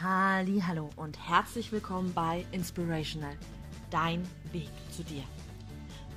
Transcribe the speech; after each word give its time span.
Hallo 0.00 0.90
und 0.96 1.16
herzlich 1.28 1.70
willkommen 1.70 2.12
bei 2.14 2.44
Inspirational, 2.50 3.36
dein 3.90 4.28
Weg 4.50 4.68
zu 4.90 5.04
dir. 5.04 5.22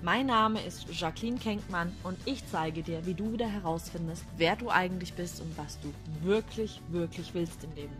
Mein 0.02 0.26
Name 0.26 0.60
ist 0.64 0.88
Jacqueline 0.92 1.38
Kenkmann 1.38 1.96
und 2.04 2.18
ich 2.26 2.44
zeige 2.48 2.82
dir, 2.82 3.06
wie 3.06 3.14
du 3.14 3.34
wieder 3.34 3.48
herausfindest, 3.48 4.26
wer 4.36 4.56
du 4.56 4.72
eigentlich 4.72 5.14
bist 5.14 5.42
und 5.42 5.56
was 5.60 5.80
du 5.80 5.94
wirklich, 6.24 6.82
wirklich 6.90 7.36
willst 7.36 7.64
im 7.66 7.76
Leben 7.76 7.96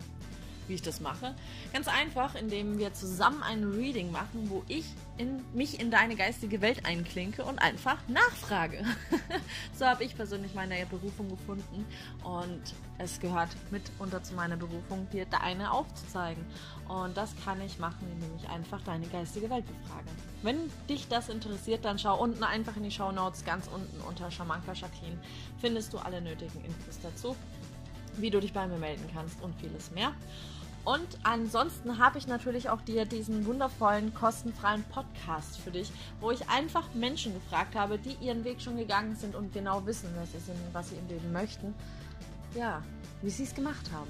wie 0.68 0.76
ich 0.76 0.82
das 0.82 1.00
mache. 1.00 1.34
Ganz 1.74 1.88
einfach, 1.88 2.36
indem 2.36 2.78
wir 2.78 2.94
zusammen 2.94 3.44
ein 3.44 3.64
Reading 3.64 4.12
machen, 4.12 4.50
wo 4.50 4.64
ich 4.68 4.86
in, 5.18 5.44
mich 5.54 5.80
in 5.80 5.90
deine 5.90 6.16
geistige 6.16 6.62
Welt 6.62 6.86
einklinke 6.86 7.44
und 7.44 7.60
einfach 7.60 7.98
nachfrage. 8.08 8.84
so 9.74 9.86
habe 9.86 10.04
ich 10.04 10.16
persönlich 10.16 10.54
meine 10.54 10.86
Berufung 10.86 11.30
gefunden 11.30 11.86
und 12.24 12.62
es 13.00 13.20
gehört 13.20 13.50
mitunter 13.72 14.24
zu 14.24 14.34
meiner 14.34 14.58
Berufung, 14.58 15.10
dir 15.12 15.26
deine 15.26 15.72
aufzuzeigen. 15.72 16.46
Und 16.88 17.18
das 17.18 17.34
kann 17.44 17.62
ich 17.62 17.80
machen, 17.80 18.08
indem 18.14 18.36
ich 18.38 18.50
einfach 18.50 18.82
deine 18.84 19.08
geistige 19.08 19.50
Welt 19.50 19.66
befrage. 19.66 20.08
Wenn 20.44 20.58
dich 20.90 21.08
das 21.08 21.30
interessiert, 21.30 21.86
dann 21.86 22.00
schau 22.00 22.22
unten 22.22 22.44
einfach 22.44 22.76
in 22.78 22.84
die 22.84 22.92
Show 22.92 23.12
Notes, 23.12 23.44
ganz 23.44 23.68
unten 23.68 24.02
unter 24.02 24.32
Shamanka 24.32 24.74
Jacqueline, 24.74 25.20
findest 25.60 25.94
du 25.94 25.98
alle 25.98 26.22
nötigen 26.22 26.64
Infos 26.64 27.00
dazu 27.02 27.36
wie 28.18 28.30
du 28.30 28.40
dich 28.40 28.54
bei 28.54 28.68
mir 28.68 28.78
melden 28.78 29.06
kannst 29.14 29.42
und 29.42 29.56
vieles 29.56 29.92
mehr. 29.92 30.14
Und 30.88 31.20
ansonsten 31.24 31.98
habe 31.98 32.18
ich 32.18 32.28
natürlich 32.28 32.70
auch 32.70 32.80
dir 32.80 33.04
diesen 33.04 33.46
wundervollen, 33.46 34.14
kostenfreien 34.14 34.86
Podcast 34.86 35.58
für 35.60 35.70
dich, 35.70 35.92
wo 36.22 36.32
ich 36.32 36.48
einfach 36.48 36.94
Menschen 36.94 37.34
gefragt 37.34 37.76
habe, 37.76 38.00
die 38.00 38.16
ihren 38.26 38.46
Weg 38.46 38.62
schon 38.62 38.78
gegangen 38.78 39.14
sind 39.18 39.36
und 39.36 39.52
genau 39.52 39.86
wissen, 39.86 40.08
was 40.18 40.32
sie, 40.32 40.40
sind, 40.40 40.56
was 40.72 40.88
sie 40.88 40.96
im 40.96 41.06
Leben 41.10 41.34
möchten. 41.34 41.76
Ja, 42.56 42.82
wie 43.22 43.30
sie 43.30 43.44
es 43.44 43.54
gemacht 43.54 43.92
haben. 43.92 44.10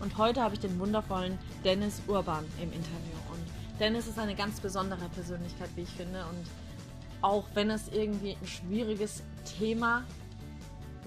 Und 0.00 0.18
heute 0.18 0.42
habe 0.42 0.52
ich 0.52 0.60
den 0.60 0.78
wundervollen 0.78 1.38
Dennis 1.64 2.02
Urban 2.06 2.44
im 2.58 2.70
Interview. 2.70 3.16
Und 3.32 3.80
Dennis 3.80 4.06
ist 4.06 4.18
eine 4.18 4.34
ganz 4.34 4.60
besondere 4.60 5.08
Persönlichkeit, 5.14 5.70
wie 5.74 5.82
ich 5.84 5.90
finde. 5.90 6.26
Und 6.26 6.44
auch 7.22 7.46
wenn 7.54 7.70
es 7.70 7.88
irgendwie 7.88 8.36
ein 8.38 8.46
schwieriges 8.46 9.22
Thema 9.58 10.04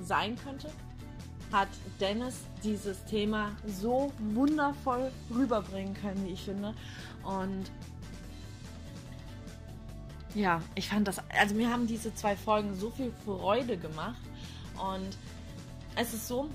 sein 0.02 0.36
könnte, 0.44 0.72
hat 1.54 1.70
Dennis 2.00 2.40
dieses 2.64 3.06
Thema 3.06 3.52
so 3.68 4.12
wundervoll 4.34 5.12
rüberbringen 5.34 5.94
können, 5.94 6.26
wie 6.26 6.32
ich 6.32 6.42
finde. 6.42 6.74
Und 7.24 7.72
ja, 10.34 10.62
ich 10.74 10.90
fand 10.90 11.08
das, 11.08 11.22
also 11.30 11.54
mir 11.54 11.70
haben 11.72 11.86
diese 11.86 12.14
zwei 12.16 12.36
Folgen 12.36 12.76
so 12.76 12.90
viel 12.90 13.14
Freude 13.24 13.78
gemacht. 13.78 14.20
Und 14.92 15.18
es 15.96 16.14
ist 16.14 16.28
so, 16.28 16.50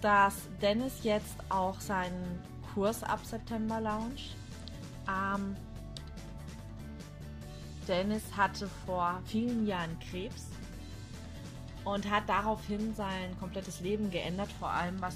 dass 0.00 0.34
Dennis 0.62 0.94
jetzt 1.02 1.36
auch 1.50 1.78
seinen 1.78 2.40
Kurs 2.72 3.02
ab 3.02 3.20
September 3.24 3.80
launcht. 3.80 4.34
Ähm, 5.08 5.54
Dennis 7.86 8.22
hatte 8.36 8.68
vor 8.86 9.20
vielen 9.26 9.66
Jahren 9.66 9.96
Krebs 10.10 10.46
und 11.86 12.10
hat 12.10 12.28
daraufhin 12.28 12.94
sein 12.96 13.38
komplettes 13.38 13.80
Leben 13.80 14.10
geändert, 14.10 14.50
vor 14.58 14.70
allem 14.70 15.00
was 15.00 15.14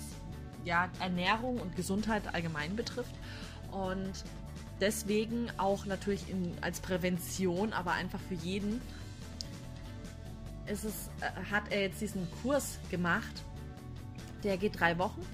ja, 0.64 0.88
Ernährung 1.00 1.58
und 1.58 1.74
Gesundheit 1.74 2.32
allgemein 2.32 2.76
betrifft. 2.76 3.14
Und 3.72 4.12
deswegen 4.80 5.50
auch 5.58 5.84
natürlich 5.84 6.30
in, 6.30 6.54
als 6.60 6.78
Prävention, 6.78 7.72
aber 7.72 7.92
einfach 7.92 8.20
für 8.20 8.34
jeden, 8.34 8.80
ist 10.66 10.84
es, 10.84 11.10
äh, 11.20 11.50
hat 11.50 11.72
er 11.72 11.80
jetzt 11.80 12.00
diesen 12.00 12.28
Kurs 12.40 12.78
gemacht. 12.88 13.42
Der 14.44 14.56
geht 14.56 14.78
drei 14.78 14.96
Wochen, 14.96 15.26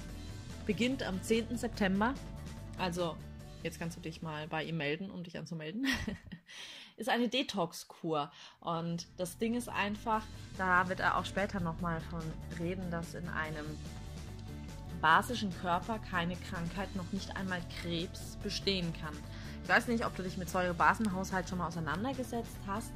beginnt 0.64 1.02
am 1.02 1.22
10. 1.22 1.58
September. 1.58 2.14
Also, 2.78 3.14
jetzt 3.62 3.78
kannst 3.78 3.98
du 3.98 4.00
dich 4.00 4.22
mal 4.22 4.48
bei 4.48 4.64
ihm 4.64 4.78
melden, 4.78 5.10
um 5.10 5.22
dich 5.22 5.38
anzumelden. 5.38 5.86
ist 6.96 7.08
eine 7.08 7.28
Detox-Kur. 7.28 8.30
Und 8.60 9.06
das 9.18 9.38
Ding 9.38 9.54
ist 9.54 9.68
einfach, 9.68 10.22
da 10.56 10.88
wird 10.88 11.00
er 11.00 11.18
auch 11.18 11.24
später 11.24 11.60
nochmal 11.60 12.00
von 12.10 12.22
reden, 12.58 12.90
dass 12.90 13.14
in 13.14 13.28
einem 13.28 13.66
basischen 15.00 15.54
Körper 15.60 15.98
keine 15.98 16.36
Krankheit, 16.36 16.94
noch 16.96 17.10
nicht 17.12 17.36
einmal 17.36 17.60
Krebs 17.80 18.36
bestehen 18.42 18.92
kann. 19.00 19.14
Ich 19.62 19.68
weiß 19.68 19.88
nicht, 19.88 20.06
ob 20.06 20.16
du 20.16 20.22
dich 20.22 20.36
mit 20.36 20.48
Säurebasenhaushalt 20.48 21.48
schon 21.48 21.58
mal 21.58 21.68
auseinandergesetzt 21.68 22.56
hast. 22.66 22.92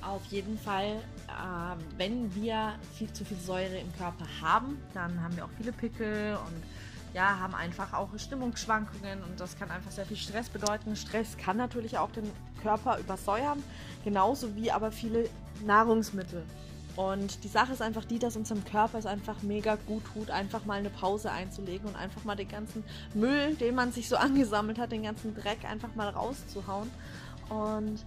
Auf 0.00 0.24
jeden 0.26 0.58
Fall, 0.58 1.02
äh, 1.28 1.98
wenn 1.98 2.34
wir 2.34 2.74
viel 2.96 3.12
zu 3.12 3.24
viel 3.24 3.38
Säure 3.38 3.78
im 3.78 3.92
Körper 3.96 4.26
haben, 4.40 4.80
dann 4.94 5.20
haben 5.22 5.36
wir 5.36 5.44
auch 5.44 5.50
viele 5.56 5.72
Pickel 5.72 6.36
und 6.46 6.62
ja, 7.14 7.38
haben 7.38 7.54
einfach 7.54 7.92
auch 7.92 8.08
Stimmungsschwankungen 8.16 9.22
und 9.22 9.38
das 9.38 9.58
kann 9.58 9.70
einfach 9.70 9.90
sehr 9.90 10.06
viel 10.06 10.16
Stress 10.16 10.48
bedeuten. 10.48 10.96
Stress 10.96 11.36
kann 11.36 11.56
natürlich 11.56 11.98
auch 11.98 12.10
den 12.10 12.30
Körper 12.62 12.98
übersäuern, 12.98 13.62
genauso 14.04 14.56
wie 14.56 14.70
aber 14.70 14.92
viele 14.92 15.28
Nahrungsmittel. 15.64 16.42
Und 16.96 17.42
die 17.42 17.48
Sache 17.48 17.72
ist 17.72 17.80
einfach 17.80 18.04
die, 18.04 18.18
dass 18.18 18.36
unserem 18.36 18.64
Körper 18.64 18.98
es 18.98 19.06
einfach 19.06 19.42
mega 19.42 19.76
gut 19.86 20.02
tut, 20.12 20.30
einfach 20.30 20.66
mal 20.66 20.78
eine 20.78 20.90
Pause 20.90 21.30
einzulegen 21.30 21.88
und 21.88 21.96
einfach 21.96 22.24
mal 22.24 22.36
den 22.36 22.48
ganzen 22.48 22.84
Müll, 23.14 23.54
den 23.54 23.74
man 23.74 23.92
sich 23.92 24.08
so 24.08 24.16
angesammelt 24.18 24.78
hat, 24.78 24.92
den 24.92 25.02
ganzen 25.02 25.34
Dreck 25.34 25.64
einfach 25.64 25.94
mal 25.94 26.08
rauszuhauen. 26.08 26.90
Und 27.48 28.04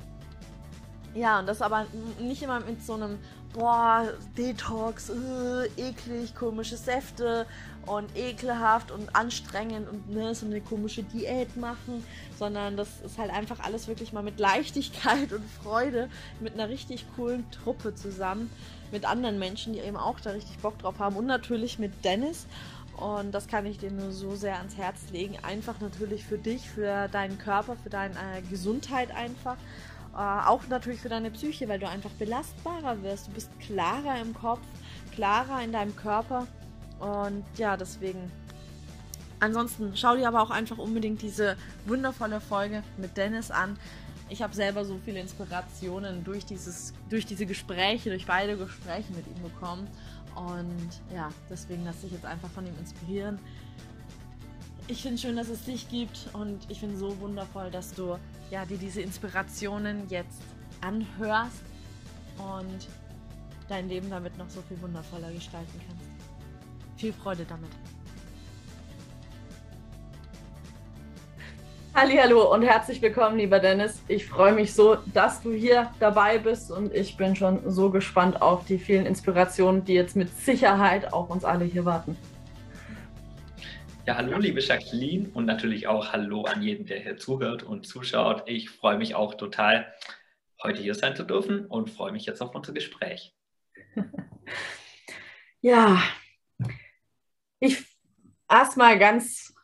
ja, 1.16 1.40
und 1.40 1.48
das 1.48 1.62
aber 1.62 1.86
nicht 2.20 2.44
immer 2.44 2.59
mit 2.59 2.84
so 2.84 2.94
einem, 2.94 3.18
boah, 3.53 4.06
Detox, 4.38 5.09
äh, 5.09 5.68
eklig, 5.78 6.36
komische 6.36 6.76
Säfte 6.76 7.48
und 7.86 8.16
ekelhaft 8.18 8.92
und 8.92 9.16
anstrengend 9.16 9.88
und 9.90 10.09
ne, 10.09 10.36
so 10.36 10.46
eine 10.46 10.59
komische 10.59 11.03
Diät 11.03 11.56
machen, 11.56 12.03
sondern 12.38 12.76
das 12.76 12.90
ist 13.06 13.18
halt 13.18 13.31
einfach 13.31 13.62
alles 13.62 13.88
wirklich 13.88 14.12
mal 14.12 14.24
mit 14.24 14.40
Leichtigkeit 14.40 15.31
und 15.34 15.44
Freude, 15.64 16.09
mit 16.42 16.53
einer 16.53 16.68
richtig 16.68 17.06
coolen 17.16 17.50
Truppe 17.50 17.96
zusammen, 17.96 18.52
mit 18.92 19.06
anderen 19.06 19.40
Menschen, 19.40 19.72
die 19.72 19.80
eben 19.80 19.97
auch 19.97 20.20
da 20.20 20.32
richtig 20.32 20.58
Bock 20.58 20.78
drauf 20.80 21.00
haben 21.00 21.16
und 21.16 21.26
natürlich 21.26 21.80
mit 21.80 22.03
Dennis. 22.03 22.46
Und 22.97 23.34
das 23.34 23.47
kann 23.47 23.66
ich 23.66 23.78
dir 23.78 23.92
nur 23.92 24.12
so 24.12 24.36
sehr 24.36 24.58
ans 24.58 24.78
Herz 24.78 25.12
legen. 25.12 25.36
Einfach 25.44 25.82
natürlich 25.82 26.24
für 26.24 26.38
dich, 26.38 26.70
für 26.70 27.09
deinen 27.09 27.38
Körper, 27.38 27.76
für 27.84 27.90
deine 27.90 28.16
Gesundheit 28.50 29.14
einfach. 29.14 29.58
Äh, 30.16 30.20
auch 30.20 30.66
natürlich 30.70 31.02
für 31.02 31.09
deine 31.09 31.30
Psyche, 31.30 31.68
weil 31.68 31.80
du 31.80 31.90
einfach 31.90 32.12
belastbarer 32.12 33.03
wirst. 33.03 33.28
Du 33.28 33.31
bist 33.31 33.50
klarer 33.59 34.20
im 34.22 34.34
Kopf, 34.34 34.62
klarer 35.14 35.62
in 35.62 35.74
deinem 35.74 35.96
Körper. 35.96 36.48
Und 37.00 37.44
ja, 37.58 37.76
deswegen. 37.76 38.31
Ansonsten 39.42 39.92
schau 39.98 40.16
dir 40.16 40.30
aber 40.30 40.42
auch 40.42 40.50
einfach 40.50 40.78
unbedingt 40.78 41.22
diese 41.22 41.58
wundervolle 41.86 42.40
Folge 42.40 42.84
mit 42.98 43.18
Dennis 43.18 43.52
an. 43.52 43.78
Ich 44.30 44.42
habe 44.42 44.56
selber 44.56 44.86
so 44.86 44.98
viele 45.03 45.20
Inspirationen 45.20 46.24
durch, 46.24 46.46
dieses, 46.46 46.94
durch 47.09 47.26
diese 47.26 47.46
Gespräche, 47.46 48.09
durch 48.09 48.26
beide 48.26 48.58
Gespräche 48.58 49.12
mit 49.14 49.28
ihm 49.28 49.44
bekommen. 49.44 49.88
Und 50.36 50.90
ja, 51.14 51.30
deswegen 51.50 51.84
lasse 51.84 52.06
ich 52.08 52.14
jetzt 52.14 52.26
einfach 52.26 52.50
von 52.50 52.66
ihm 52.66 52.74
inspirieren. 52.80 53.38
Ich 54.88 55.01
finde 55.01 55.18
schön, 55.18 55.35
dass 55.35 55.50
es 55.50 55.66
dich 55.66 55.90
gibt 55.90 56.29
und 56.34 56.59
ich 56.69 56.79
finde 56.79 56.96
so 56.96 57.19
wundervoll, 57.19 57.72
dass 57.72 57.91
du 57.96 58.19
ja, 58.51 58.66
dir 58.66 58.78
diese 58.78 59.01
Inspirationen 59.01 60.07
jetzt 60.09 60.44
anhörst 60.79 61.63
und 62.38 62.88
dein 63.68 63.90
Leben 63.90 64.12
damit 64.12 64.38
noch 64.38 64.47
so 64.47 64.62
viel 64.68 64.79
wundervoller 64.79 65.31
gestalten 65.31 65.81
kannst. 65.88 66.06
Viel 66.97 67.13
Freude 67.13 67.47
damit. 67.50 67.72
Hallo 71.96 72.53
und 72.53 72.62
herzlich 72.62 73.02
willkommen, 73.02 73.38
lieber 73.38 73.57
Dennis. 73.57 74.03
Ich 74.07 74.28
freue 74.28 74.53
mich 74.53 74.72
so, 74.75 74.97
dass 75.16 75.41
du 75.41 75.52
hier 75.52 75.90
dabei 76.00 76.38
bist 76.38 76.69
und 76.69 76.94
ich 76.94 77.17
bin 77.17 77.35
schon 77.35 77.59
so 77.72 77.90
gespannt 77.90 78.40
auf 78.40 78.66
die 78.66 78.78
vielen 78.78 79.07
Inspirationen, 79.07 79.84
die 79.84 79.94
jetzt 79.94 80.16
mit 80.16 80.29
Sicherheit 80.38 81.12
auf 81.12 81.31
uns 81.31 81.44
alle 81.44 81.66
hier 81.66 81.85
warten. 81.85 82.16
Ja, 84.07 84.17
hallo 84.17 84.38
liebe 84.38 84.61
Jacqueline 84.61 85.31
und 85.33 85.45
natürlich 85.45 85.88
auch 85.88 86.13
hallo 86.13 86.43
an 86.43 86.61
jeden, 86.61 86.85
der 86.85 86.99
hier 86.99 87.17
zuhört 87.17 87.63
und 87.63 87.87
zuschaut. 87.87 88.43
Ich 88.46 88.69
freue 88.69 88.99
mich 88.99 89.16
auch 89.16 89.34
total, 89.34 89.91
heute 90.61 90.84
hier 90.84 90.93
sein 90.93 91.16
zu 91.16 91.23
dürfen 91.23 91.66
und 91.66 91.90
freue 91.90 92.11
mich 92.11 92.28
jetzt 92.28 92.40
auf 92.41 92.53
unser 92.53 92.73
Gespräch. 92.73 93.35
Ja, 95.61 95.99
ich 97.59 97.84
erstmal 98.47 98.99
ganz, 98.99 99.55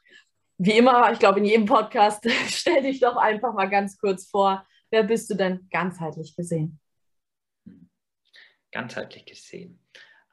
wie 0.58 0.72
immer, 0.72 1.12
ich 1.12 1.20
glaube 1.20 1.38
in 1.38 1.46
jedem 1.46 1.68
Podcast, 1.68 2.28
stell 2.48 2.82
dich 2.82 3.00
doch 3.00 3.18
einfach 3.18 3.54
mal 3.54 3.70
ganz 3.70 4.00
kurz 4.00 4.28
vor. 4.28 4.66
Wer 4.90 5.04
bist 5.04 5.30
du 5.30 5.36
denn 5.36 5.68
ganzheitlich 5.70 6.36
gesehen? 6.36 6.80
Ganzheitlich 8.72 9.26
gesehen. 9.26 9.81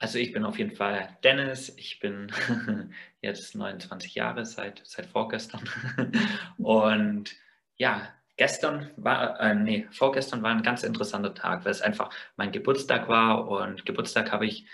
Also 0.01 0.19
ich 0.19 0.33
bin 0.33 0.45
auf 0.45 0.59
jeden 0.59 0.77
Fall 0.77 1.17
Dennis, 1.25 1.75
ich 1.77 1.99
bin 1.99 2.31
jetzt 3.21 3.55
29 3.55 4.15
Jahre 4.15 4.47
seit, 4.47 4.83
seit 4.85 5.07
vorgestern. 5.07 5.69
Und 6.59 7.35
ja, 7.77 8.09
gestern 8.37 8.91
war, 8.97 9.41
äh, 9.41 9.55
nee, 9.55 9.89
vorgestern 9.91 10.43
war 10.43 10.53
ein 10.53 10.63
ganz 10.63 10.85
interessanter 10.85 11.35
Tag, 11.35 11.65
weil 11.65 11.73
es 11.73 11.83
einfach 11.83 12.11
mein 12.37 12.53
Geburtstag 12.53 13.09
war. 13.09 13.49
Und 13.49 13.85
Geburtstag 13.85 14.31
habe 14.31 14.47
ich, 14.47 14.67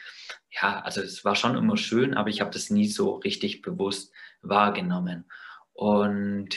ja, 0.51 0.81
also 0.81 1.01
es 1.01 1.25
war 1.25 1.35
schon 1.37 1.57
immer 1.57 1.79
schön, 1.79 2.15
aber 2.15 2.29
ich 2.29 2.43
habe 2.43 2.51
das 2.51 2.69
nie 2.69 2.87
so 2.87 3.15
richtig 3.17 3.63
bewusst 3.63 4.13
wahrgenommen. 4.43 5.25
Und 5.73 6.51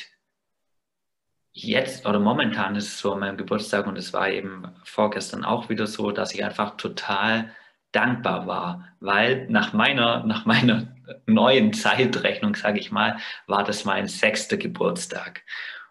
jetzt 1.54 2.06
oder 2.06 2.20
momentan 2.20 2.76
ist 2.76 2.88
es 2.88 3.00
so 3.00 3.14
an 3.14 3.20
meinem 3.20 3.38
Geburtstag 3.38 3.88
und 3.88 3.98
es 3.98 4.14
war 4.14 4.30
eben 4.30 4.76
vorgestern 4.84 5.46
auch 5.46 5.70
wieder 5.70 5.88
so, 5.88 6.12
dass 6.12 6.34
ich 6.34 6.44
einfach 6.44 6.78
total 6.78 7.52
dankbar 7.92 8.48
war, 8.48 8.88
weil 9.00 9.48
nach 9.50 9.74
meiner, 9.74 10.24
nach 10.26 10.46
meiner 10.46 10.96
neuen 11.26 11.74
Zeitrechnung, 11.74 12.56
sage 12.56 12.80
ich 12.80 12.92
mal, 12.92 13.18
war 13.48 13.64
das 13.64 13.86
mein 13.86 14.08
sechster 14.08 14.58
Geburtstag. 14.58 15.44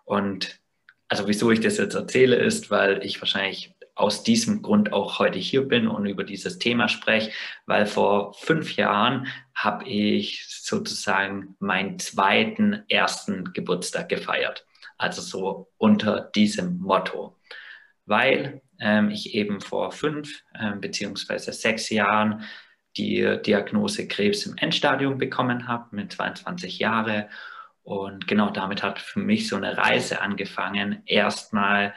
Und 0.05 0.61
also 1.09 1.29
wieso 1.29 1.51
ich 1.51 1.61
das 1.61 1.79
jetzt 1.79 1.95
erzähle, 1.95 2.37
ist, 2.37 2.71
weil 2.71 3.05
ich 3.05 3.21
wahrscheinlich 3.21 3.75
aus 3.95 4.23
diesem 4.23 4.61
Grund 4.61 4.93
auch 4.93 5.19
heute 5.19 5.39
hier 5.39 5.67
bin 5.67 5.89
und 5.89 6.05
über 6.07 6.23
dieses 6.23 6.59
Thema 6.59 6.89
spreche, 6.89 7.31
weil 7.65 7.87
vor 7.87 8.35
fünf 8.35 8.77
Jahren 8.77 9.27
habe 9.55 9.89
ich 9.89 10.45
sozusagen 10.49 11.57
meinen 11.61 11.99
zweiten 11.99 12.85
ersten 12.89 13.53
Geburtstag 13.55 14.11
gefeiert. 14.11 14.67
Also 14.99 15.23
so 15.23 15.73
unter 15.79 16.21
diesem 16.21 16.79
Motto. 16.79 17.39
Weil 18.05 18.61
ähm, 18.81 19.11
ich 19.11 19.35
eben 19.35 19.61
vor 19.61 19.93
fünf 19.93 20.43
ähm, 20.59 20.81
beziehungsweise 20.81 21.53
sechs 21.53 21.91
Jahren 21.91 22.45
die 22.97 23.39
Diagnose 23.45 24.09
Krebs 24.09 24.47
im 24.47 24.57
Endstadium 24.57 25.19
bekommen 25.19 25.69
habe 25.69 25.95
mit 25.95 26.13
22 26.13 26.79
Jahren. 26.79 27.27
Und 27.83 28.27
genau 28.27 28.51
damit 28.51 28.83
hat 28.83 28.99
für 28.99 29.21
mich 29.21 29.49
so 29.49 29.57
eine 29.57 29.77
Reise 29.77 30.21
angefangen. 30.21 31.03
Erstmal 31.07 31.95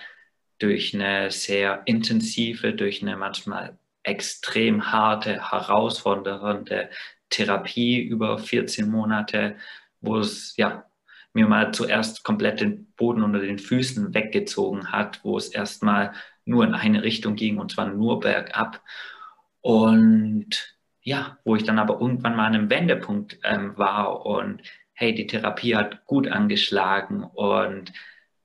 durch 0.60 0.94
eine 0.94 1.32
sehr 1.32 1.84
intensive, 1.86 2.74
durch 2.74 3.02
eine 3.02 3.16
manchmal 3.16 3.80
extrem 4.04 4.92
harte, 4.92 5.52
herausfordernde 5.52 6.90
Therapie 7.30 8.02
über 8.02 8.38
14 8.38 8.90
Monate, 8.90 9.56
wo 10.02 10.20
es 10.20 10.56
ja 10.58 10.86
mir 11.34 11.48
mal 11.48 11.72
zuerst 11.74 12.24
komplett 12.24 12.60
den 12.60 12.92
Boden 12.94 13.24
unter 13.24 13.40
den 13.40 13.60
Füßen 13.60 14.14
weggezogen 14.14 14.92
hat, 14.92 15.24
wo 15.24 15.38
es 15.38 15.50
erstmal 15.50 16.14
nur 16.46 16.64
in 16.64 16.74
eine 16.74 17.04
Richtung 17.04 17.36
ging 17.36 17.58
und 17.58 17.72
zwar 17.72 17.88
nur 17.88 18.20
bergab. 18.20 18.82
Und 19.62 20.78
ja, 21.02 21.38
wo 21.44 21.56
ich 21.56 21.64
dann 21.64 21.80
aber 21.80 22.00
irgendwann 22.00 22.36
mal 22.36 22.46
an 22.46 22.56
einem 22.56 22.70
Wendepunkt 22.70 23.40
ähm, 23.44 23.78
war 23.78 24.26
und 24.26 24.62
hey, 24.94 25.14
die 25.14 25.28
Therapie 25.28 25.76
hat 25.76 26.06
gut 26.06 26.28
angeschlagen 26.28 27.24
und 27.24 27.94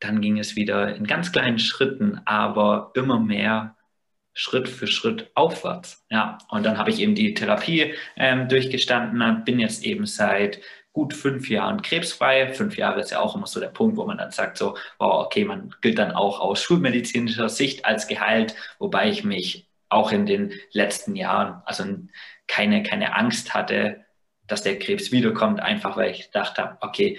dann 0.00 0.20
ging 0.20 0.38
es 0.38 0.55
wieder 0.55 0.94
in 0.94 1.06
ganz 1.06 1.32
kleinen 1.32 1.58
Schritten, 1.58 2.20
aber 2.26 2.93
immer 2.94 3.19
mehr 3.19 3.76
Schritt 4.35 4.69
für 4.69 4.87
Schritt 4.87 5.31
aufwärts. 5.35 6.05
Ja, 6.11 6.38
und 6.50 6.64
dann 6.64 6.79
habe 6.79 6.90
ich 6.90 7.00
eben 7.00 7.14
die 7.14 7.35
Therapie 7.35 7.94
ähm, 8.17 8.49
durchgestanden, 8.49 9.44
bin 9.44 9.61
jetzt 9.61 9.85
eben 9.85 10.06
seit 10.06 10.61
gut 10.94 11.12
fünf 11.12 11.50
Jahren 11.50 11.82
krebsfrei. 11.82 12.55
Fünf 12.55 12.79
Jahre 12.79 13.00
ist 13.00 13.11
ja 13.11 13.20
auch 13.20 13.37
immer 13.37 13.46
so 13.46 13.61
der 13.61 13.69
Punkt, 13.69 13.99
wo 13.99 14.06
man 14.06 14.17
dann 14.17 14.31
sagt, 14.31 14.56
so, 14.56 14.79
wow, 14.99 15.26
okay, 15.26 15.44
man 15.44 15.75
gilt 15.82 15.99
dann 15.99 16.12
auch 16.12 16.41
aus 16.41 16.62
schulmedizinischer 16.62 17.50
Sicht 17.50 17.85
als 17.85 18.06
geheilt, 18.06 18.55
wobei 18.79 19.11
ich 19.11 19.25
mich 19.25 19.69
auch 19.91 20.12
in 20.12 20.25
den 20.25 20.55
letzten 20.73 21.17
Jahren, 21.17 21.61
also 21.67 21.85
keine, 22.46 22.82
keine 22.82 23.14
Angst 23.14 23.52
hatte, 23.55 24.05
dass 24.46 24.62
der 24.62 24.79
Krebs 24.79 25.12
wiederkommt, 25.12 25.61
einfach 25.61 25.96
weil 25.96 26.12
ich 26.12 26.31
dachte, 26.31 26.79
okay, 26.81 27.19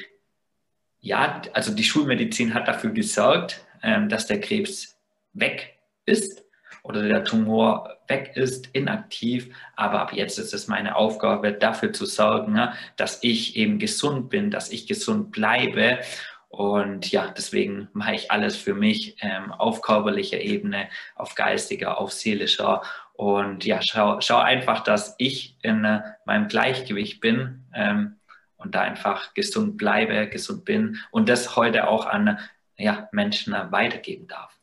ja, 0.99 1.41
also 1.53 1.73
die 1.73 1.83
Schulmedizin 1.83 2.53
hat 2.53 2.67
dafür 2.67 2.91
gesorgt, 2.91 3.65
ähm, 3.83 4.09
dass 4.09 4.25
der 4.25 4.39
Krebs 4.39 4.97
weg 5.33 5.77
ist 6.05 6.44
oder 6.85 7.07
der 7.07 7.23
Tumor 7.23 7.97
weg 8.07 8.33
ist, 8.35 8.69
inaktiv. 8.73 9.53
Aber 9.75 10.01
ab 10.01 10.13
jetzt 10.13 10.37
ist 10.37 10.53
es 10.53 10.67
meine 10.67 10.95
Aufgabe, 10.95 11.51
dafür 11.51 11.91
zu 11.91 12.05
sorgen, 12.05 12.53
ne, 12.53 12.73
dass 12.95 13.23
ich 13.23 13.55
eben 13.55 13.79
gesund 13.79 14.29
bin, 14.29 14.51
dass 14.51 14.69
ich 14.69 14.87
gesund 14.87 15.31
bleibe. 15.31 15.99
Und 16.47 17.11
ja, 17.11 17.33
deswegen 17.35 17.89
mache 17.93 18.15
ich 18.15 18.31
alles 18.31 18.55
für 18.55 18.75
mich 18.75 19.17
ähm, 19.21 19.51
auf 19.51 19.81
körperlicher 19.81 20.39
Ebene, 20.39 20.87
auf 21.15 21.35
geistiger, 21.35 21.99
auf 21.99 22.13
seelischer. 22.13 22.81
Und 23.13 23.65
ja, 23.65 23.81
schau, 23.81 24.21
schau 24.21 24.37
einfach, 24.37 24.81
dass 24.81 25.15
ich 25.17 25.57
in 25.63 25.83
äh, 25.83 26.01
meinem 26.25 26.47
Gleichgewicht 26.47 27.19
bin 27.19 27.65
ähm, 27.73 28.17
und 28.57 28.75
da 28.75 28.81
einfach 28.81 29.33
gesund 29.33 29.77
bleibe, 29.77 30.29
gesund 30.29 30.65
bin 30.65 30.99
und 31.11 31.29
das 31.29 31.55
heute 31.55 31.87
auch 31.87 32.05
an 32.05 32.39
ja, 32.77 33.09
Menschen 33.11 33.53
weitergeben 33.71 34.27
darf. 34.27 34.54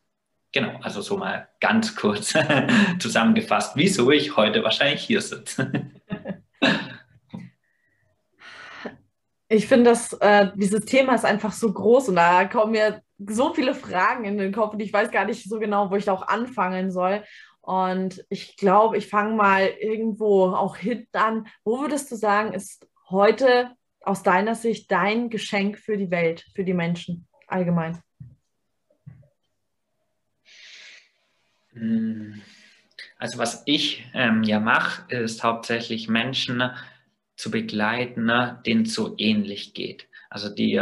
Genau, 0.53 0.79
also 0.83 1.01
so 1.01 1.17
mal 1.17 1.49
ganz 1.61 1.97
kurz 1.97 2.35
zusammengefasst, 2.99 3.75
wieso 3.75 4.11
ich 4.11 4.37
heute 4.37 4.63
wahrscheinlich 4.63 5.03
hier 5.03 5.23
sitze. 5.23 5.73
Ich 9.49 9.67
finde, 9.67 9.91
dass 9.91 10.15
äh, 10.15 10.51
dieses 10.55 10.85
Thema 10.87 11.15
ist 11.15 11.27
einfach 11.27 11.53
so 11.53 11.73
groß 11.73 12.09
und 12.09 12.17
da 12.17 12.47
kommen 12.47 12.73
mir 12.73 13.03
so 13.19 13.53
viele 13.53 13.75
Fragen 13.75 14.25
in 14.25 14.39
den 14.39 14.53
Kopf 14.53 14.73
und 14.73 14.81
ich 14.81 14.93
weiß 14.93 15.11
gar 15.11 15.27
nicht 15.27 15.49
so 15.49 15.59
genau, 15.59 15.91
wo 15.91 15.97
ich 15.97 16.07
da 16.07 16.13
auch 16.13 16.27
anfangen 16.27 16.91
soll. 16.91 17.23
Und 17.61 18.25
ich 18.29 18.57
glaube, 18.57 18.97
ich 18.97 19.09
fange 19.09 19.37
mal 19.37 19.67
irgendwo 19.67 20.47
auch 20.47 20.77
hinten 20.77 21.17
an. 21.17 21.47
Wo 21.65 21.81
würdest 21.81 22.11
du 22.11 22.17
sagen, 22.17 22.55
ist 22.55 22.87
heute 23.11 23.71
aus 24.01 24.23
deiner 24.23 24.55
Sicht 24.55 24.91
dein 24.91 25.31
Geschenk 25.31 25.79
für 25.79 25.97
die 25.97 26.11
Welt, 26.11 26.45
für 26.55 26.65
die 26.65 26.75
Menschen 26.75 27.29
allgemein? 27.47 28.01
Also 31.75 33.39
was 33.39 33.63
ich 33.67 34.05
ähm, 34.15 34.43
ja 34.43 34.61
mache, 34.61 35.15
ist 35.15 35.43
hauptsächlich 35.43 36.09
Menschen 36.09 36.63
zu 37.37 37.51
begleiten, 37.51 38.25
ne, 38.25 38.61
denen 38.67 38.83
es 38.83 38.95
so 38.95 39.15
ähnlich 39.19 39.75
geht. 39.75 40.09
Also 40.29 40.49
die 40.49 40.81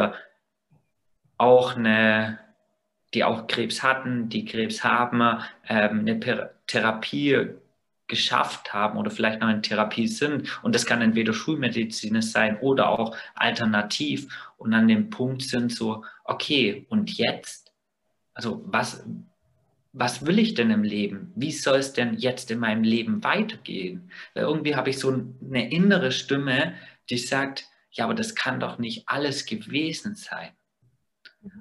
auch 1.39 1.77
eine, 1.77 2.39
die 3.15 3.25
auch 3.25 3.47
Krebs 3.47 3.83
hatten, 3.83 4.29
die 4.29 4.45
Krebs 4.45 4.85
haben, 4.85 5.43
ähm, 5.69 6.01
eine 6.01 6.51
Therapie 6.67 7.55
geschafft 8.11 8.75
haben 8.75 8.99
oder 8.99 9.11
vielleicht 9.11 9.41
noch 9.41 9.49
in 9.49 9.63
Therapie 9.63 10.09
sind. 10.09 10.63
Und 10.63 10.75
das 10.75 10.85
kann 10.85 11.01
entweder 11.01 11.33
Schulmedizin 11.33 12.21
sein 12.21 12.59
oder 12.59 12.91
auch 12.91 13.17
alternativ 13.35 14.51
und 14.59 14.75
an 14.75 14.89
dem 14.89 15.09
Punkt 15.09 15.43
sind 15.43 15.73
so, 15.73 16.05
okay, 16.25 16.87
und 16.91 17.17
jetzt? 17.17 17.73
Also 18.35 18.63
was, 18.67 19.05
was 19.93 20.25
will 20.25 20.39
ich 20.39 20.55
denn 20.55 20.71
im 20.71 20.85
Leben? 20.85 21.33
Wie 21.35 21.51
soll 21.51 21.79
es 21.79 21.93
denn 21.93 22.15
jetzt 22.15 22.51
in 22.51 22.61
meinem 22.61 22.85
Leben 22.85 23.25
weitergehen? 23.25 24.11
Weil 24.35 24.45
irgendwie 24.45 24.77
habe 24.77 24.91
ich 24.91 24.99
so 24.99 25.09
eine 25.11 25.71
innere 25.71 26.13
Stimme, 26.13 26.75
die 27.09 27.19
sagt, 27.19 27.67
ja, 27.91 28.05
aber 28.05 28.15
das 28.15 28.35
kann 28.35 28.61
doch 28.61 28.79
nicht 28.79 29.09
alles 29.09 29.47
gewesen 29.47 30.15
sein. 30.15 30.51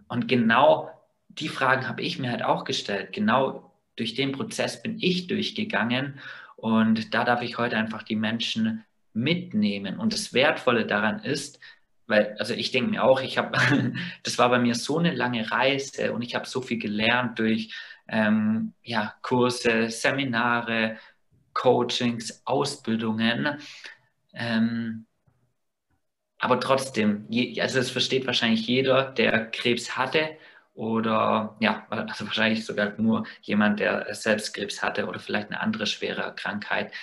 Und 0.07 0.27
genau 0.27 0.91
die 1.27 1.49
Fragen 1.49 1.87
habe 1.87 2.01
ich 2.01 2.19
mir 2.19 2.31
halt 2.31 2.43
auch 2.43 2.65
gestellt. 2.65 3.13
Genau 3.13 3.73
durch 3.95 4.13
den 4.13 4.31
Prozess 4.31 4.81
bin 4.81 4.97
ich 4.99 5.27
durchgegangen 5.27 6.19
und 6.55 7.13
da 7.13 7.23
darf 7.23 7.41
ich 7.41 7.57
heute 7.57 7.77
einfach 7.77 8.03
die 8.03 8.15
Menschen 8.15 8.83
mitnehmen. 9.13 9.99
Und 9.99 10.13
das 10.13 10.33
Wertvolle 10.33 10.85
daran 10.85 11.23
ist, 11.23 11.59
weil, 12.07 12.35
also 12.39 12.53
ich 12.53 12.71
denke 12.71 12.91
mir 12.91 13.03
auch, 13.03 13.21
ich 13.21 13.37
habe, 13.37 13.57
das 14.23 14.37
war 14.37 14.49
bei 14.49 14.59
mir 14.59 14.75
so 14.75 14.97
eine 14.97 15.13
lange 15.13 15.49
Reise 15.51 16.13
und 16.13 16.21
ich 16.21 16.35
habe 16.35 16.47
so 16.47 16.61
viel 16.61 16.79
gelernt 16.79 17.39
durch 17.39 17.73
ähm, 18.09 18.73
ja, 18.83 19.15
Kurse, 19.21 19.89
Seminare, 19.89 20.97
Coachings, 21.53 22.41
Ausbildungen. 22.45 23.59
Ähm, 24.33 25.05
aber 26.39 26.59
trotzdem, 26.59 27.25
je, 27.29 27.59
also 27.61 27.79
es 27.79 27.91
versteht 27.91 28.25
wahrscheinlich 28.25 28.65
jeder, 28.65 29.11
der 29.11 29.51
Krebs 29.51 29.97
hatte 29.97 30.37
oder 30.73 31.57
ja, 31.59 31.85
also 31.89 32.25
wahrscheinlich 32.25 32.65
sogar 32.65 32.93
nur 32.97 33.25
jemand, 33.41 33.81
der 33.81 34.13
selbst 34.15 34.53
Krebs 34.53 34.81
hatte 34.81 35.07
oder 35.07 35.19
vielleicht 35.19 35.49
eine 35.49 35.59
andere 35.59 35.85
schwere 35.85 36.33
Krankheit. 36.35 36.93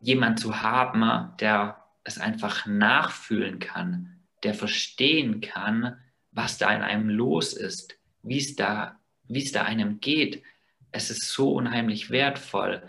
Jemand 0.00 0.38
zu 0.38 0.60
haben, 0.60 1.32
der 1.40 1.82
es 2.04 2.18
einfach 2.18 2.66
nachfühlen 2.66 3.58
kann, 3.58 4.20
der 4.42 4.52
verstehen 4.52 5.40
kann, 5.40 5.96
was 6.32 6.58
da 6.58 6.70
in 6.74 6.82
einem 6.82 7.08
los 7.08 7.54
ist, 7.54 7.96
wie 8.22 8.38
es 8.38 8.56
da 8.56 8.98
wie 9.28 9.42
es 9.42 9.52
da 9.52 9.62
einem 9.62 10.00
geht, 10.00 10.42
es 10.90 11.10
ist 11.10 11.30
so 11.30 11.52
unheimlich 11.54 12.10
wertvoll, 12.10 12.82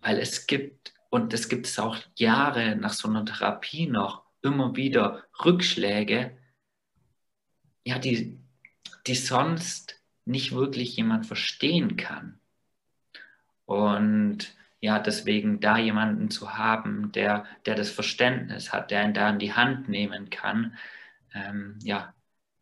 weil 0.00 0.18
es 0.18 0.46
gibt, 0.46 0.94
und 1.10 1.32
es 1.34 1.48
gibt 1.48 1.66
es 1.66 1.78
auch 1.78 1.98
Jahre 2.16 2.76
nach 2.76 2.92
so 2.92 3.08
einer 3.08 3.24
Therapie 3.24 3.86
noch, 3.86 4.24
immer 4.42 4.74
wieder 4.76 5.24
Rückschläge, 5.44 6.36
ja, 7.84 7.98
die, 7.98 8.38
die 9.06 9.14
sonst 9.14 10.00
nicht 10.24 10.52
wirklich 10.52 10.96
jemand 10.96 11.26
verstehen 11.26 11.96
kann. 11.96 12.40
Und 13.66 14.54
ja, 14.80 14.98
deswegen 14.98 15.60
da 15.60 15.78
jemanden 15.78 16.30
zu 16.30 16.54
haben, 16.54 17.12
der, 17.12 17.46
der 17.66 17.76
das 17.76 17.90
Verständnis 17.90 18.72
hat, 18.72 18.90
der 18.90 19.04
ihn 19.04 19.14
da 19.14 19.30
in 19.30 19.38
die 19.38 19.54
Hand 19.54 19.88
nehmen 19.88 20.30
kann, 20.30 20.76
ähm, 21.34 21.78
ja, 21.82 22.14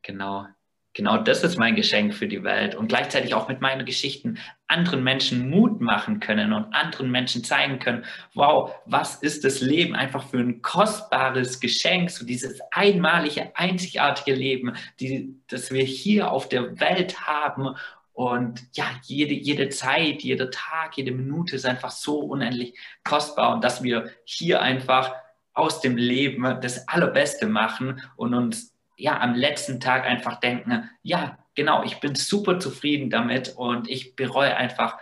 genau, 0.03 0.47
genau 0.95 1.19
das 1.19 1.45
ist 1.45 1.59
mein 1.59 1.77
Geschenk 1.77 2.15
für 2.15 2.27
die 2.27 2.43
Welt. 2.43 2.75
Und 2.75 2.89
gleichzeitig 2.89 3.35
auch 3.35 3.49
mit 3.49 3.61
meinen 3.61 3.87
Geschichten 3.87 4.39
anderen 4.67 5.03
Menschen 5.03 5.49
Mut 5.51 5.81
machen 5.81 6.21
können 6.21 6.53
und 6.53 6.73
anderen 6.75 7.11
Menschen 7.11 7.45
zeigen 7.45 7.79
können, 7.79 8.05
wow, 8.35 8.75
was 8.87 9.17
ist 9.17 9.45
das 9.45 9.61
Leben 9.61 9.95
einfach 9.95 10.29
für 10.29 10.39
ein 10.39 10.63
kostbares 10.63 11.61
Geschenk, 11.61 12.11
so 12.11 12.25
dieses 12.25 12.61
einmalige, 12.71 13.53
einzigartige 13.57 14.35
Leben, 14.35 14.75
die, 14.99 15.35
das 15.49 15.71
wir 15.71 15.85
hier 15.85 16.31
auf 16.31 16.49
der 16.49 16.81
Welt 16.81 17.21
haben. 17.27 17.75
Und 18.13 18.63
ja, 18.75 18.87
jede, 19.05 19.35
jede 19.35 19.69
Zeit, 19.71 20.23
jeder 20.23 20.51
Tag, 20.51 20.97
jede 20.97 21.13
Minute 21.13 21.57
ist 21.57 21.67
einfach 21.67 21.91
so 21.91 22.19
unendlich 22.19 22.79
kostbar 23.05 23.55
und 23.55 23.65
dass 23.65 23.83
wir 23.83 24.11
hier 24.25 24.61
einfach 24.61 25.15
aus 25.53 25.81
dem 25.81 25.97
Leben 25.97 26.43
das 26.61 26.87
Allerbeste 26.89 27.47
machen 27.47 28.03
und 28.17 28.35
uns 28.35 28.75
ja 29.01 29.21
am 29.21 29.35
letzten 29.35 29.81
Tag 29.81 30.05
einfach 30.05 30.41
denken, 30.41 30.89
ja, 31.03 31.39
genau, 31.55 31.83
ich 31.83 32.01
bin 32.01 32.15
super 32.15 32.59
zufrieden 32.59 33.11
damit 33.11 33.57
und 33.57 33.89
ich 33.89 34.17
bereue 34.17 34.57
einfach 34.57 34.99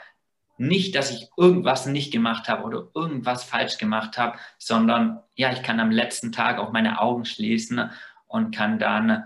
nicht, 0.59 0.95
dass 0.95 1.11
ich 1.11 1.29
irgendwas 1.37 1.87
nicht 1.87 2.13
gemacht 2.13 2.49
habe 2.49 2.65
oder 2.65 2.89
irgendwas 2.95 3.45
falsch 3.45 3.79
gemacht 3.79 4.19
habe, 4.19 4.39
sondern 4.59 5.21
ja, 5.37 5.53
ich 5.53 5.63
kann 5.63 5.81
am 5.81 5.91
letzten 5.91 6.33
Tag 6.33 6.59
auch 6.59 6.73
meine 6.73 7.01
Augen 7.01 7.25
schließen 7.25 7.91
und 8.27 8.55
kann 8.55 8.79
dann 8.79 9.25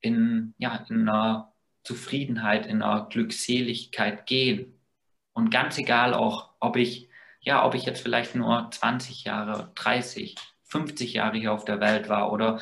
in, 0.00 0.54
ja, 0.58 0.84
in 0.88 1.08
einer 1.08 1.52
Zufriedenheit, 1.84 2.66
in 2.66 2.82
einer 2.82 3.06
Glückseligkeit 3.08 4.26
gehen. 4.26 4.78
Und 5.32 5.50
ganz 5.50 5.78
egal 5.78 6.12
auch, 6.12 6.50
ob 6.60 6.76
ich, 6.76 7.08
ja, 7.40 7.64
ob 7.64 7.74
ich 7.74 7.84
jetzt 7.84 8.02
vielleicht 8.02 8.34
nur 8.34 8.68
20 8.70 9.24
Jahre, 9.24 9.70
30, 9.76 10.34
50 10.64 11.14
Jahre 11.14 11.38
hier 11.38 11.52
auf 11.52 11.64
der 11.64 11.80
Welt 11.80 12.08
war 12.08 12.32
oder 12.32 12.60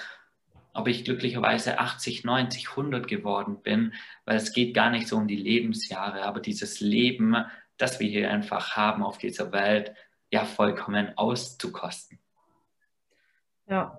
ob 0.76 0.88
ich 0.88 1.04
glücklicherweise 1.04 1.78
80, 1.78 2.24
90, 2.24 2.70
100 2.70 3.08
geworden 3.08 3.62
bin, 3.62 3.94
weil 4.24 4.36
es 4.36 4.52
geht 4.52 4.74
gar 4.74 4.90
nicht 4.90 5.08
so 5.08 5.16
um 5.16 5.28
die 5.28 5.36
Lebensjahre, 5.36 6.22
aber 6.22 6.40
dieses 6.40 6.80
Leben, 6.80 7.36
das 7.76 8.00
wir 8.00 8.08
hier 8.08 8.30
einfach 8.30 8.76
haben 8.76 9.02
auf 9.02 9.18
dieser 9.18 9.52
Welt, 9.52 9.94
ja, 10.30 10.44
vollkommen 10.44 11.16
auszukosten. 11.16 12.18
Ja, 13.66 13.98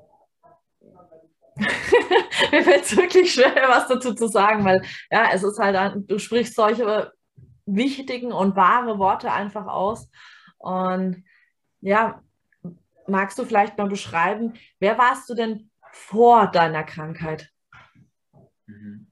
Mir 2.51 2.63
fällt 2.63 2.83
es 2.83 2.95
wirklich 2.95 3.33
schwer, 3.33 3.67
was 3.67 3.87
dazu 3.87 4.13
zu 4.13 4.27
sagen, 4.27 4.63
weil 4.65 4.81
ja, 5.11 5.29
es 5.33 5.43
ist 5.43 5.59
halt, 5.59 6.03
du 6.07 6.19
sprichst 6.19 6.55
solche 6.55 7.11
wichtigen 7.65 8.31
und 8.31 8.55
wahre 8.55 8.99
Worte 8.99 9.31
einfach 9.31 9.67
aus. 9.67 10.09
Und 10.57 11.23
ja, 11.81 12.21
magst 13.07 13.39
du 13.39 13.45
vielleicht 13.45 13.77
mal 13.77 13.87
beschreiben, 13.87 14.53
wer 14.79 14.97
warst 14.97 15.29
du 15.29 15.33
denn 15.33 15.69
vor 15.97 16.49
deiner 16.51 16.83
Krankheit? 16.83 17.51
Mhm. 18.67 19.07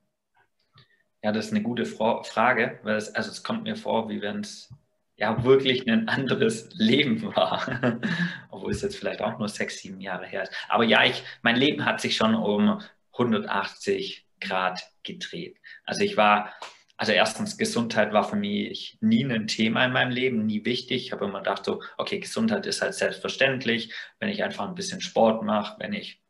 Ja, 1.22 1.32
das 1.32 1.48
ist 1.48 1.52
eine 1.52 1.64
gute 1.64 1.86
Frage, 1.86 2.80
weil 2.84 2.96
es, 2.96 3.14
also 3.14 3.32
es 3.32 3.44
kommt 3.44 3.64
mir 3.64 3.76
vor, 3.76 4.10
wie 4.10 4.22
wenn 4.22 4.42
es 4.42 4.74
ja 5.18 5.44
wirklich 5.44 5.90
ein 5.90 6.08
anderes 6.08 6.70
Leben 6.74 7.24
war. 7.36 8.00
Obwohl 8.50 8.72
es 8.72 8.82
jetzt 8.82 8.98
vielleicht 8.98 9.22
auch 9.22 9.38
nur 9.40 9.50
sechs, 9.50 9.80
sieben 9.80 10.00
Jahre 10.00 10.26
her 10.26 10.44
ist. 10.44 10.54
Aber 10.70 10.84
ja, 10.84 11.04
ich, 11.04 11.24
mein 11.42 11.56
Leben 11.56 11.86
hat 11.86 12.00
sich 12.00 12.16
schon 12.16 12.36
um 12.36 12.82
180 13.14 14.26
Grad 14.40 14.84
gedreht. 15.04 15.58
Also 15.86 16.04
ich 16.04 16.16
war, 16.16 16.54
also 16.96 17.12
erstens, 17.12 17.58
Gesundheit 17.58 18.14
war 18.14 18.24
für 18.24 18.36
mich 18.36 18.98
nie 19.02 19.26
ein 19.26 19.48
Thema 19.48 19.84
in 19.86 19.94
meinem 19.94 20.12
Leben, 20.12 20.46
nie 20.46 20.64
wichtig. 20.64 21.08
Ich 21.08 21.12
habe 21.12 21.26
immer 21.26 21.40
gedacht, 21.40 21.66
so, 21.66 21.82
okay, 21.98 22.20
Gesundheit 22.20 22.66
ist 22.66 22.82
halt 22.82 22.94
selbstverständlich, 22.94 23.94
wenn 24.20 24.30
ich 24.30 24.44
einfach 24.44 24.68
ein 24.68 24.76
bisschen 24.76 25.02
Sport 25.02 25.44
mache, 25.44 25.78
wenn 25.80 25.94
ich 25.94 26.22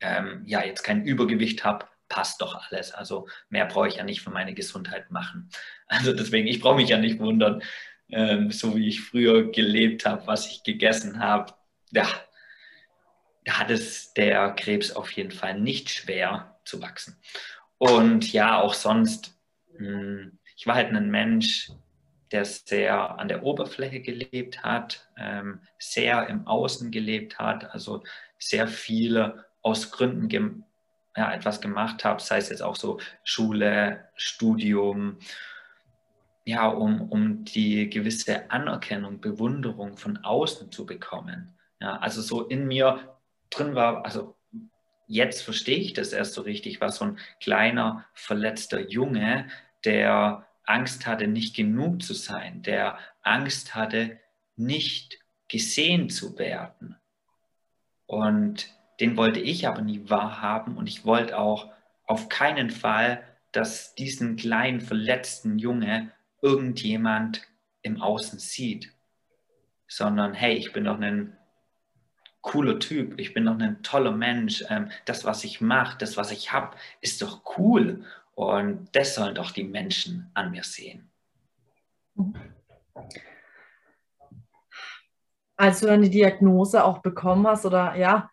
ähm, 0.00 0.42
ja 0.46 0.64
jetzt 0.64 0.82
kein 0.82 1.04
Übergewicht 1.04 1.64
habe, 1.64 1.86
passt 2.08 2.40
doch 2.42 2.54
alles. 2.68 2.92
Also 2.92 3.28
mehr 3.48 3.66
brauche 3.66 3.88
ich 3.88 3.96
ja 3.96 4.04
nicht 4.04 4.20
für 4.20 4.30
meine 4.30 4.54
Gesundheit 4.54 5.10
machen. 5.10 5.48
Also 5.92 6.12
deswegen, 6.12 6.46
ich 6.46 6.60
brauche 6.60 6.76
mich 6.76 6.88
ja 6.88 6.98
nicht 6.98 7.18
wundern, 7.18 7.64
ähm, 8.10 8.52
so 8.52 8.76
wie 8.76 8.86
ich 8.86 9.00
früher 9.00 9.50
gelebt 9.50 10.06
habe, 10.06 10.24
was 10.28 10.46
ich 10.46 10.62
gegessen 10.62 11.18
habe, 11.18 11.52
ja, 11.90 12.06
da 13.44 13.58
hat 13.58 13.70
es 13.70 14.12
der 14.14 14.52
Krebs 14.52 14.92
auf 14.92 15.10
jeden 15.10 15.32
Fall 15.32 15.58
nicht 15.58 15.90
schwer 15.90 16.60
zu 16.64 16.80
wachsen. 16.80 17.20
Und 17.78 18.32
ja, 18.32 18.60
auch 18.60 18.74
sonst, 18.74 19.36
mh, 19.78 19.88
hm, 19.88 20.38
ich 20.56 20.66
war 20.66 20.76
halt 20.76 20.94
ein 20.94 21.10
Mensch, 21.10 21.72
der 22.30 22.44
sehr 22.44 23.18
an 23.18 23.28
der 23.28 23.42
Oberfläche 23.42 24.00
gelebt 24.00 24.62
hat, 24.62 25.08
ähm, 25.16 25.62
sehr 25.78 26.28
im 26.28 26.46
Außen 26.46 26.90
gelebt 26.90 27.38
hat, 27.38 27.70
also 27.72 28.04
sehr 28.38 28.68
viele 28.68 29.46
aus 29.62 29.90
Gründen 29.90 30.64
ja, 31.16 31.32
etwas 31.32 31.60
gemacht 31.60 32.04
habe, 32.04 32.22
sei 32.22 32.38
es 32.38 32.48
jetzt 32.48 32.62
auch 32.62 32.76
so 32.76 32.98
Schule, 33.24 34.08
Studium, 34.14 35.18
ja, 36.44 36.68
um, 36.68 37.10
um 37.10 37.44
die 37.44 37.90
gewisse 37.90 38.50
Anerkennung, 38.50 39.20
Bewunderung 39.20 39.96
von 39.96 40.18
außen 40.18 40.72
zu 40.72 40.86
bekommen. 40.86 41.52
Ja, 41.80 41.96
also 41.98 42.22
so 42.22 42.42
in 42.42 42.66
mir 42.66 43.18
drin 43.50 43.74
war, 43.74 44.04
also 44.04 44.36
jetzt 45.06 45.42
verstehe 45.42 45.78
ich 45.78 45.92
das 45.92 46.12
erst 46.12 46.34
so 46.34 46.42
richtig, 46.42 46.80
war 46.80 46.90
so 46.90 47.04
ein 47.04 47.18
kleiner, 47.40 48.06
verletzter 48.14 48.80
Junge, 48.88 49.48
der 49.84 50.46
Angst 50.64 51.06
hatte, 51.06 51.26
nicht 51.26 51.56
genug 51.56 52.02
zu 52.02 52.14
sein, 52.14 52.62
der 52.62 52.98
Angst 53.22 53.74
hatte, 53.74 54.18
nicht 54.56 55.18
gesehen 55.48 56.10
zu 56.10 56.38
werden. 56.38 56.96
Und 58.06 58.68
den 59.00 59.16
wollte 59.16 59.40
ich 59.40 59.66
aber 59.66 59.80
nie 59.80 60.08
wahrhaben. 60.08 60.76
Und 60.76 60.86
ich 60.86 61.04
wollte 61.04 61.38
auch 61.38 61.72
auf 62.06 62.28
keinen 62.28 62.70
Fall, 62.70 63.22
dass 63.52 63.94
diesen 63.94 64.36
kleinen 64.36 64.80
verletzten 64.80 65.58
Junge 65.58 66.12
irgendjemand 66.42 67.42
im 67.82 68.00
Außen 68.00 68.38
sieht, 68.38 68.92
sondern 69.88 70.34
hey, 70.34 70.54
ich 70.54 70.72
bin 70.72 70.84
doch 70.84 71.00
ein 71.00 71.36
cooler 72.42 72.78
Typ, 72.78 73.18
ich 73.18 73.34
bin 73.34 73.46
doch 73.46 73.58
ein 73.58 73.82
toller 73.82 74.12
Mensch, 74.12 74.64
ähm, 74.68 74.90
das, 75.04 75.24
was 75.24 75.44
ich 75.44 75.60
mache, 75.60 75.98
das, 75.98 76.16
was 76.16 76.30
ich 76.30 76.52
habe, 76.52 76.76
ist 77.00 77.20
doch 77.22 77.58
cool. 77.58 78.04
Und 78.34 78.88
das 78.92 79.14
sollen 79.14 79.34
doch 79.34 79.50
die 79.50 79.64
Menschen 79.64 80.30
an 80.34 80.50
mir 80.50 80.64
sehen. 80.64 81.10
Als 85.56 85.80
du 85.80 85.86
dann 85.86 86.02
die 86.02 86.10
Diagnose 86.10 86.82
auch 86.84 86.98
bekommen 86.98 87.46
hast 87.46 87.66
oder 87.66 87.94
ja, 87.96 88.30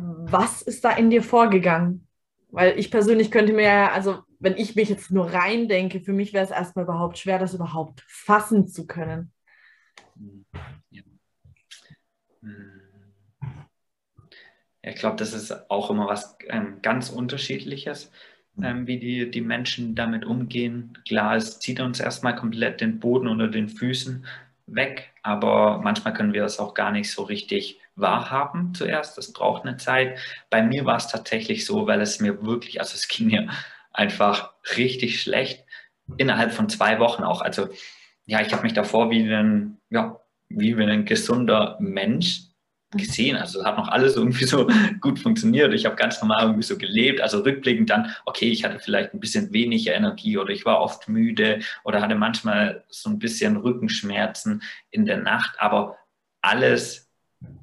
was 0.00 0.62
ist 0.62 0.84
da 0.84 0.90
in 0.90 1.10
dir 1.10 1.22
vorgegangen? 1.22 2.06
Weil 2.50 2.78
ich 2.78 2.90
persönlich 2.90 3.30
könnte 3.30 3.52
mir 3.52 3.62
ja, 3.62 3.92
also 3.92 4.22
wenn 4.38 4.56
ich 4.56 4.76
mich 4.76 4.88
jetzt 4.88 5.10
nur 5.10 5.32
rein 5.32 5.68
denke, 5.68 6.00
für 6.00 6.12
mich 6.12 6.32
wäre 6.32 6.44
es 6.44 6.50
erstmal 6.50 6.84
überhaupt 6.84 7.18
schwer, 7.18 7.38
das 7.38 7.54
überhaupt 7.54 8.04
fassen 8.06 8.68
zu 8.68 8.86
können. 8.86 9.32
Ja. 10.90 11.02
Ich 14.82 14.94
glaube, 14.94 15.16
das 15.16 15.34
ist 15.34 15.70
auch 15.70 15.90
immer 15.90 16.06
was 16.06 16.36
ähm, 16.48 16.80
ganz 16.82 17.10
Unterschiedliches, 17.10 18.10
ähm, 18.62 18.86
wie 18.86 18.98
die, 18.98 19.30
die 19.30 19.40
Menschen 19.40 19.94
damit 19.94 20.24
umgehen. 20.24 20.96
Klar, 21.06 21.36
es 21.36 21.58
zieht 21.60 21.80
uns 21.80 22.00
erstmal 22.00 22.36
komplett 22.36 22.80
den 22.80 22.98
Boden 22.98 23.28
unter 23.28 23.48
den 23.48 23.68
Füßen 23.68 24.24
weg, 24.66 25.12
aber 25.22 25.78
manchmal 25.78 26.14
können 26.14 26.32
wir 26.32 26.42
das 26.42 26.58
auch 26.58 26.74
gar 26.74 26.92
nicht 26.92 27.10
so 27.10 27.22
richtig 27.22 27.80
wahrhaben 27.98 28.74
zuerst. 28.74 29.18
Das 29.18 29.32
braucht 29.32 29.64
eine 29.64 29.76
Zeit. 29.76 30.18
Bei 30.50 30.62
mir 30.62 30.84
war 30.84 30.96
es 30.96 31.08
tatsächlich 31.08 31.66
so, 31.66 31.86
weil 31.86 32.00
es 32.00 32.20
mir 32.20 32.44
wirklich, 32.44 32.80
also 32.80 32.94
es 32.94 33.08
ging 33.08 33.26
mir 33.28 33.48
einfach 33.92 34.52
richtig 34.76 35.20
schlecht 35.20 35.64
innerhalb 36.16 36.52
von 36.52 36.68
zwei 36.68 36.98
Wochen 36.98 37.22
auch. 37.22 37.42
Also 37.42 37.68
ja, 38.26 38.40
ich 38.40 38.52
habe 38.52 38.62
mich 38.62 38.74
davor 38.74 39.10
wie 39.10 39.22
ein, 39.22 39.78
ja, 39.90 40.20
wie 40.48 40.74
ein 40.74 41.04
gesunder 41.04 41.76
Mensch 41.80 42.48
gesehen. 42.92 43.36
Also 43.36 43.64
hat 43.64 43.76
noch 43.76 43.88
alles 43.88 44.16
irgendwie 44.16 44.44
so 44.44 44.68
gut 45.00 45.18
funktioniert. 45.18 45.74
Ich 45.74 45.84
habe 45.84 45.96
ganz 45.96 46.20
normal 46.20 46.44
irgendwie 46.44 46.62
so 46.62 46.78
gelebt. 46.78 47.20
Also 47.20 47.40
rückblickend 47.40 47.90
dann, 47.90 48.14
okay, 48.24 48.48
ich 48.48 48.64
hatte 48.64 48.78
vielleicht 48.78 49.12
ein 49.12 49.20
bisschen 49.20 49.52
weniger 49.52 49.94
Energie 49.94 50.38
oder 50.38 50.50
ich 50.50 50.64
war 50.64 50.80
oft 50.80 51.08
müde 51.08 51.60
oder 51.84 52.00
hatte 52.00 52.14
manchmal 52.14 52.84
so 52.88 53.10
ein 53.10 53.18
bisschen 53.18 53.56
Rückenschmerzen 53.56 54.62
in 54.90 55.04
der 55.04 55.18
Nacht, 55.18 55.56
aber 55.58 55.98
alles 56.40 57.07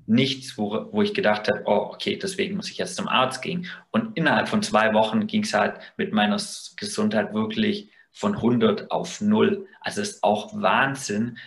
nichts, 0.08 0.58
wo, 0.58 0.88
wo 0.92 1.02
ich 1.02 1.14
gedacht 1.14 1.48
habe, 1.48 1.64
oh, 1.66 1.90
okay, 1.94 2.18
deswegen 2.22 2.56
muss 2.56 2.70
ich 2.70 2.78
jetzt 2.78 2.96
zum 2.96 3.08
Arzt 3.08 3.42
gehen. 3.42 3.68
Und 3.92 4.18
innerhalb 4.18 4.48
von 4.48 4.62
zwei 4.62 4.94
Wochen 4.94 5.28
ging 5.28 5.44
es 5.44 5.54
halt 5.54 5.80
mit 5.98 6.14
meiner 6.14 6.38
Gesundheit 6.78 7.34
wirklich 7.34 7.92
von 8.12 8.36
100 8.36 8.92
auf 8.92 9.22
0. 9.22 9.68
Also 9.82 10.02
es 10.02 10.10
ist 10.12 10.24
auch 10.24 10.54
Wahnsinn, 10.62 11.38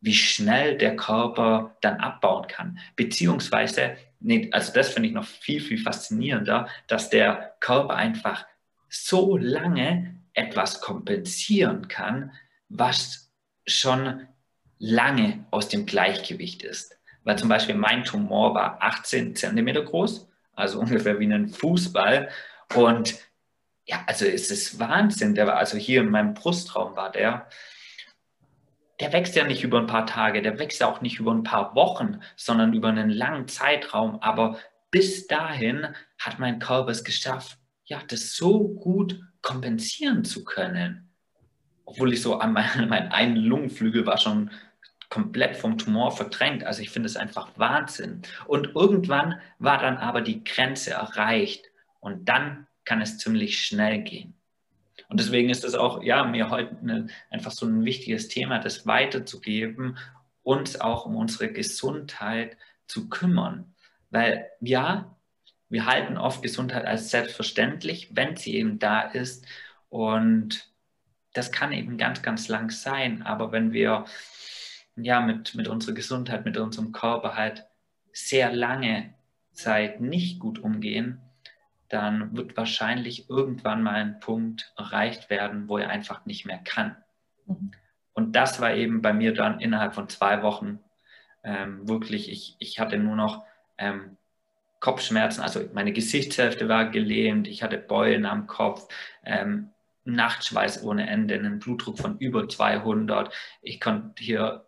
wie 0.00 0.14
schnell 0.14 0.76
der 0.78 0.96
Körper 0.96 1.76
dann 1.80 1.98
abbauen 1.98 2.46
kann. 2.48 2.78
Beziehungsweise, 2.96 3.96
nee, 4.18 4.48
also 4.52 4.72
das 4.72 4.90
finde 4.90 5.08
ich 5.08 5.14
noch 5.14 5.26
viel, 5.26 5.60
viel 5.60 5.78
faszinierender, 5.78 6.68
dass 6.88 7.10
der 7.10 7.54
Körper 7.60 7.94
einfach 7.94 8.46
so 8.88 9.36
lange 9.36 10.16
etwas 10.32 10.80
kompensieren 10.80 11.88
kann, 11.88 12.32
was 12.68 13.30
schon 13.66 14.26
lange 14.78 15.44
aus 15.50 15.68
dem 15.68 15.86
Gleichgewicht 15.86 16.62
ist 16.62 16.99
weil 17.24 17.38
zum 17.38 17.48
Beispiel 17.48 17.74
mein 17.74 18.04
Tumor 18.04 18.54
war 18.54 18.82
18 18.82 19.36
Zentimeter 19.36 19.82
groß, 19.82 20.28
also 20.54 20.80
ungefähr 20.80 21.18
wie 21.18 21.32
ein 21.32 21.48
Fußball. 21.48 22.28
Und 22.74 23.16
ja, 23.84 24.02
also 24.06 24.24
es 24.24 24.50
ist 24.50 24.78
Wahnsinn. 24.78 25.34
Der 25.34 25.46
war, 25.46 25.56
also 25.56 25.76
hier 25.76 26.00
in 26.00 26.10
meinem 26.10 26.34
Brustraum 26.34 26.96
war 26.96 27.10
der, 27.10 27.48
der 29.00 29.12
wächst 29.12 29.34
ja 29.34 29.44
nicht 29.44 29.64
über 29.64 29.78
ein 29.78 29.86
paar 29.86 30.06
Tage, 30.06 30.42
der 30.42 30.58
wächst 30.58 30.80
ja 30.80 30.86
auch 30.86 31.00
nicht 31.00 31.18
über 31.18 31.32
ein 31.32 31.42
paar 31.42 31.74
Wochen, 31.74 32.20
sondern 32.36 32.74
über 32.74 32.88
einen 32.88 33.10
langen 33.10 33.48
Zeitraum. 33.48 34.20
Aber 34.20 34.58
bis 34.90 35.26
dahin 35.26 35.88
hat 36.18 36.38
mein 36.38 36.58
Körper 36.58 36.90
es 36.90 37.02
geschafft, 37.02 37.58
ja, 37.84 38.00
das 38.06 38.34
so 38.34 38.68
gut 38.68 39.20
kompensieren 39.42 40.24
zu 40.24 40.44
können. 40.44 41.10
Obwohl 41.84 42.12
ich 42.12 42.22
so 42.22 42.38
an 42.38 42.52
meinem 42.52 42.88
mein 42.90 43.10
einen 43.10 43.36
Lungenflügel 43.36 44.06
war 44.06 44.18
schon 44.18 44.50
komplett 45.10 45.56
vom 45.56 45.76
Tumor 45.76 46.12
verdrängt. 46.12 46.64
Also 46.64 46.80
ich 46.80 46.90
finde 46.90 47.06
es 47.06 47.16
einfach 47.16 47.50
Wahnsinn. 47.56 48.22
Und 48.46 48.74
irgendwann 48.74 49.40
war 49.58 49.78
dann 49.78 49.98
aber 49.98 50.22
die 50.22 50.42
Grenze 50.44 50.92
erreicht 50.92 51.66
und 51.98 52.28
dann 52.28 52.66
kann 52.84 53.02
es 53.02 53.18
ziemlich 53.18 53.60
schnell 53.60 54.02
gehen. 54.02 54.34
Und 55.08 55.18
deswegen 55.18 55.50
ist 55.50 55.64
es 55.64 55.74
auch, 55.74 56.02
ja, 56.02 56.24
mir 56.24 56.50
heute 56.50 56.76
eine, 56.78 57.08
einfach 57.30 57.50
so 57.50 57.66
ein 57.66 57.84
wichtiges 57.84 58.28
Thema, 58.28 58.60
das 58.60 58.86
weiterzugeben, 58.86 59.98
uns 60.44 60.80
auch 60.80 61.04
um 61.04 61.16
unsere 61.16 61.52
Gesundheit 61.52 62.56
zu 62.86 63.08
kümmern. 63.08 63.74
Weil 64.10 64.48
ja, 64.60 65.16
wir 65.68 65.86
halten 65.86 66.16
oft 66.16 66.42
Gesundheit 66.42 66.84
als 66.84 67.10
selbstverständlich, 67.10 68.10
wenn 68.12 68.36
sie 68.36 68.54
eben 68.54 68.78
da 68.78 69.00
ist. 69.02 69.44
Und 69.88 70.70
das 71.32 71.50
kann 71.50 71.72
eben 71.72 71.98
ganz, 71.98 72.22
ganz 72.22 72.48
lang 72.48 72.70
sein. 72.70 73.22
Aber 73.22 73.50
wenn 73.50 73.72
wir 73.72 74.04
ja 75.04 75.20
mit, 75.20 75.54
mit 75.54 75.68
unserer 75.68 75.94
Gesundheit, 75.94 76.44
mit 76.44 76.56
unserem 76.56 76.92
Körper 76.92 77.36
halt 77.36 77.66
sehr 78.12 78.52
lange 78.52 79.14
Zeit 79.52 80.00
nicht 80.00 80.38
gut 80.38 80.58
umgehen, 80.58 81.20
dann 81.88 82.36
wird 82.36 82.56
wahrscheinlich 82.56 83.28
irgendwann 83.28 83.82
mal 83.82 83.94
ein 83.94 84.20
Punkt 84.20 84.72
erreicht 84.76 85.28
werden, 85.28 85.68
wo 85.68 85.78
er 85.78 85.90
einfach 85.90 86.24
nicht 86.24 86.46
mehr 86.46 86.58
kann. 86.58 86.96
Mhm. 87.46 87.72
Und 88.12 88.36
das 88.36 88.60
war 88.60 88.74
eben 88.74 89.02
bei 89.02 89.12
mir 89.12 89.34
dann 89.34 89.60
innerhalb 89.60 89.94
von 89.94 90.08
zwei 90.08 90.42
Wochen 90.42 90.80
ähm, 91.42 91.88
wirklich, 91.88 92.30
ich, 92.30 92.56
ich 92.58 92.78
hatte 92.78 92.98
nur 92.98 93.16
noch 93.16 93.44
ähm, 93.78 94.16
Kopfschmerzen, 94.78 95.42
also 95.42 95.60
meine 95.74 95.92
Gesichtshälfte 95.92 96.68
war 96.68 96.90
gelähmt, 96.90 97.48
ich 97.48 97.62
hatte 97.62 97.78
Beulen 97.78 98.24
am 98.24 98.46
Kopf, 98.46 98.88
ähm, 99.24 99.70
Nachtschweiß 100.04 100.82
ohne 100.84 101.08
Ende, 101.08 101.34
einen 101.34 101.58
Blutdruck 101.58 101.98
von 101.98 102.18
über 102.18 102.48
200. 102.48 103.32
Ich 103.62 103.80
konnte 103.80 104.22
hier 104.22 104.66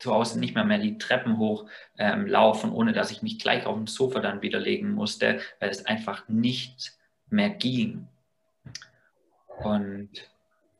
zu 0.00 0.12
Hause 0.12 0.40
nicht 0.40 0.54
mehr 0.54 0.64
mehr 0.64 0.78
die 0.78 0.98
Treppen 0.98 1.38
hoch 1.38 1.66
ähm, 1.98 2.26
laufen, 2.26 2.72
ohne 2.72 2.92
dass 2.92 3.10
ich 3.10 3.22
mich 3.22 3.38
gleich 3.38 3.66
auf 3.66 3.76
dem 3.76 3.86
Sofa 3.86 4.20
dann 4.20 4.42
wieder 4.42 4.58
legen 4.58 4.92
musste, 4.92 5.40
weil 5.60 5.70
es 5.70 5.86
einfach 5.86 6.26
nicht 6.28 6.92
mehr 7.28 7.50
ging. 7.50 8.08
Und 9.58 10.10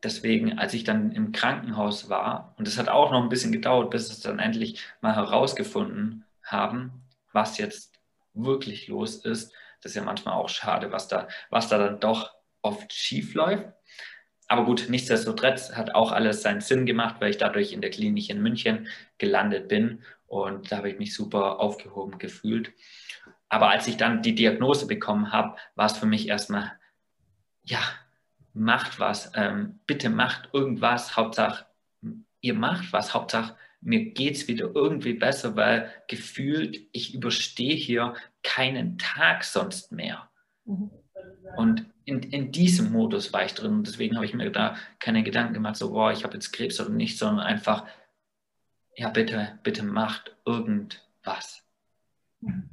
deswegen, 0.03 0.57
als 0.57 0.73
ich 0.73 0.83
dann 0.83 1.11
im 1.11 1.31
Krankenhaus 1.31 2.09
war, 2.09 2.55
und 2.57 2.67
es 2.67 2.77
hat 2.77 2.89
auch 2.89 3.11
noch 3.11 3.21
ein 3.21 3.29
bisschen 3.29 3.51
gedauert, 3.51 3.91
bis 3.91 4.09
es 4.09 4.19
dann 4.19 4.39
endlich 4.39 4.81
mal 5.01 5.15
herausgefunden 5.15 6.25
haben, 6.43 6.91
was 7.31 7.57
jetzt 7.59 7.99
wirklich 8.33 8.87
los 8.87 9.17
ist, 9.17 9.53
das 9.81 9.91
ist 9.91 9.95
ja 9.95 10.03
manchmal 10.03 10.35
auch 10.35 10.49
schade, 10.49 10.91
was 10.91 11.07
da, 11.07 11.27
was 11.49 11.67
da 11.67 11.77
dann 11.77 11.99
doch 11.99 12.31
oft 12.61 12.91
schief 12.91 13.33
läuft. 13.33 13.65
Aber 14.51 14.65
gut, 14.65 14.87
nichtsdestotrotz 14.89 15.77
hat 15.77 15.95
auch 15.95 16.11
alles 16.11 16.41
seinen 16.41 16.59
Sinn 16.59 16.85
gemacht, 16.85 17.21
weil 17.21 17.29
ich 17.29 17.37
dadurch 17.37 17.71
in 17.71 17.79
der 17.79 17.89
Klinik 17.89 18.29
in 18.29 18.41
München 18.41 18.89
gelandet 19.17 19.69
bin 19.69 20.01
und 20.27 20.69
da 20.69 20.75
habe 20.75 20.89
ich 20.89 20.99
mich 20.99 21.15
super 21.15 21.61
aufgehoben 21.61 22.17
gefühlt. 22.17 22.73
Aber 23.47 23.69
als 23.69 23.87
ich 23.87 23.95
dann 23.95 24.21
die 24.21 24.35
Diagnose 24.35 24.87
bekommen 24.87 25.31
habe, 25.31 25.55
war 25.75 25.85
es 25.85 25.97
für 25.97 26.05
mich 26.05 26.27
erstmal, 26.27 26.73
ja, 27.63 27.79
macht 28.53 28.99
was, 28.99 29.31
ähm, 29.35 29.79
bitte 29.87 30.09
macht 30.09 30.49
irgendwas, 30.51 31.15
Hauptsache, 31.15 31.65
ihr 32.41 32.53
macht 32.53 32.91
was, 32.91 33.13
Hauptsache, 33.13 33.55
mir 33.79 34.11
geht 34.11 34.35
es 34.35 34.49
wieder 34.49 34.69
irgendwie 34.75 35.13
besser, 35.13 35.55
weil 35.55 35.89
gefühlt, 36.09 36.89
ich 36.91 37.13
überstehe 37.13 37.75
hier 37.75 38.15
keinen 38.43 38.97
Tag 38.97 39.45
sonst 39.45 39.93
mehr. 39.93 40.29
Mhm. 40.65 40.91
Und 41.57 41.85
in, 42.05 42.21
in 42.23 42.51
diesem 42.51 42.91
Modus 42.91 43.31
war 43.33 43.45
ich 43.45 43.53
drin 43.53 43.73
und 43.73 43.87
deswegen 43.87 44.15
habe 44.15 44.25
ich 44.25 44.33
mir 44.33 44.49
da 44.51 44.75
keine 44.99 45.23
Gedanken 45.23 45.53
gemacht, 45.53 45.75
so, 45.75 45.91
boah, 45.91 46.11
ich 46.11 46.23
habe 46.23 46.33
jetzt 46.33 46.51
Krebs 46.51 46.79
oder 46.79 46.89
nicht, 46.89 47.17
sondern 47.17 47.45
einfach, 47.45 47.85
ja, 48.95 49.09
bitte, 49.09 49.59
bitte 49.63 49.83
macht 49.83 50.35
irgendwas. 50.45 51.63
Hm. 52.41 52.69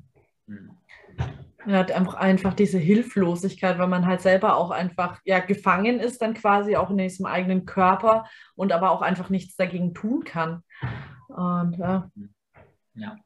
Hat 1.67 1.93
einfach, 1.93 2.15
einfach 2.15 2.55
diese 2.55 2.79
Hilflosigkeit, 2.79 3.79
weil 3.79 3.89
man 3.89 4.07
halt 4.07 4.23
selber 4.23 4.57
auch 4.57 4.71
einfach 4.71 5.21
ja, 5.25 5.41
gefangen 5.41 6.01
ist, 6.01 6.23
dann 6.23 6.33
quasi 6.33 6.77
auch 6.77 6.89
in 6.89 6.97
diesem 6.97 7.27
eigenen 7.27 7.67
Körper 7.67 8.27
und 8.55 8.73
aber 8.73 8.91
auch 8.91 9.03
einfach 9.03 9.29
nichts 9.29 9.57
dagegen 9.57 9.93
tun 9.93 10.25
kann. 10.25 10.63
Und, 11.29 11.77
ja. 11.77 12.11
ja. 12.95 13.17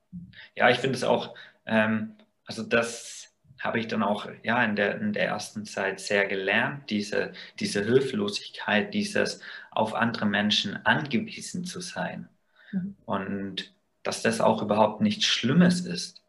ja, 0.57 0.70
ich 0.70 0.79
finde 0.79 0.97
es 0.97 1.05
auch, 1.05 1.37
ähm, 1.66 2.16
also 2.44 2.64
das 2.64 3.32
habe 3.62 3.79
ich 3.79 3.87
dann 3.87 4.03
auch 4.03 4.27
ja, 4.42 4.62
in, 4.64 4.77
der, 4.77 5.01
in 5.01 5.12
der 5.12 5.27
ersten 5.27 5.64
Zeit 5.64 6.01
sehr 6.01 6.27
gelernt, 6.27 6.90
diese, 6.90 7.33
diese 7.61 7.85
Hilflosigkeit, 7.85 8.92
dieses 8.92 9.40
auf 9.70 9.94
andere 9.94 10.27
Menschen 10.27 10.85
angewiesen 10.85 11.64
zu 11.64 11.81
sein. 11.81 12.29
Mhm. 12.72 12.96
Und 13.05 13.72
dass 14.03 14.22
das 14.22 14.40
auch 14.40 14.62
überhaupt 14.62 15.01
nichts 15.01 15.27
Schlimmes 15.27 15.81
ist. 15.81 16.22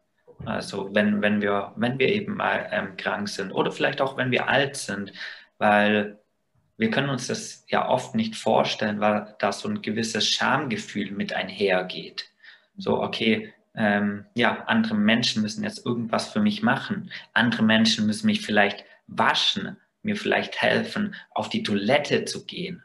Also 0.44 0.94
wenn, 0.94 1.22
wenn, 1.22 1.40
wir, 1.40 1.72
wenn 1.76 1.98
wir 1.98 2.08
eben 2.08 2.36
mal 2.36 2.68
ähm, 2.70 2.96
krank 2.96 3.28
sind 3.28 3.52
oder 3.52 3.72
vielleicht 3.72 4.00
auch 4.00 4.16
wenn 4.16 4.30
wir 4.30 4.48
alt 4.48 4.76
sind, 4.76 5.12
weil 5.58 6.18
wir 6.76 6.90
können 6.90 7.08
uns 7.08 7.28
das 7.28 7.64
ja 7.68 7.88
oft 7.88 8.14
nicht 8.14 8.36
vorstellen, 8.36 9.00
weil 9.00 9.34
da 9.38 9.52
so 9.52 9.68
ein 9.68 9.82
gewisses 9.82 10.28
Schamgefühl 10.28 11.12
mit 11.12 11.32
einhergeht. 11.32 12.26
So, 12.76 13.00
okay, 13.00 13.53
ähm, 13.74 14.26
ja, 14.34 14.64
andere 14.66 14.94
Menschen 14.94 15.42
müssen 15.42 15.64
jetzt 15.64 15.84
irgendwas 15.84 16.32
für 16.32 16.40
mich 16.40 16.62
machen. 16.62 17.10
Andere 17.32 17.62
Menschen 17.62 18.06
müssen 18.06 18.26
mich 18.26 18.42
vielleicht 18.42 18.84
waschen, 19.06 19.76
mir 20.02 20.16
vielleicht 20.16 20.62
helfen, 20.62 21.14
auf 21.30 21.48
die 21.48 21.62
Toilette 21.62 22.24
zu 22.24 22.46
gehen. 22.46 22.82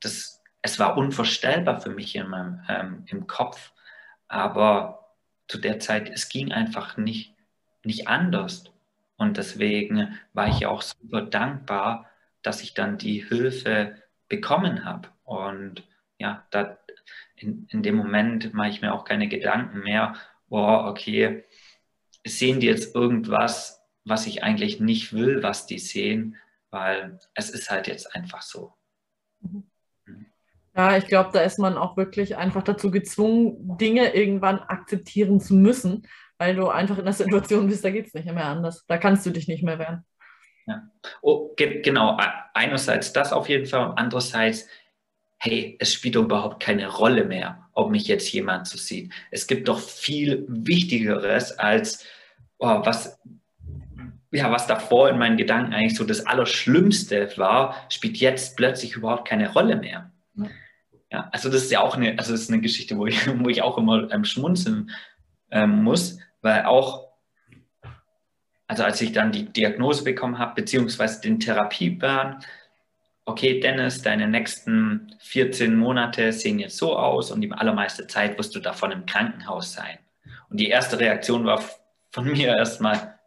Das, 0.00 0.40
es 0.62 0.78
war 0.78 0.96
unvorstellbar 0.96 1.80
für 1.80 1.90
mich 1.90 2.14
in 2.14 2.28
meinem, 2.28 2.60
ähm, 2.68 3.04
im 3.08 3.26
Kopf, 3.26 3.72
aber 4.28 5.16
zu 5.48 5.58
der 5.58 5.80
Zeit, 5.80 6.08
es 6.08 6.28
ging 6.28 6.52
einfach 6.52 6.96
nicht, 6.96 7.34
nicht 7.84 8.08
anders. 8.08 8.64
Und 9.16 9.36
deswegen 9.36 10.18
war 10.32 10.48
ich 10.48 10.66
auch 10.66 10.82
super 10.82 11.22
dankbar, 11.22 12.10
dass 12.42 12.62
ich 12.62 12.74
dann 12.74 12.98
die 12.98 13.24
Hilfe 13.24 13.96
bekommen 14.28 14.84
habe. 14.84 15.08
Und 15.24 15.82
ja, 16.18 16.46
da, 16.50 16.78
in, 17.42 17.66
in 17.70 17.82
dem 17.82 17.96
Moment 17.96 18.54
mache 18.54 18.70
ich 18.70 18.82
mir 18.82 18.92
auch 18.94 19.04
keine 19.04 19.28
Gedanken 19.28 19.80
mehr, 19.80 20.14
boah, 20.48 20.86
okay, 20.88 21.44
sehen 22.24 22.60
die 22.60 22.66
jetzt 22.66 22.94
irgendwas, 22.94 23.82
was 24.04 24.26
ich 24.26 24.42
eigentlich 24.42 24.80
nicht 24.80 25.12
will, 25.12 25.42
was 25.42 25.66
die 25.66 25.78
sehen, 25.78 26.36
weil 26.70 27.18
es 27.34 27.50
ist 27.50 27.70
halt 27.70 27.86
jetzt 27.86 28.14
einfach 28.14 28.42
so. 28.42 28.74
Mhm. 29.40 29.64
Ja, 30.74 30.96
ich 30.96 31.06
glaube, 31.06 31.30
da 31.32 31.40
ist 31.40 31.58
man 31.58 31.76
auch 31.76 31.98
wirklich 31.98 32.36
einfach 32.36 32.62
dazu 32.62 32.90
gezwungen, 32.90 33.76
Dinge 33.76 34.14
irgendwann 34.14 34.58
akzeptieren 34.58 35.38
zu 35.38 35.54
müssen, 35.54 36.06
weil 36.38 36.56
du 36.56 36.68
einfach 36.68 36.96
in 36.98 37.04
der 37.04 37.12
Situation 37.12 37.68
bist, 37.68 37.84
da 37.84 37.90
geht 37.90 38.06
es 38.06 38.14
nicht 38.14 38.24
mehr 38.24 38.46
anders. 38.46 38.84
Da 38.86 38.96
kannst 38.96 39.26
du 39.26 39.30
dich 39.30 39.48
nicht 39.48 39.62
mehr 39.62 39.78
wehren. 39.78 40.04
Ja. 40.66 40.82
Oh, 41.20 41.54
ge 41.56 41.82
genau. 41.82 42.18
Einerseits 42.54 43.12
das 43.12 43.32
auf 43.32 43.48
jeden 43.48 43.66
Fall 43.66 43.90
und 43.90 43.98
andererseits 43.98 44.66
hey, 45.44 45.76
es 45.80 45.92
spielt 45.92 46.14
doch 46.14 46.22
überhaupt 46.22 46.62
keine 46.62 46.86
Rolle 46.86 47.24
mehr, 47.24 47.68
ob 47.72 47.90
mich 47.90 48.06
jetzt 48.06 48.32
jemand 48.32 48.68
so 48.68 48.78
sieht. 48.78 49.12
Es 49.32 49.48
gibt 49.48 49.66
doch 49.66 49.80
viel 49.80 50.46
Wichtigeres 50.48 51.58
als, 51.58 52.06
oh, 52.58 52.80
was, 52.84 53.20
ja, 54.30 54.52
was 54.52 54.68
davor 54.68 55.10
in 55.10 55.18
meinen 55.18 55.36
Gedanken 55.36 55.74
eigentlich 55.74 55.96
so 55.96 56.04
das 56.04 56.24
Allerschlimmste 56.26 57.36
war, 57.38 57.74
spielt 57.88 58.18
jetzt 58.18 58.56
plötzlich 58.56 58.94
überhaupt 58.94 59.26
keine 59.26 59.52
Rolle 59.52 59.74
mehr. 59.74 60.12
Ja, 61.10 61.28
also 61.32 61.50
das 61.50 61.64
ist 61.64 61.72
ja 61.72 61.80
auch 61.80 61.96
eine, 61.96 62.16
also 62.20 62.30
das 62.30 62.42
ist 62.42 62.52
eine 62.52 62.60
Geschichte, 62.60 62.96
wo 62.96 63.06
ich, 63.06 63.26
wo 63.40 63.48
ich 63.48 63.62
auch 63.62 63.78
immer 63.78 64.12
ähm, 64.12 64.24
schmunzeln 64.24 64.90
ähm, 65.50 65.82
muss, 65.82 66.20
weil 66.40 66.66
auch, 66.66 67.08
also 68.68 68.84
als 68.84 69.00
ich 69.00 69.10
dann 69.10 69.32
die 69.32 69.52
Diagnose 69.52 70.04
bekommen 70.04 70.38
habe, 70.38 70.54
beziehungsweise 70.54 71.20
den 71.20 71.40
Therapieplan, 71.40 72.44
okay, 73.24 73.60
Dennis, 73.60 74.02
deine 74.02 74.28
nächsten 74.28 75.14
14 75.20 75.76
Monate 75.76 76.32
sehen 76.32 76.58
jetzt 76.58 76.76
so 76.76 76.96
aus 76.96 77.30
und 77.30 77.40
die 77.40 77.52
allermeiste 77.52 78.06
Zeit 78.06 78.36
wirst 78.38 78.54
du 78.54 78.60
davon 78.60 78.90
im 78.90 79.06
Krankenhaus 79.06 79.72
sein. 79.72 79.98
Und 80.48 80.58
die 80.58 80.68
erste 80.68 80.98
Reaktion 80.98 81.44
war 81.44 81.62
von 82.10 82.26
mir 82.26 82.56
erstmal, 82.56 83.18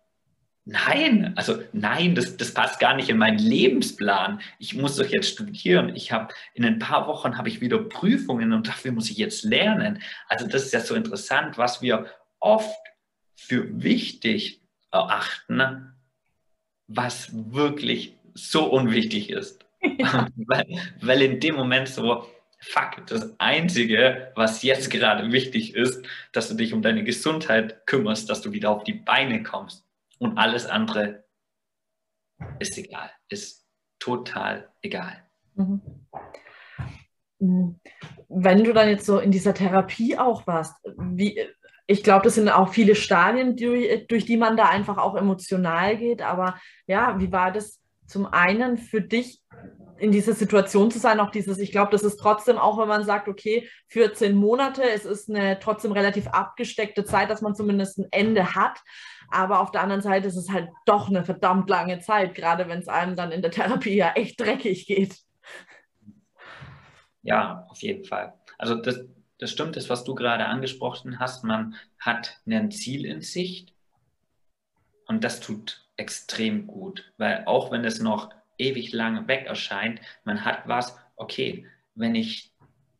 nein, 0.66 1.34
also 1.36 1.62
nein, 1.74 2.14
das, 2.16 2.38
das 2.38 2.54
passt 2.54 2.80
gar 2.80 2.96
nicht 2.96 3.10
in 3.10 3.18
meinen 3.18 3.40
Lebensplan. 3.40 4.42
Ich 4.60 4.76
muss 4.76 4.98
doch 4.98 5.08
jetzt 5.08 5.30
studieren. 5.30 5.96
Ich 5.96 6.12
habe 6.12 6.34
in 6.54 6.66
ein 6.66 6.80
paar 6.80 7.08
Wochen 7.08 7.38
habe 7.38 7.50
ich 7.50 7.62
wieder 7.62 7.80
Prüfungen 7.80 8.54
und 8.54 8.68
dafür 8.68 8.92
muss 8.92 9.10
ich 9.10 9.18
jetzt 9.18 9.44
lernen. 9.44 10.02
Also 10.28 10.48
das 10.48 10.66
ist 10.66 10.74
ja 10.74 10.82
so 10.82 10.96
interessant, 10.96 11.58
was 11.58 11.82
wir 11.82 12.08
oft 12.40 12.78
für 13.36 13.82
wichtig 13.82 14.62
erachten, 14.92 15.94
was 16.88 17.30
wirklich 17.34 18.18
so 18.34 18.66
unwichtig 18.66 19.30
ist. 19.30 19.65
weil, 20.48 20.66
weil 21.02 21.22
in 21.22 21.40
dem 21.40 21.56
Moment 21.56 21.88
so, 21.88 22.26
fuck, 22.60 23.06
das 23.08 23.40
Einzige, 23.40 24.32
was 24.36 24.64
jetzt 24.64 24.90
gerade 24.90 25.32
wichtig 25.32 25.76
ist, 25.76 26.06
dass 26.32 26.50
du 26.50 26.56
dich 26.56 26.74
um 26.74 26.82
deine 26.82 27.04
Gesundheit 27.04 27.86
kümmerst, 27.86 28.30
dass 28.30 28.42
du 28.42 28.52
wieder 28.52 28.72
auf 28.72 28.84
die 28.84 28.94
Beine 28.94 29.44
kommst. 29.44 29.86
Und 30.20 30.38
alles 30.38 30.66
andere 30.66 31.26
ist 32.60 32.78
egal, 32.78 33.12
ist 33.30 33.66
total 34.00 34.70
egal. 34.82 35.24
Mhm. 35.56 35.82
mhm. 37.40 37.80
Wenn 38.28 38.64
du 38.64 38.74
dann 38.74 38.90
jetzt 38.90 39.06
so 39.06 39.20
in 39.20 39.32
dieser 39.32 39.54
Therapie 39.54 40.18
auch 40.18 40.46
warst, 40.48 40.76
wie, 40.98 41.40
ich 41.88 42.04
glaube, 42.04 42.24
das 42.24 42.36
sind 42.36 42.50
auch 42.50 42.74
viele 42.74 42.96
Stadien, 42.96 43.56
durch, 43.56 44.08
durch 44.08 44.26
die 44.26 44.38
man 44.38 44.58
da 44.58 44.66
einfach 44.66 44.98
auch 44.98 45.16
emotional 45.16 45.96
geht. 45.98 46.22
Aber 46.22 46.60
ja, 46.88 47.20
wie 47.20 47.32
war 47.32 47.52
das 47.52 47.80
zum 48.06 48.26
einen 48.26 48.78
für 48.78 49.02
dich 49.02 49.42
in 49.98 50.12
dieser 50.12 50.34
Situation 50.34 50.92
zu 50.92 51.00
sein, 51.00 51.20
auch 51.20 51.32
dieses, 51.32 51.58
ich 51.58 51.72
glaube, 51.72 51.92
das 51.92 52.04
ist 52.04 52.18
trotzdem 52.18 52.58
auch, 52.58 52.78
wenn 52.78 52.88
man 52.88 53.06
sagt, 53.06 53.28
okay, 53.28 53.70
14 53.88 54.36
Monate, 54.36 54.84
es 54.84 55.06
ist 55.06 55.30
eine 55.30 55.58
trotzdem 55.60 55.94
relativ 55.94 56.28
abgesteckte 56.28 57.06
Zeit, 57.06 57.30
dass 57.30 57.42
man 57.42 57.56
zumindest 57.56 58.00
ein 58.00 58.08
Ende 58.12 58.56
hat. 58.56 58.80
Aber 59.30 59.62
auf 59.62 59.72
der 59.72 59.82
anderen 59.82 60.02
Seite 60.02 60.28
ist 60.28 60.36
es 60.36 60.52
halt 60.52 60.70
doch 60.86 61.10
eine 61.10 61.24
verdammt 61.24 61.70
lange 61.70 62.00
Zeit, 62.00 62.36
gerade 62.36 62.68
wenn 62.68 62.80
es 62.80 62.88
einem 62.88 63.16
dann 63.16 63.32
in 63.32 63.42
der 63.42 63.52
Therapie 63.52 63.96
ja 63.96 64.12
echt 64.14 64.40
dreckig 64.40 64.86
geht. 64.86 65.18
Ja, 67.22 67.66
auf 67.70 67.82
jeden 67.82 68.04
Fall. 68.04 68.34
Also 68.58 68.76
das, 68.76 69.00
das 69.40 69.50
stimmt, 69.50 69.78
das, 69.78 69.90
was 69.90 70.04
du 70.04 70.14
gerade 70.14 70.46
angesprochen 70.46 71.20
hast, 71.20 71.44
man 71.44 71.76
hat 72.00 72.40
ein 72.46 72.70
Ziel 72.70 73.06
in 73.06 73.22
Sicht 73.22 73.74
und 75.08 75.24
das 75.24 75.40
tut 75.40 75.85
extrem 75.98 76.68
gut, 76.68 77.12
weil 77.18 77.44
auch 77.46 77.72
wenn 77.72 77.86
es 77.86 78.00
noch 78.00 78.30
ewig 78.58 78.92
lang 78.92 79.28
weg 79.28 79.46
erscheint, 79.46 80.02
man 80.24 80.46
hat 80.46 80.68
was, 80.68 80.98
okay, 81.16 81.68
wenn 81.96 82.16
ich 82.16 82.54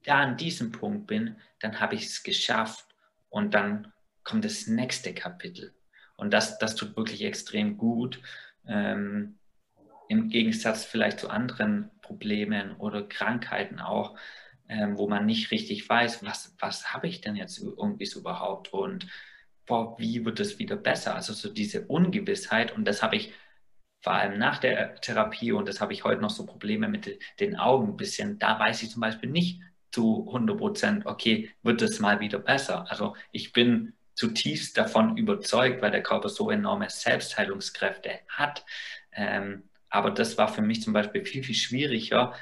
da 0.04 0.20
an 0.20 0.38
diesem 0.38 0.72
Punkt 0.72 1.08
bin, 1.08 1.38
dann 1.60 1.80
habe 1.80 1.96
ich 1.96 2.06
es 2.06 2.24
geschafft 2.24 2.86
und 3.30 3.54
dann 3.54 3.92
kommt 4.24 4.46
das 4.46 4.68
nächste 4.68 5.14
Kapitel. 5.14 5.74
Und 6.18 6.32
das, 6.32 6.58
das 6.60 6.76
tut 6.76 6.96
wirklich 6.96 7.24
extrem 7.24 7.78
gut. 7.78 8.22
Ähm, 8.68 9.38
Im 10.08 10.30
Gegensatz 10.30 10.86
vielleicht 10.86 11.20
zu 11.20 11.30
anderen 11.30 11.92
Problemen 12.02 12.76
oder 12.78 13.04
Krankheiten 13.08 13.80
auch, 13.80 14.18
ähm, 14.70 14.98
wo 14.98 15.08
man 15.08 15.26
nicht 15.26 15.52
richtig 15.52 15.88
weiß, 15.88 16.24
was, 16.24 16.56
was 16.60 16.94
habe 16.94 17.08
ich 17.08 17.22
denn 17.22 17.36
jetzt 17.36 17.60
irgendwie 17.60 18.06
so 18.06 18.20
überhaupt 18.20 18.72
und 18.74 19.08
boah, 19.66 19.98
wie 20.00 20.24
wird 20.26 20.40
es 20.40 20.60
wieder 20.60 20.76
besser? 20.76 21.16
Also 21.16 21.34
so 21.34 21.50
diese 21.52 21.86
Ungewissheit 21.88 22.72
und 22.74 22.86
das 22.86 23.02
habe 23.04 23.16
ich 23.16 23.34
vor 24.02 24.14
allem 24.14 24.38
nach 24.38 24.60
der 24.60 24.96
Therapie 25.02 25.52
und 25.52 25.68
das 25.68 25.82
habe 25.82 25.94
ich 25.94 26.04
heute 26.04 26.22
noch 26.22 26.30
so 26.30 26.46
Probleme 26.46 26.88
mit 26.88 27.20
den 27.40 27.56
Augen 27.56 27.90
ein 27.90 27.98
bisschen. 27.98 28.38
Da 28.38 28.60
weiß 28.60 28.84
ich 28.84 28.92
zum 28.92 29.02
Beispiel 29.02 29.30
nicht 29.32 29.62
zu 29.92 30.26
100 30.28 30.58
Prozent, 30.58 31.06
okay, 31.06 31.50
wird 31.64 31.82
es 31.82 32.00
mal 32.00 32.20
wieder 32.20 32.38
besser? 32.40 32.86
Also 32.90 33.16
ich 33.32 33.54
bin 33.54 33.94
zutiefst 34.14 34.78
davon 34.78 35.18
überzeugt, 35.18 35.82
weil 35.82 35.92
der 35.92 36.04
Körper 36.04 36.30
so 36.30 36.52
enorme 36.52 36.90
Selbstheilungskräfte 36.90 38.20
hat. 38.30 38.66
Ähm, 39.12 39.70
aber 39.90 40.12
das 40.12 40.38
war 40.38 40.50
für 40.50 40.62
mich 40.62 40.82
zum 40.84 40.94
Beispiel 40.94 41.26
viel, 41.26 41.44
viel 41.44 41.56
schwieriger, 41.56 42.34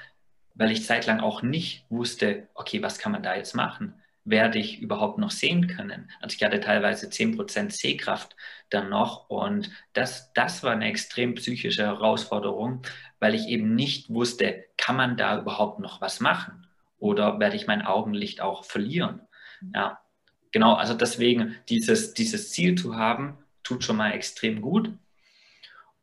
weil 0.55 0.71
ich 0.71 0.85
zeitlang 0.85 1.19
auch 1.19 1.41
nicht 1.41 1.85
wusste, 1.89 2.49
okay, 2.53 2.81
was 2.81 2.99
kann 2.99 3.11
man 3.11 3.23
da 3.23 3.35
jetzt 3.35 3.55
machen? 3.55 4.02
Werde 4.25 4.59
ich 4.59 4.79
überhaupt 4.79 5.17
noch 5.17 5.31
sehen 5.31 5.67
können? 5.67 6.09
Also 6.21 6.35
ich 6.35 6.43
hatte 6.43 6.59
teilweise 6.59 7.07
10% 7.07 7.71
Sehkraft 7.71 8.35
dann 8.69 8.89
noch 8.89 9.29
und 9.29 9.71
das, 9.93 10.33
das 10.33 10.63
war 10.63 10.71
eine 10.71 10.87
extrem 10.87 11.35
psychische 11.35 11.83
Herausforderung, 11.83 12.81
weil 13.19 13.35
ich 13.35 13.47
eben 13.47 13.75
nicht 13.75 14.09
wusste, 14.09 14.65
kann 14.77 14.95
man 14.95 15.17
da 15.17 15.39
überhaupt 15.39 15.79
noch 15.79 16.01
was 16.01 16.19
machen 16.19 16.67
oder 16.99 17.39
werde 17.39 17.55
ich 17.55 17.67
mein 17.67 17.81
Augenlicht 17.81 18.41
auch 18.41 18.63
verlieren? 18.63 19.21
Ja, 19.73 19.99
genau, 20.51 20.73
also 20.75 20.93
deswegen 20.93 21.55
dieses, 21.69 22.13
dieses 22.13 22.51
Ziel 22.51 22.75
zu 22.75 22.95
haben, 22.95 23.37
tut 23.63 23.83
schon 23.83 23.97
mal 23.97 24.11
extrem 24.11 24.61
gut. 24.61 24.91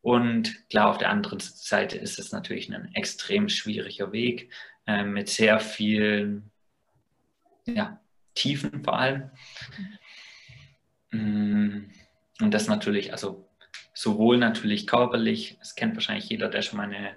Und 0.03 0.69
klar, 0.71 0.89
auf 0.89 0.99
der 0.99 1.11
anderen 1.11 1.41
Seite 1.41 1.99
ist 1.99 2.19
es 2.19 2.33
natürlich 2.33 2.73
ein 2.73 2.95
extrem 2.95 3.51
schwieriger 3.51 4.13
Weg 4.13 4.51
äh, 4.87 5.05
mit 5.05 5.29
sehr 5.29 5.61
vielen 5.61 6.51
ja, 7.67 8.01
Tiefen 8.35 8.85
vor 8.85 8.99
allem. 8.99 9.31
Mm, 11.11 11.91
und 12.41 12.55
das 12.55 12.69
natürlich, 12.69 13.13
also 13.13 13.49
sowohl 13.93 14.39
natürlich 14.39 14.87
körperlich, 14.87 15.57
das 15.59 15.75
kennt 15.75 15.95
wahrscheinlich 15.95 16.29
jeder, 16.29 16.49
der 16.49 16.63
schon 16.63 16.79
mal 16.79 16.85
eine, 16.85 17.17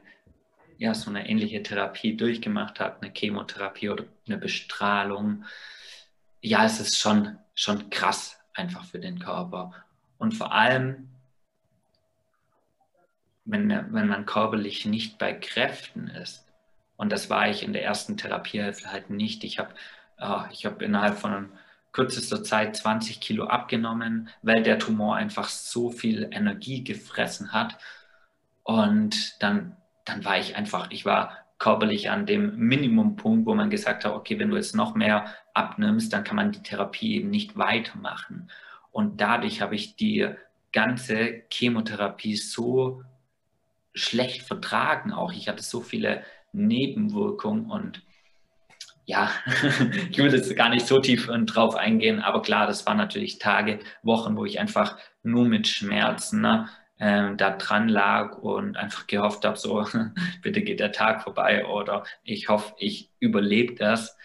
ja, 0.78 0.94
so 0.94 1.10
eine 1.10 1.30
ähnliche 1.30 1.64
Therapie 1.64 2.18
durchgemacht 2.18 2.80
hat, 2.80 3.02
eine 3.02 3.14
Chemotherapie 3.16 3.90
oder 3.90 4.06
eine 4.28 4.38
Bestrahlung. 4.38 5.46
Ja, 6.42 6.66
es 6.66 6.80
ist 6.80 7.00
schon, 7.00 7.38
schon 7.56 7.90
krass 7.90 8.40
einfach 8.54 8.86
für 8.86 9.00
den 9.00 9.20
Körper. 9.20 9.74
Und 10.18 10.34
vor 10.34 10.54
allem, 10.54 11.10
wenn, 13.46 13.70
wenn 13.70 14.08
man 14.08 14.26
körperlich 14.26 14.86
nicht 14.86 15.18
bei 15.18 15.34
Kräften 15.34 16.08
ist. 16.08 16.46
Und 16.96 17.12
das 17.12 17.30
war 17.30 17.50
ich 17.50 17.64
in 17.64 17.74
der 17.74 17.84
ersten 17.84 18.18
Therapiehilfe 18.18 18.92
halt 18.92 19.10
nicht. 19.10 19.44
Ich 19.44 19.60
habe 19.60 19.74
Ah, 20.18 20.48
ich 20.52 20.66
habe 20.66 20.84
innerhalb 20.86 21.18
von 21.18 21.50
kürzester 21.92 22.44
Zeit 22.44 22.76
20 22.76 23.22
Kilo 23.22 23.46
abgenommen, 23.46 24.30
weil 24.42 24.64
der 24.64 24.80
Tumor 24.80 25.16
einfach 25.16 25.50
so 25.50 25.92
viel 25.92 26.28
Energie 26.32 26.84
gefressen 26.84 27.54
hat. 27.54 27.78
Und 28.64 29.42
dann, 29.42 29.78
dann 30.06 30.26
war 30.26 30.40
ich 30.40 30.56
einfach, 30.56 30.92
ich 30.92 31.06
war 31.06 31.38
körperlich 31.60 32.10
an 32.10 32.26
dem 32.26 32.58
Minimumpunkt, 32.58 33.46
wo 33.46 33.56
man 33.56 33.70
gesagt 33.70 34.06
hat, 34.06 34.14
okay, 34.14 34.40
wenn 34.40 34.50
du 34.50 34.58
jetzt 34.58 34.76
noch 34.76 34.96
mehr 34.96 35.26
abnimmst, 35.54 36.12
dann 36.12 36.24
kann 36.24 36.36
man 36.36 36.52
die 36.52 36.64
Therapie 36.64 37.16
eben 37.16 37.30
nicht 37.30 37.58
weitermachen. 37.58 38.50
Und 38.92 39.22
dadurch 39.22 39.62
habe 39.62 39.76
ich 39.76 39.96
die 39.96 40.30
ganze 40.72 41.44
Chemotherapie 41.50 42.36
so 42.36 43.04
schlecht 43.94 44.42
vertragen 44.42 45.14
auch. 45.14 45.32
Ich 45.32 45.48
hatte 45.48 45.64
so 45.64 45.82
viele 45.82 46.24
Nebenwirkungen 46.52 47.70
und 47.70 48.02
ja, 49.06 49.30
ich 50.10 50.18
will 50.18 50.34
jetzt 50.34 50.56
gar 50.56 50.70
nicht 50.70 50.88
so 50.88 51.00
tief 51.00 51.30
äh, 51.30 51.40
drauf 51.40 51.76
eingehen, 51.76 52.22
aber 52.22 52.42
klar, 52.42 52.68
das 52.68 52.86
waren 52.86 52.98
natürlich 52.98 53.40
Tage, 53.40 53.80
Wochen, 54.02 54.38
wo 54.38 54.46
ich 54.46 54.60
einfach 54.60 54.98
nur 55.24 55.46
mit 55.46 55.68
Schmerzen 55.68 56.42
ne, 56.42 56.70
äh, 57.00 57.36
da 57.36 57.52
dran 57.52 57.90
lag 57.90 58.38
und 58.38 58.78
einfach 58.78 59.08
gehofft 59.08 59.46
habe, 59.46 59.58
so, 59.58 59.86
bitte 60.42 60.62
geht 60.62 60.80
der 60.80 60.92
Tag 60.92 61.24
vorbei 61.24 61.66
oder 61.66 62.04
ich 62.24 62.50
hoffe, 62.50 62.74
ich 62.78 63.12
überlebe 63.20 63.76
das. 63.76 64.18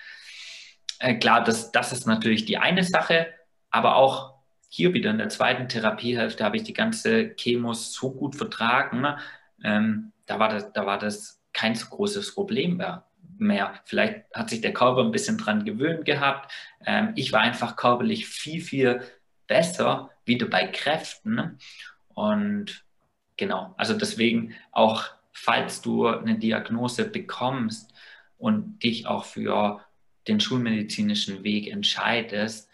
Äh, 1.00 1.14
klar, 1.14 1.42
das, 1.42 1.72
das 1.72 1.92
ist 1.92 2.06
natürlich 2.06 2.44
die 2.44 2.58
eine 2.58 2.84
Sache, 2.84 3.28
aber 3.70 3.96
auch 3.96 4.38
hier 4.68 4.92
wieder 4.92 5.10
in 5.10 5.18
der 5.18 5.30
zweiten 5.30 5.68
Therapiehälfte 5.68 6.44
habe 6.44 6.56
ich 6.56 6.62
die 6.62 6.74
ganze 6.74 7.34
Chemos 7.36 7.92
so 7.92 8.12
gut 8.12 8.36
vertragen. 8.36 9.00
Ne? 9.00 9.18
Ähm, 9.64 10.12
da, 10.26 10.38
war 10.38 10.50
das, 10.50 10.72
da 10.72 10.84
war 10.84 10.98
das 10.98 11.42
kein 11.52 11.74
so 11.74 11.86
großes 11.88 12.34
Problem 12.34 12.76
mehr 12.76 13.08
mehr. 13.40 13.74
Vielleicht 13.84 14.24
hat 14.34 14.50
sich 14.50 14.60
der 14.60 14.72
Körper 14.72 15.02
ein 15.02 15.12
bisschen 15.12 15.38
dran 15.38 15.64
gewöhnt 15.64 16.04
gehabt. 16.04 16.52
Ähm, 16.84 17.12
ich 17.16 17.32
war 17.32 17.40
einfach 17.40 17.76
körperlich 17.76 18.26
viel, 18.26 18.60
viel 18.60 19.02
besser 19.46 20.10
wieder 20.24 20.46
bei 20.46 20.66
Kräften. 20.66 21.58
Und 22.14 22.84
genau, 23.36 23.74
also 23.76 23.94
deswegen 23.94 24.54
auch, 24.72 25.04
falls 25.32 25.80
du 25.82 26.06
eine 26.06 26.38
Diagnose 26.38 27.08
bekommst 27.08 27.92
und 28.38 28.82
dich 28.82 29.06
auch 29.06 29.24
für 29.24 29.84
den 30.26 30.40
schulmedizinischen 30.40 31.42
Weg 31.42 31.68
entscheidest, 31.68 32.68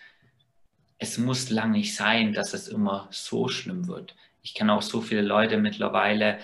es 0.98 1.18
muss 1.18 1.50
lang 1.50 1.72
nicht 1.72 1.94
sein, 1.94 2.32
dass 2.32 2.54
es 2.54 2.68
immer 2.68 3.08
so 3.10 3.48
schlimm 3.48 3.88
wird. 3.88 4.14
Ich 4.42 4.54
kenne 4.54 4.72
auch 4.72 4.82
so 4.82 5.00
viele 5.00 5.22
Leute 5.22 5.58
mittlerweile, 5.58 6.38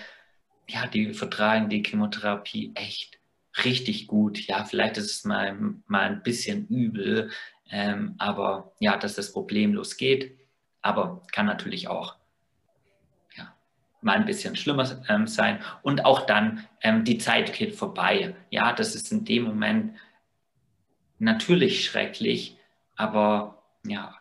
ja, 0.67 0.87
die 0.87 1.13
vertragen 1.13 1.69
die 1.69 1.83
Chemotherapie 1.83 2.71
echt 2.75 3.20
richtig 3.63 4.07
gut. 4.07 4.39
Ja, 4.47 4.63
vielleicht 4.65 4.97
ist 4.97 5.11
es 5.11 5.23
mal, 5.25 5.57
mal 5.87 6.07
ein 6.07 6.23
bisschen 6.23 6.67
übel, 6.67 7.31
ähm, 7.69 8.15
aber 8.17 8.73
ja, 8.79 8.97
dass 8.97 9.15
das 9.15 9.31
problemlos 9.31 9.97
geht. 9.97 10.37
Aber 10.81 11.23
kann 11.31 11.45
natürlich 11.45 11.87
auch 11.87 12.15
ja, 13.37 13.53
mal 14.01 14.17
ein 14.17 14.25
bisschen 14.25 14.55
schlimmer 14.55 15.03
ähm, 15.09 15.27
sein. 15.27 15.59
Und 15.83 16.05
auch 16.05 16.25
dann, 16.25 16.67
ähm, 16.81 17.03
die 17.03 17.17
Zeit 17.17 17.53
geht 17.53 17.75
vorbei. 17.75 18.35
Ja, 18.49 18.73
das 18.73 18.95
ist 18.95 19.11
in 19.11 19.25
dem 19.25 19.43
Moment 19.43 19.95
natürlich 21.19 21.85
schrecklich, 21.85 22.57
aber 22.95 23.63
ja, 23.85 24.15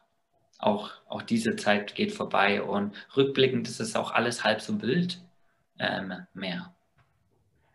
auch, 0.58 0.90
auch 1.08 1.22
diese 1.22 1.56
Zeit 1.56 1.94
geht 1.94 2.12
vorbei 2.12 2.62
und 2.62 2.94
rückblickend 3.16 3.66
ist 3.68 3.80
es 3.80 3.96
auch 3.96 4.12
alles 4.12 4.44
halb 4.44 4.60
so 4.60 4.82
wild 4.82 5.22
ähm, 5.78 6.26
mehr. 6.34 6.74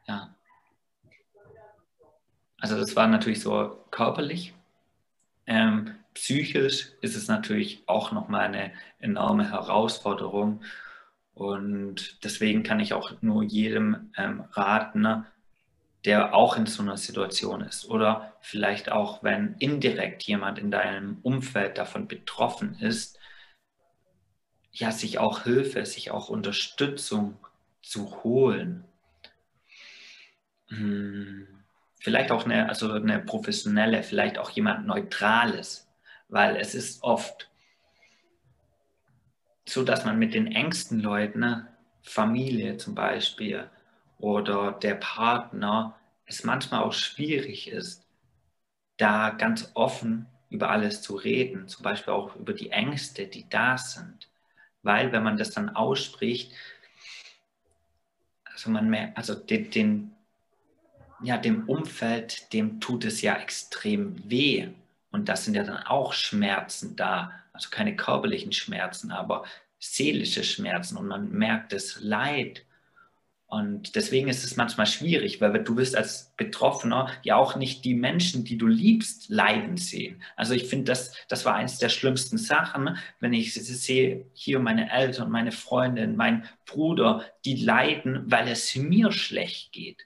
Ja. 0.08 0.35
Also 2.66 2.80
das 2.80 2.96
war 2.96 3.06
natürlich 3.06 3.42
so 3.42 3.78
körperlich. 3.92 4.56
Ähm, 5.46 5.94
psychisch 6.16 6.94
ist 7.02 7.16
es 7.16 7.28
natürlich 7.28 7.84
auch 7.86 8.12
nochmal 8.12 8.46
eine 8.46 8.72
enorme 8.98 9.52
Herausforderung. 9.52 10.64
Und 11.36 12.24
deswegen 12.24 12.64
kann 12.64 12.80
ich 12.80 12.96
auch 12.96 13.22
nur 13.22 13.44
jedem 13.44 14.12
ähm, 14.18 14.46
raten, 14.54 15.02
ne, 15.02 15.28
der 16.06 16.34
auch 16.34 16.58
in 16.58 16.66
so 16.66 16.82
einer 16.82 16.98
Situation 16.98 17.62
ist 17.62 17.88
oder 17.88 18.34
vielleicht 18.42 18.92
auch, 18.92 19.22
wenn 19.22 19.54
indirekt 19.60 20.24
jemand 20.24 20.58
in 20.58 20.72
deinem 20.72 21.20
Umfeld 21.22 21.78
davon 21.78 22.08
betroffen 22.08 22.80
ist, 22.80 23.20
ja, 24.72 24.92
sich 24.92 25.20
auch 25.20 25.44
Hilfe, 25.44 25.86
sich 25.86 26.10
auch 26.10 26.30
Unterstützung 26.30 27.38
zu 27.84 28.24
holen. 28.24 28.86
Hm, 30.70 31.55
vielleicht 32.06 32.30
auch 32.30 32.46
eine, 32.46 32.70
also 32.70 32.92
eine 32.92 33.18
professionelle, 33.18 34.04
vielleicht 34.04 34.38
auch 34.38 34.52
jemand 34.52 34.86
Neutrales, 34.86 35.90
weil 36.30 36.56
es 36.56 36.76
ist 36.76 37.02
oft 37.02 37.50
so, 39.68 39.84
dass 39.84 40.06
man 40.06 40.20
mit 40.20 40.36
den 40.36 40.46
engsten 40.46 41.00
Leuten, 41.00 41.40
ne, 41.40 41.68
Familie 42.04 42.78
zum 42.78 42.94
Beispiel 42.94 43.72
oder 44.20 44.74
der 44.74 44.94
Partner, 44.94 45.96
es 46.28 46.44
manchmal 46.44 46.84
auch 46.84 46.94
schwierig 46.94 47.72
ist, 47.72 48.06
da 48.98 49.32
ganz 49.32 49.72
offen 49.74 50.28
über 50.52 50.70
alles 50.70 51.02
zu 51.02 51.16
reden, 51.16 51.68
zum 51.68 51.82
Beispiel 51.82 52.14
auch 52.14 52.36
über 52.36 52.54
die 52.54 52.70
Ängste, 52.70 53.26
die 53.26 53.50
da 53.50 53.80
sind. 53.80 54.30
Weil 54.84 55.12
wenn 55.12 55.24
man 55.24 55.38
das 55.38 55.50
dann 55.50 55.70
ausspricht, 55.70 56.54
also 58.44 58.70
man 58.70 58.94
also 59.16 59.34
den, 59.34 59.72
den 59.72 60.15
ja, 61.26 61.38
dem 61.38 61.68
Umfeld, 61.68 62.52
dem 62.54 62.80
tut 62.80 63.06
es 63.06 63.22
ja 63.22 63.36
extrem 63.36 64.30
weh. 64.30 64.70
Und 65.12 65.30
das 65.30 65.46
sind 65.46 65.56
ja 65.56 65.64
dann 65.64 65.84
auch 65.84 66.14
Schmerzen 66.14 66.96
da, 66.96 67.32
also 67.54 67.70
keine 67.70 67.96
körperlichen 67.96 68.52
Schmerzen, 68.52 69.12
aber 69.12 69.46
seelische 69.80 70.44
Schmerzen 70.44 70.98
und 70.98 71.08
man 71.08 71.32
merkt 71.32 71.74
das 71.74 72.00
Leid. 72.02 72.66
Und 73.48 73.96
deswegen 73.96 74.28
ist 74.28 74.44
es 74.44 74.58
manchmal 74.58 74.88
schwierig, 74.88 75.40
weil 75.40 75.64
du 75.64 75.78
wirst 75.78 75.96
als 75.96 76.34
Betroffener 76.36 77.12
ja 77.24 77.36
auch 77.36 77.56
nicht 77.56 77.86
die 77.86 77.94
Menschen, 77.94 78.44
die 78.44 78.58
du 78.58 78.68
liebst, 78.68 79.30
leiden 79.30 79.78
sehen. 79.78 80.22
Also 80.36 80.54
ich 80.54 80.66
finde, 80.66 80.86
das, 80.86 81.14
das 81.30 81.46
war 81.46 81.54
eines 81.54 81.78
der 81.78 81.90
schlimmsten 81.90 82.38
Sachen, 82.38 82.98
wenn 83.20 83.34
ich 83.34 83.54
sehe, 83.54 84.26
hier 84.34 84.60
meine 84.60 84.92
Eltern, 84.92 85.30
meine 85.30 85.52
Freundin, 85.52 86.16
mein 86.16 86.46
Bruder, 86.66 87.24
die 87.46 87.56
leiden, 87.56 88.24
weil 88.26 88.48
es 88.48 88.76
mir 88.76 89.12
schlecht 89.12 89.72
geht. 89.72 90.06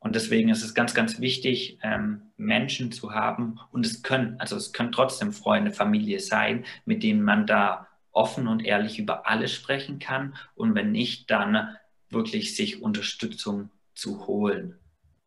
Und 0.00 0.14
deswegen 0.14 0.48
ist 0.48 0.62
es 0.62 0.74
ganz, 0.74 0.94
ganz 0.94 1.20
wichtig, 1.20 1.78
ähm, 1.82 2.22
Menschen 2.36 2.92
zu 2.92 3.12
haben. 3.12 3.58
Und 3.72 3.84
es 3.84 4.02
können, 4.02 4.38
also 4.38 4.56
es 4.56 4.72
können 4.72 4.92
trotzdem 4.92 5.32
Freunde, 5.32 5.72
Familie 5.72 6.20
sein, 6.20 6.64
mit 6.84 7.02
denen 7.02 7.22
man 7.22 7.46
da 7.46 7.88
offen 8.12 8.46
und 8.46 8.64
ehrlich 8.64 8.98
über 8.98 9.26
alles 9.26 9.52
sprechen 9.52 9.98
kann. 9.98 10.34
Und 10.54 10.74
wenn 10.74 10.92
nicht, 10.92 11.30
dann 11.30 11.76
wirklich 12.10 12.56
sich 12.56 12.80
Unterstützung 12.80 13.70
zu 13.94 14.26
holen. 14.26 14.78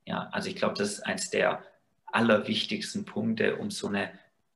Ja, 0.06 0.30
also 0.32 0.50
ich 0.50 0.56
glaube, 0.56 0.76
das 0.78 0.94
ist 0.94 1.00
eines 1.02 1.30
der 1.30 1.64
allerwichtigsten 2.06 3.06
Punkte, 3.06 3.58
um 3.58 3.72
so 3.72 3.88
eine 3.88 4.12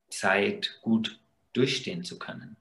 Zeit 0.08 0.78
gut 0.82 1.20
durchstehen 1.52 2.04
zu 2.04 2.18
können. 2.18 2.56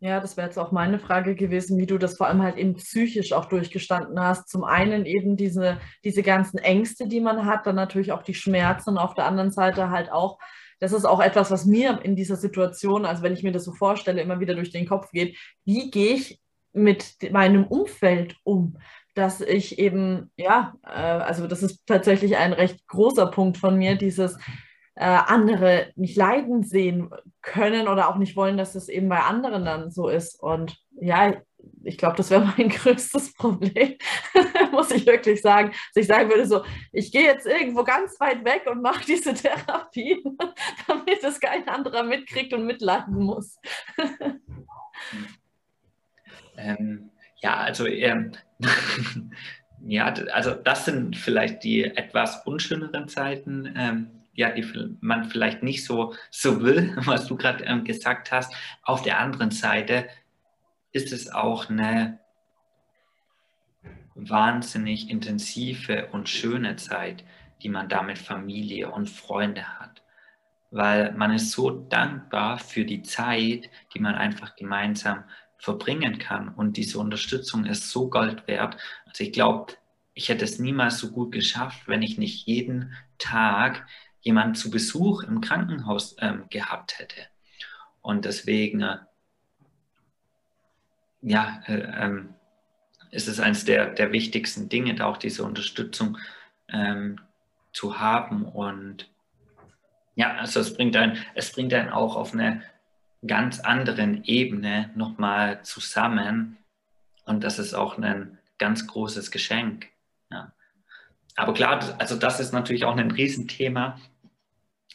Ja, 0.00 0.20
das 0.20 0.36
wäre 0.36 0.46
jetzt 0.46 0.58
auch 0.58 0.72
meine 0.72 0.98
Frage 0.98 1.34
gewesen, 1.34 1.78
wie 1.78 1.86
du 1.86 1.96
das 1.96 2.18
vor 2.18 2.26
allem 2.26 2.42
halt 2.42 2.58
eben 2.58 2.74
psychisch 2.74 3.32
auch 3.32 3.46
durchgestanden 3.46 4.20
hast. 4.20 4.48
Zum 4.50 4.62
einen 4.62 5.06
eben 5.06 5.36
diese, 5.38 5.78
diese 6.04 6.22
ganzen 6.22 6.58
Ängste, 6.58 7.08
die 7.08 7.20
man 7.20 7.46
hat, 7.46 7.66
dann 7.66 7.76
natürlich 7.76 8.12
auch 8.12 8.22
die 8.22 8.34
Schmerzen 8.34 8.90
und 8.90 8.98
auf 8.98 9.14
der 9.14 9.24
anderen 9.24 9.50
Seite 9.50 9.88
halt 9.88 10.12
auch, 10.12 10.38
das 10.80 10.92
ist 10.92 11.06
auch 11.06 11.20
etwas, 11.20 11.50
was 11.50 11.64
mir 11.64 12.00
in 12.02 12.14
dieser 12.14 12.36
Situation, 12.36 13.06
also 13.06 13.22
wenn 13.22 13.32
ich 13.32 13.42
mir 13.42 13.52
das 13.52 13.64
so 13.64 13.72
vorstelle, 13.72 14.20
immer 14.20 14.38
wieder 14.38 14.54
durch 14.54 14.70
den 14.70 14.86
Kopf 14.86 15.10
geht, 15.12 15.38
wie 15.64 15.90
gehe 15.90 16.14
ich 16.14 16.40
mit 16.74 17.32
meinem 17.32 17.64
Umfeld 17.66 18.36
um? 18.44 18.76
Dass 19.14 19.40
ich 19.40 19.78
eben, 19.78 20.30
ja, 20.36 20.74
äh, 20.84 20.88
also 20.90 21.46
das 21.46 21.62
ist 21.62 21.86
tatsächlich 21.86 22.36
ein 22.36 22.52
recht 22.52 22.86
großer 22.86 23.28
Punkt 23.28 23.56
von 23.56 23.78
mir, 23.78 23.96
dieses, 23.96 24.36
äh, 24.96 25.04
andere 25.04 25.92
nicht 25.94 26.16
leiden 26.16 26.62
sehen 26.62 27.10
können 27.42 27.86
oder 27.86 28.08
auch 28.08 28.16
nicht 28.16 28.34
wollen, 28.34 28.56
dass 28.56 28.74
es 28.74 28.88
eben 28.88 29.08
bei 29.08 29.20
anderen 29.20 29.64
dann 29.64 29.90
so 29.90 30.08
ist. 30.08 30.42
Und 30.42 30.78
ja, 30.98 31.34
ich 31.84 31.98
glaube, 31.98 32.16
das 32.16 32.30
wäre 32.30 32.44
mein 32.56 32.70
größtes 32.70 33.34
Problem, 33.34 33.96
muss 34.72 34.90
ich 34.90 35.06
wirklich 35.06 35.42
sagen. 35.42 35.70
Dass 35.70 36.02
ich 36.02 36.06
sagen 36.06 36.30
würde, 36.30 36.46
so, 36.46 36.64
ich 36.92 37.12
gehe 37.12 37.24
jetzt 37.24 37.46
irgendwo 37.46 37.84
ganz 37.84 38.18
weit 38.20 38.44
weg 38.44 38.62
und 38.70 38.82
mache 38.82 39.04
diese 39.04 39.34
Therapie, 39.34 40.24
damit 40.88 41.22
es 41.22 41.40
kein 41.40 41.68
anderer 41.68 42.02
mitkriegt 42.02 42.54
und 42.54 42.66
mitleiden 42.66 43.16
muss. 43.16 43.58
ähm, 46.56 47.10
ja, 47.42 47.56
also 47.58 47.86
ähm, 47.86 48.32
ja, 49.84 50.06
also 50.32 50.54
das 50.54 50.86
sind 50.86 51.16
vielleicht 51.16 51.62
die 51.64 51.84
etwas 51.84 52.46
unschöneren 52.46 53.08
Zeiten. 53.08 53.74
Ähm, 53.76 54.15
ja, 54.36 54.50
die 54.50 54.64
man 55.00 55.24
vielleicht 55.24 55.62
nicht 55.62 55.84
so, 55.84 56.14
so 56.30 56.62
will, 56.62 56.94
was 57.04 57.26
du 57.26 57.36
gerade 57.36 57.64
ähm, 57.64 57.84
gesagt 57.84 58.30
hast. 58.30 58.54
Auf 58.82 59.02
der 59.02 59.18
anderen 59.18 59.50
Seite 59.50 60.08
ist 60.92 61.12
es 61.12 61.32
auch 61.32 61.68
eine 61.68 62.20
wahnsinnig 64.14 65.10
intensive 65.10 66.08
und 66.12 66.28
schöne 66.28 66.76
Zeit, 66.76 67.24
die 67.62 67.68
man 67.68 67.88
da 67.88 68.02
mit 68.02 68.18
Familie 68.18 68.90
und 68.90 69.08
Freunde 69.08 69.78
hat. 69.78 70.02
Weil 70.70 71.12
man 71.12 71.32
ist 71.32 71.52
so 71.52 71.70
dankbar 71.70 72.58
für 72.58 72.84
die 72.84 73.02
Zeit, 73.02 73.70
die 73.94 74.00
man 74.00 74.14
einfach 74.14 74.56
gemeinsam 74.56 75.24
verbringen 75.58 76.18
kann. 76.18 76.48
Und 76.48 76.76
diese 76.76 76.98
Unterstützung 76.98 77.64
ist 77.64 77.90
so 77.90 78.10
Gold 78.10 78.46
wert. 78.46 78.76
Also 79.06 79.24
ich 79.24 79.32
glaube, 79.32 79.74
ich 80.14 80.28
hätte 80.28 80.44
es 80.44 80.58
niemals 80.58 80.98
so 80.98 81.10
gut 81.10 81.32
geschafft, 81.32 81.88
wenn 81.88 82.02
ich 82.02 82.18
nicht 82.18 82.46
jeden 82.46 82.94
Tag 83.18 83.86
jemand 84.26 84.58
zu 84.58 84.70
Besuch 84.72 85.22
im 85.22 85.40
Krankenhaus 85.40 86.16
ähm, 86.18 86.46
gehabt 86.50 86.98
hätte. 86.98 87.28
Und 88.02 88.24
deswegen, 88.24 88.82
äh, 88.82 88.96
ja, 91.22 91.62
äh, 91.66 92.04
ähm, 92.04 92.34
ist 93.12 93.28
es 93.28 93.38
eines 93.38 93.64
der, 93.64 93.86
der 93.94 94.10
wichtigsten 94.10 94.68
Dinge, 94.68 94.96
da 94.96 95.06
auch 95.06 95.16
diese 95.16 95.44
Unterstützung 95.44 96.18
ähm, 96.68 97.20
zu 97.72 98.00
haben. 98.00 98.44
Und 98.44 99.08
ja, 100.16 100.34
also 100.38 100.58
es 100.58 100.74
bringt 100.74 100.96
einen, 100.96 101.18
es 101.36 101.52
bringt 101.52 101.72
einen 101.72 101.90
auch 101.90 102.16
auf 102.16 102.32
eine 102.32 102.62
ganz 103.28 103.60
anderen 103.60 104.24
Ebene 104.24 104.90
nochmal 104.96 105.62
zusammen. 105.62 106.58
Und 107.26 107.44
das 107.44 107.60
ist 107.60 107.74
auch 107.74 107.96
ein 107.96 108.38
ganz 108.58 108.88
großes 108.88 109.30
Geschenk. 109.30 109.86
Ja. 110.32 110.52
Aber 111.36 111.54
klar, 111.54 111.94
also 111.98 112.16
das 112.16 112.40
ist 112.40 112.52
natürlich 112.52 112.84
auch 112.84 112.96
ein 112.96 113.12
Riesenthema, 113.12 114.00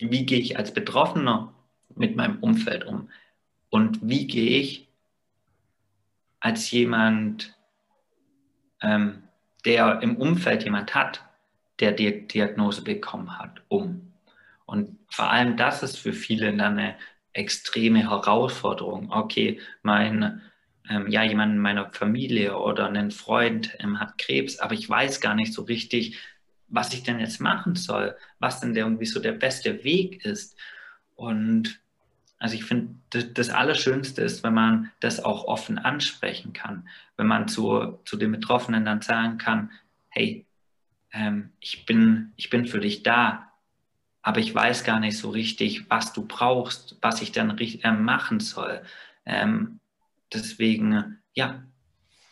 wie 0.10 0.26
gehe 0.26 0.40
ich 0.40 0.58
als 0.58 0.74
Betroffener 0.74 1.54
mit 1.96 2.16
meinem 2.16 2.40
Umfeld 2.40 2.86
um 2.86 3.10
und 3.70 4.00
wie 4.02 4.28
gehe 4.28 4.60
ich 4.60 4.88
als 6.40 6.72
jemand, 6.72 7.56
ähm, 8.82 9.24
der 9.64 10.02
im 10.02 10.18
Umfeld 10.18 10.64
jemand 10.64 10.96
hat, 10.96 11.24
der 11.80 11.92
die 11.92 12.28
Diagnose 12.28 12.84
bekommen 12.84 13.38
hat, 13.38 13.62
um. 13.68 14.14
Und 14.66 14.98
vor 15.10 15.30
allem 15.30 15.58
das 15.58 15.84
ist 15.84 15.98
für 15.98 16.14
viele 16.14 16.56
dann 16.56 16.80
eine 16.80 16.96
extreme 17.34 18.10
Herausforderung. 18.10 19.12
Okay, 19.12 19.60
mein, 19.84 20.42
ähm, 20.90 21.08
ja, 21.10 21.24
jemand 21.24 21.54
in 21.54 21.60
meiner 21.60 21.92
Familie 21.92 22.58
oder 22.58 22.88
ein 22.90 23.12
Freund 23.12 23.76
ähm, 23.80 24.00
hat 24.00 24.18
Krebs, 24.18 24.60
aber 24.60 24.74
ich 24.74 24.90
weiß 24.90 25.22
gar 25.22 25.36
nicht 25.36 25.54
so 25.54 25.64
richtig, 25.64 26.18
was 26.72 26.94
ich 26.94 27.04
denn 27.04 27.20
jetzt 27.20 27.40
machen 27.40 27.76
soll, 27.76 28.16
was 28.40 28.60
denn 28.60 28.74
der, 28.74 28.86
irgendwie 28.86 29.06
so 29.06 29.20
der 29.20 29.34
beste 29.34 29.84
Weg 29.84 30.26
ist. 30.26 30.58
Und 31.16 31.80
also 32.40 32.56
ich 32.56 32.64
finde, 32.64 32.96
das 33.34 33.50
Allerschönste 33.50 34.24
ist, 34.24 34.44
wenn 34.44 34.54
man 34.54 34.92
das 35.00 35.24
auch 35.24 35.44
offen 35.44 35.78
ansprechen 35.78 36.54
kann, 36.54 36.88
wenn 37.18 37.28
man 37.28 37.48
zu, 37.48 38.00
zu 38.06 38.18
den 38.18 38.32
Betroffenen 38.32 38.86
dann 38.86 39.02
sagen 39.02 39.38
kann, 39.38 39.72
hey, 40.10 40.48
ähm, 41.12 41.52
ich, 41.60 41.86
bin, 41.86 42.34
ich 42.38 42.50
bin 42.50 42.66
für 42.66 42.80
dich 42.80 43.04
da, 43.04 43.52
aber 44.22 44.40
ich 44.40 44.56
weiß 44.56 44.84
gar 44.84 45.00
nicht 45.00 45.18
so 45.18 45.30
richtig, 45.30 45.90
was 45.90 46.14
du 46.14 46.26
brauchst, 46.26 46.98
was 47.02 47.22
ich 47.22 47.32
dann 47.32 47.58
äh, 47.58 47.92
machen 47.92 48.40
soll. 48.40 48.82
Ähm, 49.26 49.80
deswegen, 50.34 51.20
ja, 51.34 51.64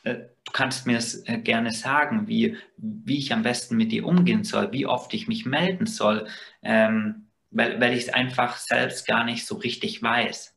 du 0.04 0.52
kannst 0.54 0.88
mir 0.88 0.98
es 0.98 1.28
äh, 1.28 1.38
gerne 1.38 1.72
sagen, 1.72 2.28
wie, 2.28 2.58
wie 2.78 3.18
ich 3.18 3.34
am 3.34 3.44
besten 3.44 3.78
mit 3.78 3.92
dir 3.92 4.06
umgehen 4.06 4.44
soll, 4.44 4.72
wie 4.72 4.86
oft 4.86 5.14
ich 5.14 5.28
mich 5.28 5.46
melden 5.46 5.86
soll, 5.86 6.28
ähm, 6.62 7.28
weil, 7.52 7.80
weil 7.80 7.94
ich 7.94 8.04
es 8.04 8.14
einfach 8.14 8.58
selbst 8.58 9.08
gar 9.08 9.24
nicht 9.24 9.46
so 9.46 9.56
richtig 9.56 10.02
weiß. 10.02 10.56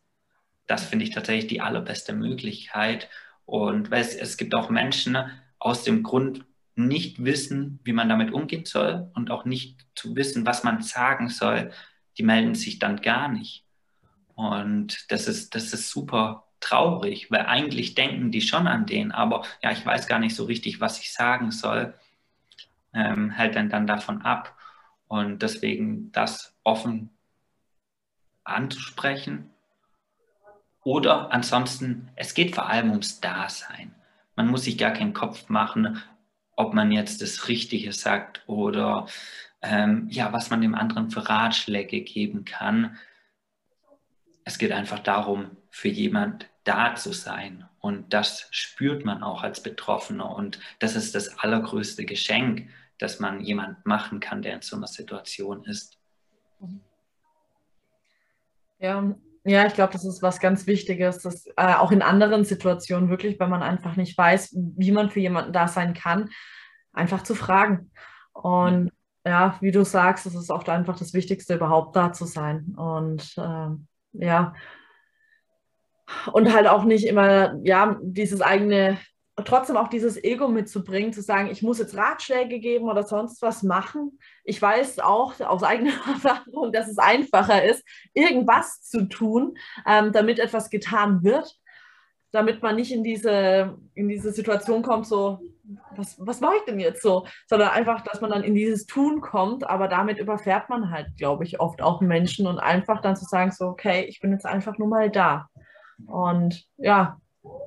Das 0.66 0.85
finde 0.85 1.05
ich 1.05 1.11
tatsächlich 1.11 1.48
die 1.48 1.61
allerbeste 1.61 2.12
Möglichkeit. 2.12 3.09
Und 3.44 3.90
weil 3.90 4.00
es, 4.00 4.14
es 4.14 4.37
gibt 4.37 4.55
auch 4.55 4.70
Menschen 4.70 5.18
aus 5.59 5.85
dem 5.85 6.02
Grund 6.02 6.44
nicht 6.74 7.24
wissen, 7.24 7.81
wie 7.85 7.92
man 7.92 8.09
damit 8.09 8.33
umgehen 8.33 8.64
soll 8.64 9.11
und 9.14 9.31
auch 9.31 9.44
nicht 9.44 9.87
zu 9.94 10.16
wissen, 10.16 10.46
was 10.46 10.64
man 10.64 10.83
sagen 10.83 11.28
soll, 11.28 11.70
die 12.16 12.22
melden 12.22 12.55
sich 12.55 12.78
dann 12.78 13.00
gar 13.00 13.28
nicht. 13.28 13.66
Und 14.35 15.11
das 15.11 15.28
ist, 15.28 15.55
das 15.55 15.72
ist 15.72 15.90
super 15.90 16.46
traurig, 16.62 17.31
weil 17.31 17.46
eigentlich 17.46 17.94
denken 17.94 18.31
die 18.31 18.40
schon 18.40 18.66
an 18.66 18.87
den, 18.87 19.12
aber 19.12 19.44
ja, 19.62 19.72
ich 19.72 19.85
weiß 19.85 20.07
gar 20.07 20.18
nicht 20.18 20.35
so 20.35 20.44
richtig, 20.44 20.81
was 20.81 21.01
ich 21.01 21.12
sagen 21.12 21.51
soll, 21.51 21.94
ähm, 22.94 23.31
hält 23.31 23.57
dann, 23.57 23.68
dann 23.68 23.87
davon 23.87 24.22
ab. 24.22 24.57
Und 25.09 25.42
deswegen 25.42 26.11
das 26.12 26.57
offen 26.64 27.11
anzusprechen. 28.44 29.51
Oder 30.85 31.33
ansonsten, 31.33 32.11
es 32.16 32.35
geht 32.35 32.55
vor 32.55 32.68
allem 32.68 32.90
ums 32.90 33.20
Dasein. 33.20 33.94
Man 34.37 34.48
muss 34.48 34.64
sich 34.64 34.79
gar 34.79 34.92
keinen 34.92 35.12
Kopf 35.12 35.48
machen, 35.48 36.03
ob 36.57 36.75
man 36.75 36.90
jetzt 36.90 37.22
das 37.22 37.48
Richtige 37.48 37.92
sagt 37.92 38.42
oder 38.46 39.07
ähm, 39.61 40.09
ja, 40.11 40.33
was 40.33 40.51
man 40.51 40.61
dem 40.61 40.75
anderen 40.75 41.11
für 41.11 41.29
Ratschläge 41.29 42.01
geben 42.01 42.44
kann. 42.44 42.96
Es 44.44 44.59
geht 44.59 44.72
einfach 44.72 44.98
darum, 44.98 45.57
für 45.70 45.88
jemand 45.88 46.48
da 46.64 46.94
zu 46.94 47.12
sein. 47.12 47.68
Und 47.81 48.12
das 48.12 48.46
spürt 48.51 49.05
man 49.05 49.22
auch 49.22 49.42
als 49.42 49.62
Betroffener. 49.62 50.35
Und 50.35 50.61
das 50.79 50.96
ist 50.96 51.14
das 51.14 51.38
allergrößte 51.38 52.05
Geschenk, 52.05 52.68
das 52.98 53.20
man 53.20 53.40
jemand 53.40 53.85
machen 53.85 54.20
kann, 54.20 54.42
der 54.42 54.55
in 54.55 54.62
so 54.62 54.77
einer 54.77 54.87
Situation 54.87 55.64
ist. 55.64 55.98
Ja, 58.79 59.14
ja, 59.44 59.66
ich 59.66 59.75
glaube, 59.75 59.92
das 59.92 60.05
ist 60.05 60.22
was 60.22 60.38
ganz 60.38 60.68
Wichtiges, 60.68 61.18
dass 61.18 61.46
äh, 61.57 61.75
auch 61.75 61.90
in 61.90 62.03
anderen 62.03 62.44
Situationen 62.44 63.09
wirklich, 63.09 63.40
wenn 63.40 63.51
man 63.51 63.62
einfach 63.62 63.96
nicht 63.96 64.16
weiß, 64.16 64.55
wie 64.55 64.92
man 64.92 65.11
für 65.11 65.18
jemanden 65.18 65.53
da 65.53 65.66
sein 65.66 65.94
kann, 65.94 66.31
einfach 66.92 67.25
zu 67.25 67.35
fragen. 67.35 67.90
Und 68.33 68.92
ja, 69.25 69.57
wie 69.61 69.72
du 69.72 69.85
sagst, 69.85 70.27
es 70.27 70.35
ist 70.35 70.51
oft 70.51 70.68
einfach 70.68 70.96
das 70.96 71.12
Wichtigste, 71.12 71.55
überhaupt 71.55 71.96
da 71.96 72.12
zu 72.12 72.25
sein. 72.25 72.75
Und 72.77 73.35
äh, 73.37 74.25
ja, 74.25 74.55
und 76.33 76.53
halt 76.53 76.66
auch 76.66 76.85
nicht 76.85 77.07
immer, 77.07 77.59
ja, 77.62 77.98
dieses 78.03 78.40
eigene, 78.40 78.98
trotzdem 79.44 79.77
auch 79.77 79.88
dieses 79.88 80.22
Ego 80.22 80.48
mitzubringen, 80.48 81.12
zu 81.12 81.22
sagen, 81.22 81.51
ich 81.51 81.62
muss 81.62 81.79
jetzt 81.79 81.96
Ratschläge 81.96 82.61
geben 82.61 82.88
oder 82.88 83.03
sonst 83.03 83.42
was 83.42 83.62
machen. 83.62 84.18
Ich 84.44 84.61
weiß 84.61 84.98
auch 85.01 85.38
aus 85.40 85.62
eigener 85.62 85.92
Erfahrung, 86.07 86.72
dass 86.72 86.88
es 86.88 86.98
einfacher 86.98 87.64
ist, 87.64 87.83
irgendwas 88.14 88.83
zu 88.83 89.09
tun, 89.09 89.55
ähm, 89.87 90.12
damit 90.12 90.38
etwas 90.38 90.70
getan 90.70 91.22
wird, 91.25 91.57
damit 92.31 92.62
man 92.62 92.77
nicht 92.77 92.92
in 92.92 93.05
diese, 93.05 93.79
in 93.94 94.09
diese 94.09 94.33
Situation 94.33 94.83
kommt, 94.83 95.07
so, 95.07 95.40
was, 95.96 96.16
was 96.18 96.40
mache 96.40 96.57
ich 96.57 96.64
denn 96.64 96.81
jetzt 96.81 97.03
so? 97.03 97.27
Sondern 97.46 97.68
einfach, 97.70 98.01
dass 98.03 98.20
man 98.20 98.31
dann 98.31 98.42
in 98.42 98.55
dieses 98.55 98.87
Tun 98.87 99.20
kommt, 99.20 99.68
aber 99.68 99.88
damit 99.88 100.18
überfährt 100.18 100.68
man 100.68 100.90
halt, 100.90 101.16
glaube 101.16 101.44
ich, 101.44 101.61
oft 101.61 101.83
auch 101.83 102.01
Menschen 102.01 102.46
und 102.46 102.59
einfach 102.59 103.01
dann 103.01 103.16
zu 103.16 103.25
sagen, 103.25 103.51
so, 103.51 103.66
okay, 103.66 104.05
ich 104.09 104.20
bin 104.20 104.33
jetzt 104.33 104.46
einfach 104.46 104.79
nur 104.79 104.88
mal 104.88 105.11
da. 105.11 105.48
Und 106.07 106.64
ja, 106.76 107.20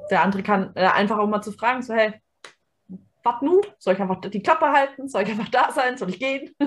der 0.10 0.22
andere 0.22 0.44
kann 0.44 0.72
äh, 0.76 0.86
einfach 0.88 1.18
auch 1.18 1.28
mal 1.28 1.42
zu 1.42 1.52
fragen, 1.52 1.82
so, 1.82 1.94
hey, 1.94 2.14
was 3.24 3.42
nun? 3.42 3.62
Soll 3.80 3.96
ich 3.96 4.00
einfach 4.00 4.22
die 4.22 4.44
Klappe 4.44 4.68
halten? 4.72 5.10
Soll 5.10 5.24
ich 5.24 5.30
einfach 5.30 5.50
da 5.50 5.72
sein? 5.72 5.98
Soll 5.98 6.10
ich 6.10 6.20
gehen? 6.20 6.56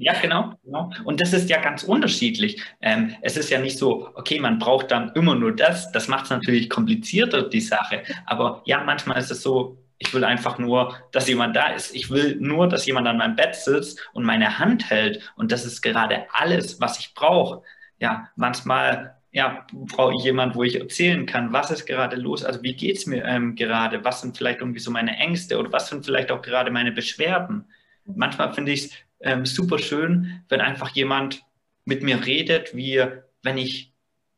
Ja, 0.00 0.12
genau, 0.12 0.52
genau. 0.62 0.92
Und 1.02 1.20
das 1.20 1.32
ist 1.32 1.50
ja 1.50 1.60
ganz 1.60 1.82
unterschiedlich. 1.82 2.62
Ähm, 2.80 3.16
es 3.20 3.36
ist 3.36 3.50
ja 3.50 3.58
nicht 3.58 3.76
so, 3.76 4.08
okay, 4.14 4.38
man 4.38 4.60
braucht 4.60 4.92
dann 4.92 5.10
immer 5.14 5.34
nur 5.34 5.54
das. 5.56 5.90
Das 5.90 6.06
macht 6.06 6.24
es 6.24 6.30
natürlich 6.30 6.70
komplizierter, 6.70 7.48
die 7.48 7.60
Sache. 7.60 8.04
Aber 8.24 8.62
ja, 8.64 8.84
manchmal 8.84 9.18
ist 9.18 9.32
es 9.32 9.42
so, 9.42 9.76
ich 9.98 10.14
will 10.14 10.22
einfach 10.22 10.58
nur, 10.58 10.94
dass 11.10 11.28
jemand 11.28 11.56
da 11.56 11.70
ist. 11.70 11.96
Ich 11.96 12.10
will 12.10 12.36
nur, 12.38 12.68
dass 12.68 12.86
jemand 12.86 13.08
an 13.08 13.18
meinem 13.18 13.34
Bett 13.34 13.56
sitzt 13.56 14.00
und 14.12 14.22
meine 14.24 14.60
Hand 14.60 14.88
hält. 14.88 15.32
Und 15.34 15.50
das 15.50 15.64
ist 15.64 15.82
gerade 15.82 16.26
alles, 16.32 16.80
was 16.80 17.00
ich 17.00 17.12
brauche. 17.14 17.62
Ja, 17.98 18.28
manchmal 18.36 19.17
ja, 19.38 19.64
brauche 19.72 20.14
ich 20.18 20.24
jemanden, 20.24 20.56
wo 20.56 20.64
ich 20.64 20.80
erzählen 20.80 21.24
kann, 21.24 21.52
was 21.52 21.70
ist 21.70 21.86
gerade 21.86 22.16
los, 22.16 22.44
also 22.44 22.60
wie 22.64 22.74
geht 22.74 22.96
es 22.96 23.06
mir 23.06 23.24
ähm, 23.24 23.54
gerade, 23.54 24.04
was 24.04 24.20
sind 24.20 24.36
vielleicht 24.36 24.58
irgendwie 24.58 24.80
so 24.80 24.90
meine 24.90 25.16
Ängste 25.16 25.60
oder 25.60 25.72
was 25.72 25.88
sind 25.88 26.04
vielleicht 26.04 26.32
auch 26.32 26.42
gerade 26.42 26.72
meine 26.72 26.90
Beschwerden. 26.90 27.64
Manchmal 28.04 28.52
finde 28.52 28.72
ich 28.72 28.86
es 28.86 28.90
ähm, 29.20 29.46
super 29.46 29.78
schön, 29.78 30.42
wenn 30.48 30.60
einfach 30.60 30.88
jemand 30.88 31.44
mit 31.84 32.02
mir 32.02 32.26
redet, 32.26 32.74
wie 32.74 33.00
wenn 33.44 33.58
ich, 33.58 33.92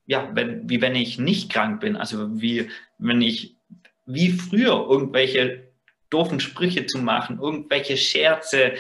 ja, 0.05 0.29
wenn, 0.35 0.69
wie 0.69 0.83
wenn 0.83 0.95
ich 0.95 1.19
nicht 1.19 1.51
krank 1.51 1.81
bin, 1.81 1.97
also 1.97 2.39
wie 2.39 2.69
wenn 2.99 3.23
ich 3.23 3.57
wie 4.05 4.33
früher 4.33 4.87
irgendwelche 4.87 5.73
doofen 6.11 6.41
Sprüche 6.41 6.85
zu 6.85 6.99
machen, 6.99 7.39
irgendwelche 7.41 7.97
Scherze. 7.97 8.75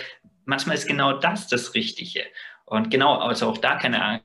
Manchmal 0.44 0.76
ist 0.76 0.87
genau 0.87 1.14
das 1.14 1.48
das 1.48 1.72
Richtige. 1.72 2.24
Und 2.66 2.90
genau, 2.90 3.14
also 3.14 3.48
auch 3.48 3.59
da 3.59 3.76
keine 3.76 4.20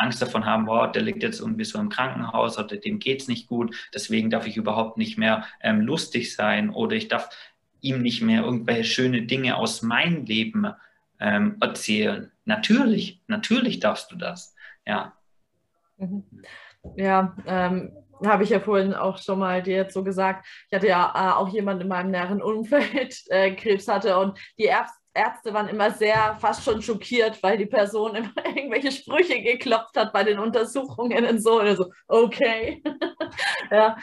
Angst 0.00 0.20
davon 0.22 0.46
haben, 0.46 0.66
wow, 0.66 0.90
der 0.90 1.02
liegt 1.02 1.22
jetzt 1.22 1.40
irgendwie 1.40 1.64
so 1.64 1.78
im 1.78 1.88
Krankenhaus 1.88 2.58
oder 2.58 2.76
dem 2.76 2.98
geht 2.98 3.22
es 3.22 3.28
nicht 3.28 3.46
gut, 3.46 3.74
deswegen 3.94 4.30
darf 4.30 4.46
ich 4.46 4.56
überhaupt 4.56 4.98
nicht 4.98 5.18
mehr 5.18 5.44
ähm, 5.60 5.80
lustig 5.80 6.34
sein 6.34 6.70
oder 6.70 6.96
ich 6.96 7.08
darf 7.08 7.30
ihm 7.80 8.02
nicht 8.02 8.22
mehr 8.22 8.42
irgendwelche 8.42 8.84
schöne 8.84 9.22
Dinge 9.22 9.56
aus 9.56 9.82
meinem 9.82 10.24
Leben 10.24 10.72
ähm, 11.18 11.56
erzählen. 11.60 12.30
Natürlich, 12.44 13.22
natürlich 13.26 13.80
darfst 13.80 14.10
du 14.10 14.16
das. 14.16 14.54
Ja. 14.86 15.14
Mhm. 15.96 16.24
Ja, 16.96 17.36
ähm, 17.46 17.92
habe 18.24 18.42
ich 18.42 18.50
ja 18.50 18.60
vorhin 18.60 18.94
auch 18.94 19.18
schon 19.18 19.38
mal 19.38 19.62
dir 19.62 19.76
jetzt 19.76 19.94
so 19.94 20.04
gesagt. 20.04 20.46
Ich 20.68 20.74
hatte 20.74 20.88
ja 20.88 21.12
äh, 21.14 21.32
auch 21.34 21.48
jemanden 21.48 21.82
in 21.82 21.88
meinem 21.88 22.10
näheren 22.10 22.42
Umfeld 22.42 23.22
äh, 23.28 23.54
Krebs 23.54 23.88
hatte 23.88 24.18
und 24.18 24.38
die 24.58 24.64
Ärzte 24.64 24.99
Ärzte 25.20 25.52
waren 25.52 25.68
immer 25.68 25.90
sehr 25.90 26.36
fast 26.40 26.64
schon 26.64 26.80
schockiert, 26.80 27.42
weil 27.42 27.58
die 27.58 27.66
Person 27.66 28.14
immer 28.14 28.32
irgendwelche 28.56 28.90
Sprüche 28.90 29.42
geklopft 29.42 29.96
hat 29.96 30.12
bei 30.12 30.24
den 30.24 30.38
Untersuchungen 30.38 31.26
und 31.26 31.42
so. 31.42 31.60
Und 31.60 31.76
so, 31.76 31.90
okay. 32.08 32.82
ja. 33.70 33.96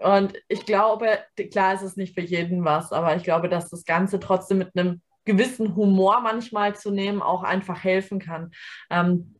Und 0.00 0.34
ich 0.48 0.66
glaube, 0.66 1.20
klar 1.52 1.74
ist 1.74 1.82
es 1.82 1.96
nicht 1.96 2.14
für 2.14 2.22
jeden 2.22 2.64
was, 2.64 2.92
aber 2.92 3.14
ich 3.16 3.22
glaube, 3.22 3.48
dass 3.48 3.70
das 3.70 3.84
Ganze 3.84 4.18
trotzdem 4.18 4.58
mit 4.58 4.76
einem 4.76 5.00
gewissen 5.24 5.76
Humor 5.76 6.20
manchmal 6.20 6.74
zu 6.74 6.90
nehmen 6.90 7.22
auch 7.22 7.44
einfach 7.44 7.82
helfen 7.82 8.18
kann. 8.18 8.50
Ähm, 8.90 9.36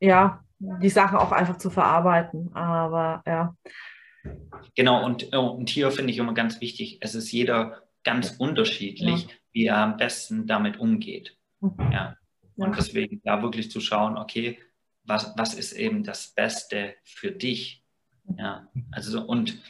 ja, 0.00 0.42
die 0.58 0.88
Sachen 0.88 1.18
auch 1.18 1.32
einfach 1.32 1.58
zu 1.58 1.70
verarbeiten. 1.70 2.54
Aber 2.54 3.22
ja. 3.26 3.54
Genau, 4.74 5.04
und, 5.04 5.32
und 5.34 5.68
hier 5.68 5.90
finde 5.90 6.12
ich 6.12 6.18
immer 6.18 6.34
ganz 6.34 6.60
wichtig, 6.60 6.98
es 7.00 7.14
ist 7.14 7.30
jeder 7.30 7.82
ganz 8.02 8.36
unterschiedlich. 8.38 9.26
Ja 9.28 9.34
wie 9.52 9.66
er 9.66 9.78
am 9.78 9.96
besten 9.96 10.46
damit 10.46 10.78
umgeht. 10.78 11.36
Mhm. 11.60 11.92
Ja. 11.92 12.16
Und 12.56 12.76
deswegen 12.76 13.20
da 13.24 13.42
wirklich 13.42 13.70
zu 13.70 13.80
schauen, 13.80 14.18
okay, 14.18 14.58
was, 15.04 15.32
was 15.36 15.54
ist 15.54 15.72
eben 15.72 16.04
das 16.04 16.28
Beste 16.28 16.94
für 17.04 17.30
dich? 17.30 17.82
Ja, 18.36 18.68
also 18.92 19.22
und 19.22 19.60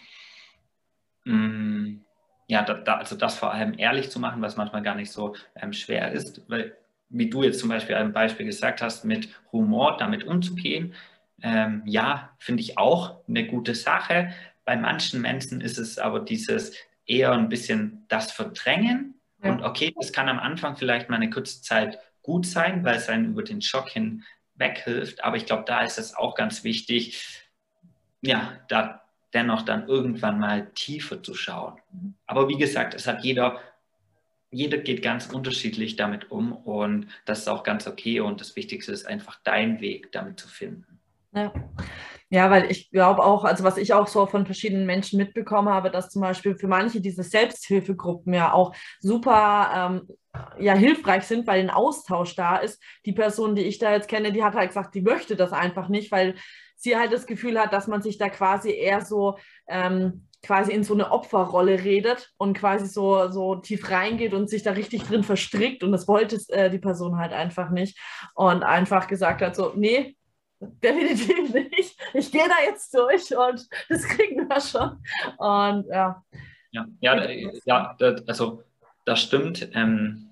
mh, 1.24 1.34
mm, 1.34 2.04
ja, 2.48 2.62
da, 2.62 2.74
da, 2.74 2.96
also 2.96 3.16
das 3.16 3.38
vor 3.38 3.52
allem 3.52 3.78
ehrlich 3.78 4.10
zu 4.10 4.18
machen, 4.18 4.42
was 4.42 4.56
manchmal 4.56 4.82
gar 4.82 4.96
nicht 4.96 5.12
so 5.12 5.36
ähm, 5.54 5.72
schwer 5.72 6.10
ist, 6.10 6.42
weil 6.48 6.76
wie 7.08 7.30
du 7.30 7.42
jetzt 7.42 7.60
zum 7.60 7.68
Beispiel 7.68 7.94
ein 7.94 8.12
Beispiel 8.12 8.46
gesagt 8.46 8.82
hast, 8.82 9.04
mit 9.04 9.28
Humor 9.52 9.96
damit 9.98 10.24
umzugehen, 10.24 10.94
ähm, 11.42 11.82
ja, 11.86 12.30
finde 12.38 12.62
ich 12.62 12.76
auch 12.76 13.20
eine 13.28 13.46
gute 13.46 13.74
Sache. 13.74 14.32
Bei 14.64 14.76
manchen 14.76 15.20
Menschen 15.20 15.60
ist 15.60 15.78
es 15.78 15.98
aber 15.98 16.20
dieses 16.20 16.74
eher 17.06 17.32
ein 17.32 17.48
bisschen 17.48 18.04
das 18.08 18.30
Verdrängen 18.30 19.19
ja. 19.42 19.50
Und 19.50 19.62
okay, 19.62 19.94
das 19.98 20.12
kann 20.12 20.28
am 20.28 20.38
Anfang 20.38 20.76
vielleicht 20.76 21.08
mal 21.08 21.16
eine 21.16 21.30
kurze 21.30 21.62
Zeit 21.62 21.98
gut 22.22 22.46
sein, 22.46 22.84
weil 22.84 22.96
es 22.96 23.08
einen 23.08 23.30
über 23.30 23.42
den 23.42 23.62
Schock 23.62 23.88
hin 23.88 24.24
weghilft. 24.54 25.24
Aber 25.24 25.36
ich 25.36 25.46
glaube, 25.46 25.64
da 25.66 25.82
ist 25.82 25.98
es 25.98 26.14
auch 26.14 26.34
ganz 26.34 26.64
wichtig, 26.64 27.48
ja, 28.20 28.58
da 28.68 29.02
dennoch 29.32 29.62
dann 29.62 29.88
irgendwann 29.88 30.38
mal 30.38 30.70
tiefer 30.74 31.22
zu 31.22 31.34
schauen. 31.34 31.80
Aber 32.26 32.48
wie 32.48 32.58
gesagt, 32.58 32.94
es 32.94 33.06
hat 33.06 33.24
jeder, 33.24 33.60
jeder 34.50 34.78
geht 34.78 35.02
ganz 35.02 35.26
unterschiedlich 35.26 35.96
damit 35.96 36.30
um 36.30 36.52
und 36.52 37.06
das 37.24 37.40
ist 37.40 37.48
auch 37.48 37.62
ganz 37.62 37.86
okay. 37.86 38.20
Und 38.20 38.40
das 38.40 38.56
Wichtigste 38.56 38.92
ist 38.92 39.06
einfach 39.06 39.38
dein 39.44 39.80
Weg 39.80 40.12
damit 40.12 40.40
zu 40.40 40.48
finden. 40.48 41.00
Ja. 41.32 41.52
Ja, 42.32 42.48
weil 42.48 42.70
ich 42.70 42.90
glaube 42.92 43.24
auch, 43.24 43.44
also 43.44 43.64
was 43.64 43.76
ich 43.76 43.92
auch 43.92 44.06
so 44.06 44.24
von 44.26 44.46
verschiedenen 44.46 44.86
Menschen 44.86 45.18
mitbekommen 45.18 45.68
habe, 45.68 45.90
dass 45.90 46.10
zum 46.10 46.22
Beispiel 46.22 46.56
für 46.56 46.68
manche 46.68 47.00
diese 47.00 47.24
Selbsthilfegruppen 47.24 48.32
ja 48.32 48.52
auch 48.52 48.72
super 49.00 49.70
ähm, 49.98 50.08
ja, 50.58 50.74
hilfreich 50.74 51.24
sind, 51.24 51.48
weil 51.48 51.58
ein 51.60 51.70
Austausch 51.70 52.36
da 52.36 52.58
ist. 52.58 52.80
Die 53.04 53.12
Person, 53.12 53.56
die 53.56 53.64
ich 53.64 53.78
da 53.78 53.92
jetzt 53.92 54.08
kenne, 54.08 54.32
die 54.32 54.44
hat 54.44 54.54
halt 54.54 54.68
gesagt, 54.68 54.94
die 54.94 55.02
möchte 55.02 55.34
das 55.34 55.52
einfach 55.52 55.88
nicht, 55.88 56.12
weil 56.12 56.36
sie 56.76 56.96
halt 56.96 57.12
das 57.12 57.26
Gefühl 57.26 57.58
hat, 57.58 57.72
dass 57.72 57.88
man 57.88 58.00
sich 58.00 58.16
da 58.16 58.28
quasi 58.28 58.70
eher 58.70 59.04
so 59.04 59.36
ähm, 59.66 60.28
quasi 60.42 60.72
in 60.72 60.84
so 60.84 60.94
eine 60.94 61.10
Opferrolle 61.10 61.82
redet 61.84 62.30
und 62.38 62.56
quasi 62.56 62.86
so, 62.86 63.28
so 63.30 63.56
tief 63.56 63.90
reingeht 63.90 64.34
und 64.34 64.48
sich 64.48 64.62
da 64.62 64.70
richtig 64.70 65.02
drin 65.02 65.24
verstrickt. 65.24 65.82
Und 65.82 65.90
das 65.90 66.06
wollte 66.06 66.38
äh, 66.48 66.70
die 66.70 66.78
Person 66.78 67.18
halt 67.18 67.32
einfach 67.32 67.70
nicht. 67.70 67.98
Und 68.34 68.62
einfach 68.62 69.08
gesagt 69.08 69.42
hat, 69.42 69.56
so, 69.56 69.72
nee, 69.74 70.16
definitiv 70.60 71.52
nicht. 71.52 71.98
Ich 72.14 72.30
gehe 72.30 72.48
da 72.48 72.54
jetzt 72.64 72.94
durch 72.94 73.36
und 73.36 73.68
das 73.88 74.04
kriegen 74.04 74.48
wir 74.48 74.60
schon. 74.60 75.02
Und 75.38 75.86
ja. 75.88 76.24
Ja, 76.72 76.86
ja, 77.00 77.28
ja 77.64 77.96
also 78.26 78.62
das 79.04 79.22
stimmt. 79.22 79.68
Ähm, 79.74 80.30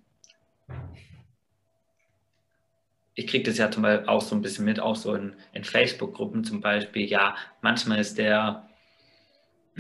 ich 3.14 3.26
kriege 3.26 3.50
das 3.50 3.58
ja 3.58 3.70
zum 3.70 3.82
Beispiel 3.82 4.08
auch 4.08 4.20
so 4.20 4.36
ein 4.36 4.42
bisschen 4.42 4.64
mit, 4.64 4.78
auch 4.78 4.94
so 4.94 5.14
in, 5.14 5.34
in 5.52 5.64
Facebook-Gruppen 5.64 6.44
zum 6.44 6.60
Beispiel. 6.60 7.06
Ja, 7.06 7.34
manchmal 7.60 7.98
ist 7.98 8.18
der 8.18 8.68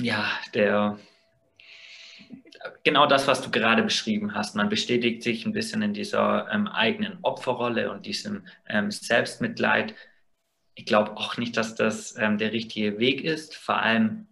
ja, 0.00 0.30
der, 0.54 0.98
genau 2.84 3.06
das, 3.06 3.26
was 3.26 3.42
du 3.42 3.50
gerade 3.50 3.82
beschrieben 3.82 4.34
hast. 4.34 4.54
Man 4.54 4.68
bestätigt 4.68 5.22
sich 5.22 5.44
ein 5.44 5.52
bisschen 5.52 5.82
in 5.82 5.92
dieser 5.92 6.48
ähm, 6.52 6.68
eigenen 6.68 7.18
Opferrolle 7.22 7.90
und 7.90 8.06
diesem 8.06 8.46
ähm, 8.68 8.90
Selbstmitleid. 8.90 9.94
Ich 10.78 10.84
glaube 10.84 11.16
auch 11.16 11.36
nicht, 11.38 11.56
dass 11.56 11.74
das 11.74 12.16
ähm, 12.16 12.38
der 12.38 12.52
richtige 12.52 13.00
Weg 13.00 13.24
ist, 13.24 13.56
vor 13.56 13.82
allem 13.82 14.28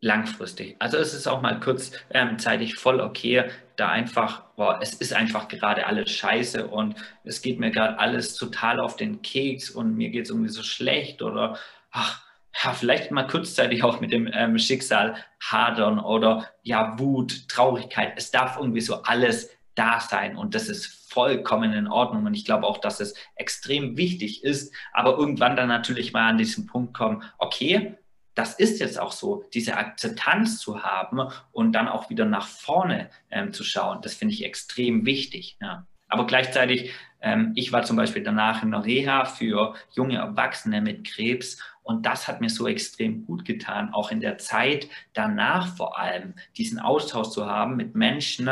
langfristig. 0.00 0.74
Also 0.80 0.96
es 0.96 1.14
ist 1.14 1.28
auch 1.28 1.42
mal 1.42 1.60
kurzzeitig 1.60 2.70
ähm, 2.72 2.76
voll 2.76 3.00
okay, 3.00 3.48
da 3.76 3.88
einfach, 3.88 4.42
boah, 4.56 4.80
es 4.82 4.94
ist 4.94 5.12
einfach 5.12 5.46
gerade 5.46 5.86
alles 5.86 6.10
scheiße 6.10 6.66
und 6.66 6.96
es 7.22 7.40
geht 7.40 7.60
mir 7.60 7.70
gerade 7.70 8.00
alles 8.00 8.34
total 8.34 8.80
auf 8.80 8.96
den 8.96 9.22
Keks 9.22 9.70
und 9.70 9.94
mir 9.96 10.10
geht 10.10 10.24
es 10.24 10.30
irgendwie 10.30 10.50
so 10.50 10.64
schlecht 10.64 11.22
oder 11.22 11.56
ach, 11.92 12.24
ja, 12.64 12.72
vielleicht 12.72 13.12
mal 13.12 13.28
kurzzeitig 13.28 13.84
auch 13.84 14.00
mit 14.00 14.10
dem 14.10 14.28
ähm, 14.32 14.58
Schicksal 14.58 15.14
hadern 15.40 16.00
oder 16.00 16.48
ja, 16.64 16.98
Wut, 16.98 17.48
Traurigkeit. 17.48 18.14
Es 18.16 18.32
darf 18.32 18.56
irgendwie 18.56 18.80
so 18.80 19.04
alles 19.04 19.50
da 19.76 20.00
sein 20.00 20.36
und 20.36 20.56
das 20.56 20.68
ist 20.68 21.01
vollkommen 21.12 21.72
in 21.72 21.88
Ordnung 21.88 22.26
und 22.26 22.34
ich 22.34 22.44
glaube 22.44 22.66
auch, 22.66 22.78
dass 22.78 23.00
es 23.00 23.14
extrem 23.36 23.96
wichtig 23.96 24.44
ist, 24.44 24.74
aber 24.92 25.16
irgendwann 25.18 25.56
dann 25.56 25.68
natürlich 25.68 26.12
mal 26.12 26.30
an 26.30 26.38
diesen 26.38 26.66
Punkt 26.66 26.94
kommen, 26.94 27.22
okay, 27.38 27.96
das 28.34 28.54
ist 28.54 28.80
jetzt 28.80 28.98
auch 28.98 29.12
so, 29.12 29.44
diese 29.52 29.76
Akzeptanz 29.76 30.58
zu 30.58 30.82
haben 30.82 31.20
und 31.52 31.72
dann 31.72 31.88
auch 31.88 32.08
wieder 32.08 32.24
nach 32.24 32.46
vorne 32.46 33.10
ähm, 33.30 33.52
zu 33.52 33.62
schauen, 33.62 34.00
das 34.00 34.14
finde 34.14 34.34
ich 34.34 34.44
extrem 34.44 35.04
wichtig. 35.04 35.58
Ja. 35.60 35.86
Aber 36.08 36.26
gleichzeitig, 36.26 36.92
ähm, 37.20 37.52
ich 37.54 37.72
war 37.72 37.82
zum 37.82 37.96
Beispiel 37.96 38.22
danach 38.22 38.62
in 38.62 38.70
der 38.70 38.84
Reha 38.84 39.26
für 39.26 39.74
junge 39.94 40.16
Erwachsene 40.16 40.80
mit 40.80 41.06
Krebs 41.06 41.58
und 41.82 42.06
das 42.06 42.26
hat 42.28 42.40
mir 42.40 42.48
so 42.48 42.66
extrem 42.66 43.26
gut 43.26 43.44
getan, 43.44 43.92
auch 43.92 44.10
in 44.10 44.20
der 44.20 44.38
Zeit 44.38 44.88
danach 45.12 45.76
vor 45.76 45.98
allem, 45.98 46.34
diesen 46.56 46.78
Austausch 46.78 47.28
zu 47.28 47.46
haben 47.46 47.76
mit 47.76 47.94
Menschen, 47.94 48.50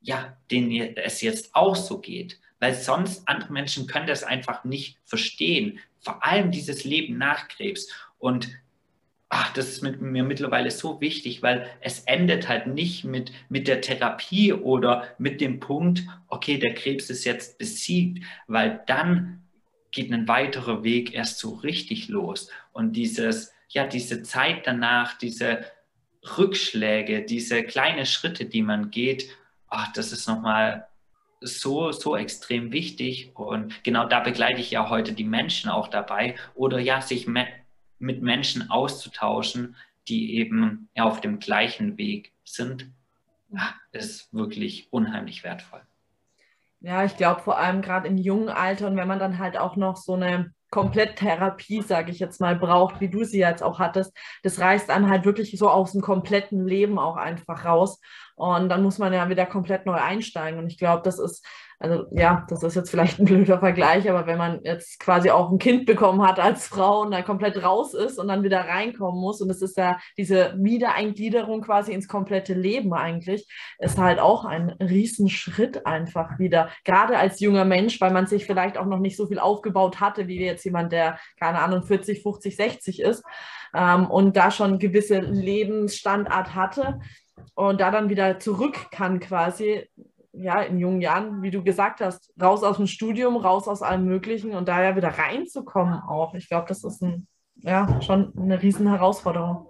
ja, 0.00 0.36
denen 0.50 0.96
es 0.96 1.20
jetzt 1.20 1.54
auch 1.54 1.76
so 1.76 1.98
geht. 1.98 2.40
Weil 2.60 2.74
sonst 2.74 3.28
andere 3.28 3.52
Menschen 3.52 3.86
können 3.86 4.06
das 4.06 4.24
einfach 4.24 4.64
nicht 4.64 4.98
verstehen. 5.04 5.78
Vor 6.00 6.24
allem 6.24 6.50
dieses 6.50 6.84
Leben 6.84 7.18
nach 7.18 7.48
Krebs. 7.48 7.88
Und 8.18 8.48
ach, 9.28 9.52
das 9.52 9.68
ist 9.68 9.82
mit 9.82 10.00
mir 10.00 10.24
mittlerweile 10.24 10.70
so 10.70 11.00
wichtig, 11.00 11.42
weil 11.42 11.68
es 11.80 12.00
endet 12.00 12.48
halt 12.48 12.66
nicht 12.66 13.04
mit, 13.04 13.32
mit 13.48 13.68
der 13.68 13.80
Therapie 13.80 14.52
oder 14.52 15.04
mit 15.18 15.40
dem 15.40 15.60
Punkt, 15.60 16.02
okay, 16.28 16.58
der 16.58 16.74
Krebs 16.74 17.10
ist 17.10 17.24
jetzt 17.24 17.58
besiegt, 17.58 18.24
weil 18.46 18.82
dann 18.86 19.42
geht 19.90 20.12
ein 20.12 20.28
weiterer 20.28 20.82
Weg 20.84 21.14
erst 21.14 21.38
so 21.38 21.54
richtig 21.54 22.08
los. 22.08 22.50
Und 22.72 22.92
dieses, 22.92 23.52
ja, 23.68 23.86
diese 23.86 24.22
Zeit 24.22 24.66
danach, 24.66 25.16
diese 25.18 25.64
Rückschläge, 26.36 27.22
diese 27.22 27.62
kleinen 27.62 28.06
Schritte, 28.06 28.44
die 28.44 28.62
man 28.62 28.90
geht, 28.90 29.30
ach, 29.68 29.92
das 29.92 30.12
ist 30.12 30.28
nochmal 30.28 30.88
so, 31.40 31.92
so 31.92 32.16
extrem 32.16 32.72
wichtig. 32.72 33.32
Und 33.34 33.82
genau 33.84 34.06
da 34.06 34.20
begleite 34.20 34.60
ich 34.60 34.70
ja 34.70 34.88
heute 34.90 35.12
die 35.12 35.24
Menschen 35.24 35.70
auch 35.70 35.88
dabei. 35.88 36.36
Oder 36.54 36.78
ja, 36.78 37.00
sich 37.00 37.26
mit 37.26 38.22
Menschen 38.22 38.70
auszutauschen, 38.70 39.76
die 40.08 40.36
eben 40.36 40.88
ja, 40.94 41.04
auf 41.04 41.20
dem 41.20 41.38
gleichen 41.38 41.98
Weg 41.98 42.32
sind, 42.44 42.90
ist 43.92 44.32
wirklich 44.32 44.92
unheimlich 44.92 45.44
wertvoll. 45.44 45.82
Ja, 46.80 47.04
ich 47.04 47.16
glaube 47.16 47.40
vor 47.40 47.58
allem 47.58 47.82
gerade 47.82 48.06
im 48.06 48.16
jungen 48.16 48.50
Alter 48.50 48.86
und 48.86 48.96
wenn 48.96 49.08
man 49.08 49.18
dann 49.18 49.38
halt 49.38 49.56
auch 49.58 49.74
noch 49.76 49.96
so 49.96 50.14
eine 50.14 50.52
Kompletttherapie, 50.70 51.82
sage 51.82 52.10
ich 52.12 52.18
jetzt 52.18 52.40
mal, 52.40 52.54
braucht, 52.54 53.00
wie 53.00 53.08
du 53.08 53.24
sie 53.24 53.38
jetzt 53.38 53.62
auch 53.62 53.78
hattest, 53.78 54.14
das 54.42 54.60
reißt 54.60 54.90
einem 54.90 55.08
halt 55.08 55.24
wirklich 55.24 55.56
so 55.58 55.70
aus 55.70 55.92
dem 55.92 56.02
kompletten 56.02 56.66
Leben 56.66 56.98
auch 56.98 57.16
einfach 57.16 57.64
raus. 57.64 58.00
Und 58.38 58.68
dann 58.68 58.82
muss 58.82 58.98
man 58.98 59.12
ja 59.12 59.28
wieder 59.28 59.46
komplett 59.46 59.86
neu 59.86 59.94
einsteigen. 59.94 60.58
Und 60.58 60.68
ich 60.68 60.78
glaube, 60.78 61.02
das 61.04 61.18
ist 61.18 61.44
also 61.80 62.06
ja, 62.10 62.44
das 62.48 62.64
ist 62.64 62.74
jetzt 62.74 62.90
vielleicht 62.90 63.20
ein 63.20 63.24
blöder 63.24 63.60
Vergleich, 63.60 64.10
aber 64.10 64.26
wenn 64.26 64.36
man 64.36 64.60
jetzt 64.64 64.98
quasi 64.98 65.30
auch 65.30 65.50
ein 65.50 65.58
Kind 65.58 65.86
bekommen 65.86 66.26
hat 66.26 66.40
als 66.40 66.66
Frau 66.66 67.02
und 67.02 67.12
da 67.12 67.22
komplett 67.22 67.62
raus 67.62 67.94
ist 67.94 68.18
und 68.18 68.26
dann 68.26 68.42
wieder 68.42 68.66
reinkommen 68.66 69.20
muss 69.20 69.40
und 69.40 69.48
es 69.50 69.62
ist 69.62 69.76
ja 69.76 69.98
diese 70.16 70.54
Wiedereingliederung 70.58 71.62
quasi 71.62 71.92
ins 71.92 72.08
komplette 72.08 72.52
Leben 72.54 72.92
eigentlich, 72.94 73.48
ist 73.78 73.96
halt 73.96 74.18
auch 74.18 74.44
ein 74.44 74.70
Riesenschritt 74.80 75.86
einfach 75.86 76.40
wieder. 76.40 76.68
Gerade 76.84 77.16
als 77.16 77.38
junger 77.38 77.64
Mensch, 77.64 78.00
weil 78.00 78.12
man 78.12 78.26
sich 78.26 78.44
vielleicht 78.44 78.76
auch 78.76 78.86
noch 78.86 78.98
nicht 78.98 79.16
so 79.16 79.28
viel 79.28 79.38
aufgebaut 79.38 80.00
hatte, 80.00 80.26
wie 80.26 80.40
jetzt 80.44 80.64
jemand, 80.64 80.90
der, 80.90 81.20
keine 81.38 81.60
Ahnung, 81.60 81.84
40, 81.84 82.22
50, 82.24 82.56
60 82.56 83.00
ist 83.02 83.22
ähm, 83.72 84.10
und 84.10 84.36
da 84.36 84.50
schon 84.50 84.80
gewisse 84.80 85.20
Lebensstandart 85.20 86.56
hatte 86.56 86.98
und 87.54 87.80
da 87.80 87.90
dann 87.90 88.08
wieder 88.08 88.38
zurück 88.38 88.90
kann 88.90 89.20
quasi, 89.20 89.88
ja, 90.32 90.60
in 90.62 90.78
jungen 90.78 91.00
Jahren, 91.00 91.42
wie 91.42 91.50
du 91.50 91.62
gesagt 91.62 92.00
hast, 92.00 92.32
raus 92.40 92.62
aus 92.62 92.76
dem 92.76 92.86
Studium, 92.86 93.36
raus 93.36 93.66
aus 93.66 93.82
allem 93.82 94.04
Möglichen 94.04 94.52
und 94.52 94.68
da 94.68 94.82
ja 94.82 94.96
wieder 94.96 95.08
reinzukommen 95.18 96.00
auch. 96.00 96.34
Ich 96.34 96.48
glaube, 96.48 96.66
das 96.68 96.84
ist 96.84 97.02
ein, 97.02 97.26
ja, 97.56 98.00
schon 98.02 98.32
eine 98.36 98.62
riesen 98.62 98.88
Herausforderung. 98.88 99.68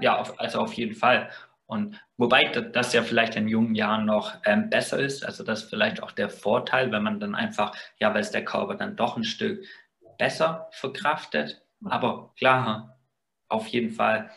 Ja, 0.00 0.20
auf, 0.20 0.38
also 0.38 0.60
auf 0.60 0.72
jeden 0.74 0.94
Fall. 0.94 1.30
Und 1.66 1.98
wobei 2.18 2.44
das 2.44 2.92
ja 2.92 3.02
vielleicht 3.02 3.36
in 3.36 3.48
jungen 3.48 3.74
Jahren 3.74 4.04
noch 4.04 4.34
ähm, 4.44 4.68
besser 4.68 4.98
ist, 4.98 5.24
also 5.24 5.42
das 5.42 5.62
ist 5.62 5.70
vielleicht 5.70 6.02
auch 6.02 6.12
der 6.12 6.28
Vorteil, 6.28 6.92
wenn 6.92 7.02
man 7.02 7.18
dann 7.18 7.34
einfach, 7.34 7.74
ja, 7.98 8.12
weil 8.12 8.20
es 8.20 8.30
der 8.30 8.44
Körper 8.44 8.74
dann 8.74 8.96
doch 8.96 9.16
ein 9.16 9.24
Stück 9.24 9.64
besser 10.18 10.68
verkraftet. 10.72 11.62
Aber 11.84 12.32
klar, 12.36 12.98
auf 13.48 13.66
jeden 13.68 13.90
Fall. 13.90 14.30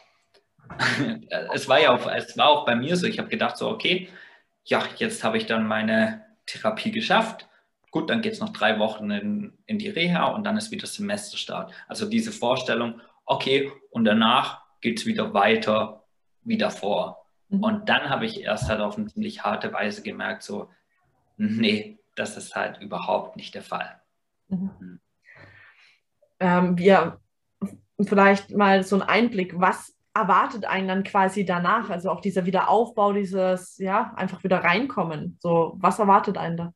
Es 1.53 1.68
war 1.68 1.80
ja 1.80 1.93
auch, 1.93 2.09
es 2.11 2.38
war 2.38 2.49
auch 2.49 2.66
bei 2.66 2.76
mir 2.76 2.95
so, 2.95 3.07
ich 3.07 3.20
habe 3.20 3.30
gedacht 3.30 3.57
so, 3.57 3.70
okay, 3.70 4.09
ja, 4.63 4.84
jetzt 4.97 5.24
habe 5.24 5.38
ich 5.38 5.45
dann 5.45 5.68
meine 5.68 6.26
Therapie 6.45 6.91
geschafft. 6.91 7.47
Gut, 7.91 8.09
dann 8.09 8.22
geht 8.22 8.34
es 8.34 8.39
noch 8.39 8.49
drei 8.49 8.80
Wochen 8.80 9.09
in, 9.09 9.57
in 9.68 9.80
die 9.80 9.89
Reha 9.89 10.28
und 10.28 10.43
dann 10.43 10.57
ist 10.57 10.72
wieder 10.72 10.88
Semesterstart. 10.88 11.72
Also 11.88 12.09
diese 12.09 12.32
Vorstellung, 12.32 12.99
okay, 13.26 13.72
und 13.89 14.05
danach 14.05 14.63
geht 14.82 14.99
es 14.99 15.05
wieder 15.05 15.34
weiter 15.34 16.03
wie 16.43 16.57
davor. 16.57 17.26
Mhm. 17.49 17.63
Und 17.63 17.89
dann 17.89 18.09
habe 18.09 18.26
ich 18.26 18.41
erst 18.41 18.70
halt 18.70 18.82
auf 18.82 18.97
eine 18.97 19.07
ziemlich 19.07 19.43
harte 19.43 19.72
Weise 19.72 20.01
gemerkt, 20.01 20.43
so, 20.43 20.70
nee, 21.38 21.99
das 22.16 22.38
ist 22.38 22.55
halt 22.55 22.82
überhaupt 22.82 23.36
nicht 23.36 23.55
der 23.55 23.63
Fall. 23.63 24.01
Mhm. 24.49 24.72
Mhm. 24.80 24.99
Ähm, 26.39 26.78
ja, 26.78 27.20
vielleicht 28.01 28.51
mal 28.51 28.84
so 28.84 28.97
ein 28.97 29.01
Einblick, 29.01 29.59
was 29.59 29.95
erwartet 30.16 30.66
einen 30.66 30.88
dann 30.88 31.03
quasi 31.03 31.45
danach? 31.45 31.89
Also 31.89 32.09
auch 32.09 32.22
dieser 32.22 32.45
Wiederaufbau, 32.45 33.13
dieses, 33.13 33.78
ja, 33.78 34.13
einfach 34.16 34.43
wieder 34.43 34.63
reinkommen. 34.63 35.38
So, 35.41 35.76
was 35.78 35.99
erwartet 35.99 36.38
einen 36.38 36.57
da? 36.57 36.74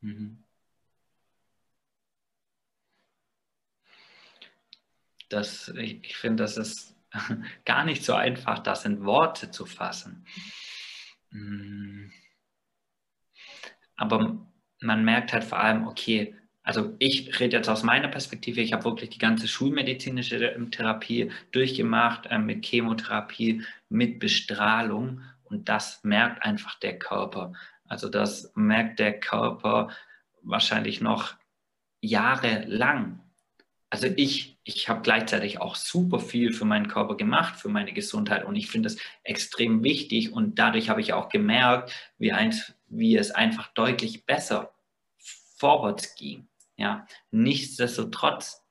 Mhm. 0.00 0.44
Das, 5.28 5.68
ich 5.76 6.16
finde, 6.16 6.42
das 6.42 6.56
ist 6.56 6.96
gar 7.64 7.84
nicht 7.84 8.04
so 8.04 8.14
einfach, 8.14 8.58
das 8.58 8.84
in 8.84 9.04
Worte 9.04 9.50
zu 9.50 9.64
fassen. 9.64 10.26
Mhm. 11.30 12.12
Aber 13.96 14.46
man 14.80 15.04
merkt 15.04 15.32
halt 15.32 15.44
vor 15.44 15.58
allem, 15.60 15.86
okay, 15.86 16.34
also 16.68 16.94
ich 16.98 17.40
rede 17.40 17.56
jetzt 17.56 17.70
aus 17.70 17.82
meiner 17.82 18.08
Perspektive, 18.08 18.60
ich 18.60 18.74
habe 18.74 18.84
wirklich 18.84 19.08
die 19.08 19.18
ganze 19.18 19.48
schulmedizinische 19.48 20.36
ähm, 20.36 20.70
Therapie 20.70 21.30
durchgemacht, 21.50 22.26
äh, 22.26 22.38
mit 22.38 22.66
Chemotherapie, 22.66 23.62
mit 23.88 24.18
Bestrahlung 24.18 25.22
und 25.44 25.70
das 25.70 26.04
merkt 26.04 26.42
einfach 26.42 26.78
der 26.78 26.98
Körper. 26.98 27.54
Also 27.86 28.10
das 28.10 28.52
merkt 28.54 28.98
der 28.98 29.18
Körper 29.18 29.88
wahrscheinlich 30.42 31.00
noch 31.00 31.36
jahrelang. 32.02 33.20
Also 33.88 34.06
ich, 34.14 34.58
ich 34.62 34.90
habe 34.90 35.00
gleichzeitig 35.00 35.62
auch 35.62 35.74
super 35.74 36.20
viel 36.20 36.52
für 36.52 36.66
meinen 36.66 36.88
Körper 36.88 37.16
gemacht, 37.16 37.58
für 37.58 37.70
meine 37.70 37.94
Gesundheit 37.94 38.44
und 38.44 38.56
ich 38.56 38.68
finde 38.68 38.88
es 38.88 38.98
extrem 39.22 39.82
wichtig 39.84 40.34
und 40.34 40.58
dadurch 40.58 40.90
habe 40.90 41.00
ich 41.00 41.14
auch 41.14 41.30
gemerkt, 41.30 41.94
wie, 42.18 42.32
ein, 42.32 42.54
wie 42.88 43.16
es 43.16 43.30
einfach 43.30 43.68
deutlich 43.68 44.26
besser 44.26 44.74
vorwärts 45.56 46.14
ging. 46.14 46.46
Ja, 46.78 47.06
nichtsdestotrotz, 47.32 48.64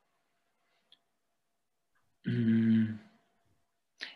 mm, 2.24 2.96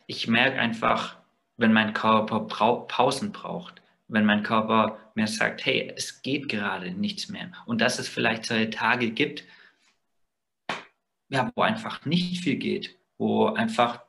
ich 0.08 0.28
merke 0.28 0.60
einfach, 0.60 1.18
wenn 1.58 1.74
mein 1.74 1.94
Körper 1.94 2.40
Pausen 2.88 3.32
braucht, 3.34 3.82
wenn 4.08 4.26
mein 4.26 4.44
Körper 4.44 4.98
mir 5.14 5.28
sagt, 5.28 5.66
hey, 5.66 5.94
es 5.96 6.22
geht 6.22 6.48
gerade 6.50 6.92
nichts 6.92 7.28
mehr. 7.30 7.52
Und 7.66 7.82
dass 7.82 8.00
es 8.00 8.08
vielleicht 8.08 8.46
solche 8.46 8.70
Tage 8.70 9.12
gibt, 9.12 9.44
ja, 11.30 11.52
wo 11.56 11.62
einfach 11.62 12.06
nicht 12.06 12.44
viel 12.44 12.58
geht, 12.58 12.98
wo 13.18 13.48
einfach, 13.48 14.04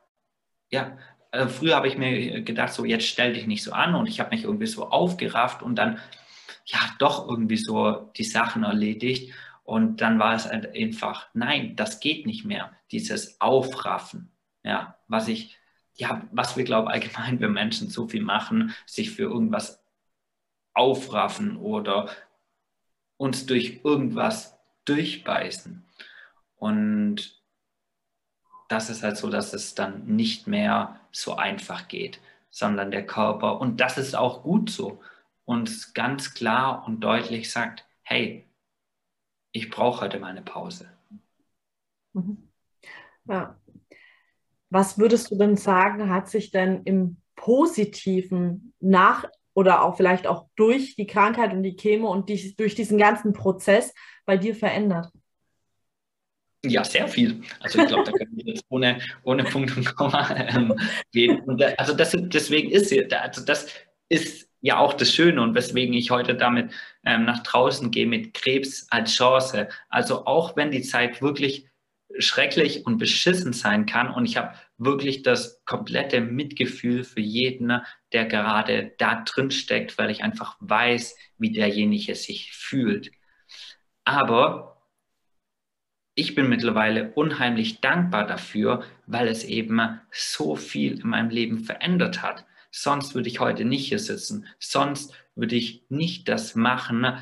ja, 0.71 0.97
äh, 1.31 1.47
früher 1.47 1.75
habe 1.75 1.87
ich 1.87 1.97
mir 1.97 2.41
gedacht, 2.41 2.73
so 2.73 2.85
jetzt 2.85 3.07
stell 3.07 3.33
dich 3.33 3.47
nicht 3.47 3.63
so 3.63 3.73
an 3.73 3.95
und 3.95 4.07
ich 4.07 4.19
habe 4.19 4.29
mich 4.31 4.45
irgendwie 4.45 4.67
so 4.67 4.89
aufgerafft 4.89 5.61
und 5.61 5.75
dann, 5.75 5.99
ja, 6.65 6.79
doch 6.99 7.27
irgendwie 7.27 7.57
so 7.57 8.11
die 8.17 8.23
Sachen 8.23 8.63
erledigt. 8.63 9.33
Und 9.63 10.01
dann 10.01 10.19
war 10.19 10.35
es 10.35 10.45
halt 10.45 10.75
einfach, 10.75 11.27
nein, 11.33 11.75
das 11.75 11.99
geht 11.99 12.25
nicht 12.25 12.45
mehr, 12.45 12.71
dieses 12.91 13.39
Aufraffen. 13.39 14.31
Ja, 14.63 14.97
was 15.07 15.27
ich, 15.27 15.57
ja, 15.95 16.21
was 16.31 16.57
wir 16.57 16.63
glauben 16.63 16.87
allgemein, 16.87 17.39
wir 17.39 17.49
Menschen 17.49 17.89
so 17.89 18.07
viel 18.07 18.23
machen, 18.23 18.73
sich 18.85 19.11
für 19.11 19.23
irgendwas 19.23 19.83
aufraffen 20.73 21.57
oder 21.57 22.09
uns 23.17 23.45
durch 23.45 23.81
irgendwas 23.83 24.57
durchbeißen. 24.85 25.85
Und 26.55 27.41
das 28.69 28.89
ist 28.89 29.03
halt 29.03 29.17
so, 29.17 29.29
dass 29.29 29.53
es 29.53 29.75
dann 29.75 30.05
nicht 30.05 30.47
mehr 30.47 30.99
so 31.11 31.35
einfach 31.35 31.87
geht, 31.87 32.19
sondern 32.49 32.91
der 32.91 33.05
Körper, 33.05 33.61
und 33.61 33.79
das 33.79 33.97
ist 33.97 34.15
auch 34.15 34.43
gut 34.43 34.69
so, 34.69 35.01
uns 35.45 35.93
ganz 35.93 36.33
klar 36.33 36.85
und 36.87 37.01
deutlich 37.01 37.51
sagt, 37.51 37.85
hey, 38.01 38.47
ich 39.53 39.69
brauche 39.69 40.01
heute 40.01 40.19
mal 40.19 40.27
eine 40.27 40.41
Pause. 40.41 40.89
Mhm. 42.13 42.49
Ja. 43.25 43.57
Was 44.69 44.97
würdest 44.97 45.31
du 45.31 45.37
denn 45.37 45.55
sagen, 45.55 46.09
hat 46.09 46.27
sich 46.27 46.51
denn 46.51 46.81
im 46.83 47.17
Positiven 47.35 48.73
nach 48.79 49.25
oder 49.53 49.83
auch 49.83 49.95
vielleicht 49.95 50.25
auch 50.25 50.47
durch 50.55 50.95
die 50.95 51.05
Krankheit 51.05 51.53
und 51.53 51.61
die 51.61 51.75
Chemo 51.75 52.11
und 52.11 52.27
die, 52.27 52.55
durch 52.55 52.73
diesen 52.73 52.97
ganzen 52.97 53.33
Prozess 53.33 53.93
bei 54.25 54.35
dir 54.35 54.55
verändert? 54.55 55.11
Ja, 56.65 56.83
sehr 56.83 57.07
viel. 57.07 57.41
Also 57.59 57.79
ich 57.79 57.87
glaube, 57.87 58.05
da 58.05 58.11
können 58.11 58.35
wir 58.35 58.53
jetzt 58.53 58.65
ohne, 58.69 58.99
ohne 59.23 59.43
Punkt 59.43 59.75
und 59.77 59.95
Komma 59.95 60.35
ähm, 60.35 60.73
gehen. 61.11 61.41
Und 61.41 61.61
da, 61.61 61.67
also 61.77 61.93
das, 61.93 62.15
deswegen 62.15 62.71
ist 62.71 62.91
also 63.13 63.45
das 63.45 63.67
ist 64.09 64.49
ja 64.61 64.79
auch 64.79 64.93
das 64.93 65.13
Schöne 65.13 65.41
und 65.41 65.53
weswegen 65.55 65.93
ich 65.93 66.09
heute 66.09 66.35
damit 66.35 66.71
ähm, 67.05 67.25
nach 67.25 67.43
draußen 67.43 67.91
gehe 67.91 68.07
mit 68.07 68.33
Krebs 68.33 68.87
als 68.89 69.13
Chance. 69.13 69.69
Also 69.89 70.25
auch 70.25 70.55
wenn 70.55 70.71
die 70.71 70.81
Zeit 70.81 71.21
wirklich 71.21 71.67
schrecklich 72.19 72.85
und 72.85 72.97
beschissen 72.97 73.53
sein 73.53 73.85
kann 73.85 74.09
und 74.09 74.25
ich 74.25 74.37
habe 74.37 74.55
wirklich 74.77 75.23
das 75.23 75.63
komplette 75.65 76.21
Mitgefühl 76.21 77.03
für 77.03 77.21
jeden, 77.21 77.81
der 78.11 78.25
gerade 78.25 78.93
da 78.97 79.23
drin 79.23 79.51
steckt, 79.51 79.97
weil 79.97 80.11
ich 80.11 80.23
einfach 80.23 80.57
weiß, 80.59 81.15
wie 81.37 81.51
derjenige 81.51 82.15
sich 82.15 82.51
fühlt. 82.51 83.11
Aber 84.03 84.73
ich 86.15 86.35
bin 86.35 86.49
mittlerweile 86.49 87.11
unheimlich 87.13 87.81
dankbar 87.81 88.27
dafür, 88.27 88.83
weil 89.07 89.27
es 89.27 89.43
eben 89.43 89.99
so 90.11 90.55
viel 90.55 90.99
in 90.99 91.09
meinem 91.09 91.29
Leben 91.29 91.59
verändert 91.59 92.21
hat. 92.21 92.45
Sonst 92.69 93.15
würde 93.15 93.29
ich 93.29 93.39
heute 93.39 93.65
nicht 93.65 93.87
hier 93.87 93.99
sitzen. 93.99 94.47
Sonst 94.59 95.13
würde 95.35 95.55
ich 95.55 95.83
nicht 95.89 96.29
das 96.29 96.55
machen, 96.55 97.17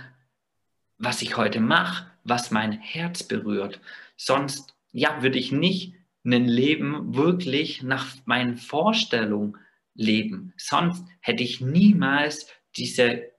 was 0.98 1.22
ich 1.22 1.38
heute 1.38 1.60
mache, 1.60 2.12
was 2.24 2.52
mein 2.52 2.74
Herz 2.74 3.24
berührt. 3.24 3.80
Sonst, 4.16 4.76
ja, 4.92 5.24
würde 5.24 5.40
ich 5.40 5.52
nicht 5.52 5.96
ein 6.24 6.48
Leben 6.48 7.16
wirklich 7.16 7.82
nach 7.82 8.08
meinen 8.26 8.58
Vorstellungen 8.58 9.58
leben. 9.96 10.54
Sonst 10.58 11.04
hätte 11.20 11.44
ich 11.44 11.62
niemals 11.62 12.48
diese 12.76 13.32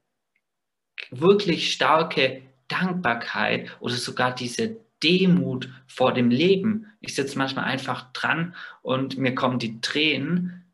wirklich 1.11 1.73
starke 1.73 2.43
Dankbarkeit 2.69 3.71
oder 3.81 3.95
sogar 3.95 4.35
diese 4.35 4.77
Demut 5.03 5.69
vor 5.87 6.13
dem 6.15 6.31
Leben. 6.31 6.93
Ich 7.01 7.15
sitze 7.15 7.39
manchmal 7.39 7.65
einfach 7.65 8.13
dran 8.13 8.55
und 8.83 9.19
mir 9.19 9.35
kommen 9.35 9.59
die 9.59 9.81
Tränen, 9.81 10.65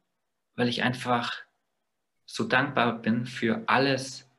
weil 0.55 0.68
ich 0.68 0.82
einfach 0.82 1.42
so 2.29 2.45
dankbar 2.45 3.01
bin 3.01 3.26
für 3.26 3.62
alles, 3.66 4.31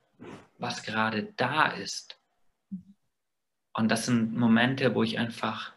was 0.59 0.83
gerade 0.83 1.33
da 1.35 1.67
ist. 1.67 2.19
Und 3.73 3.89
das 3.89 4.05
sind 4.05 4.37
Momente, 4.37 4.93
wo 4.93 5.03
ich 5.03 5.17
einfach, 5.17 5.73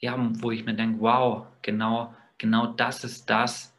ja, 0.00 0.16
wo 0.18 0.50
ich 0.50 0.64
mir 0.64 0.74
denke, 0.74 1.00
wow, 1.00 1.46
genau, 1.62 2.14
genau 2.38 2.66
das 2.66 3.04
ist 3.04 3.30
das, 3.30 3.76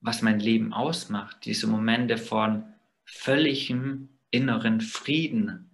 was 0.00 0.22
mein 0.22 0.40
Leben 0.40 0.72
ausmacht. 0.72 1.44
Diese 1.44 1.66
Momente 1.66 2.18
von 2.18 2.64
völligem 3.04 4.08
inneren 4.30 4.80
Frieden, 4.80 5.70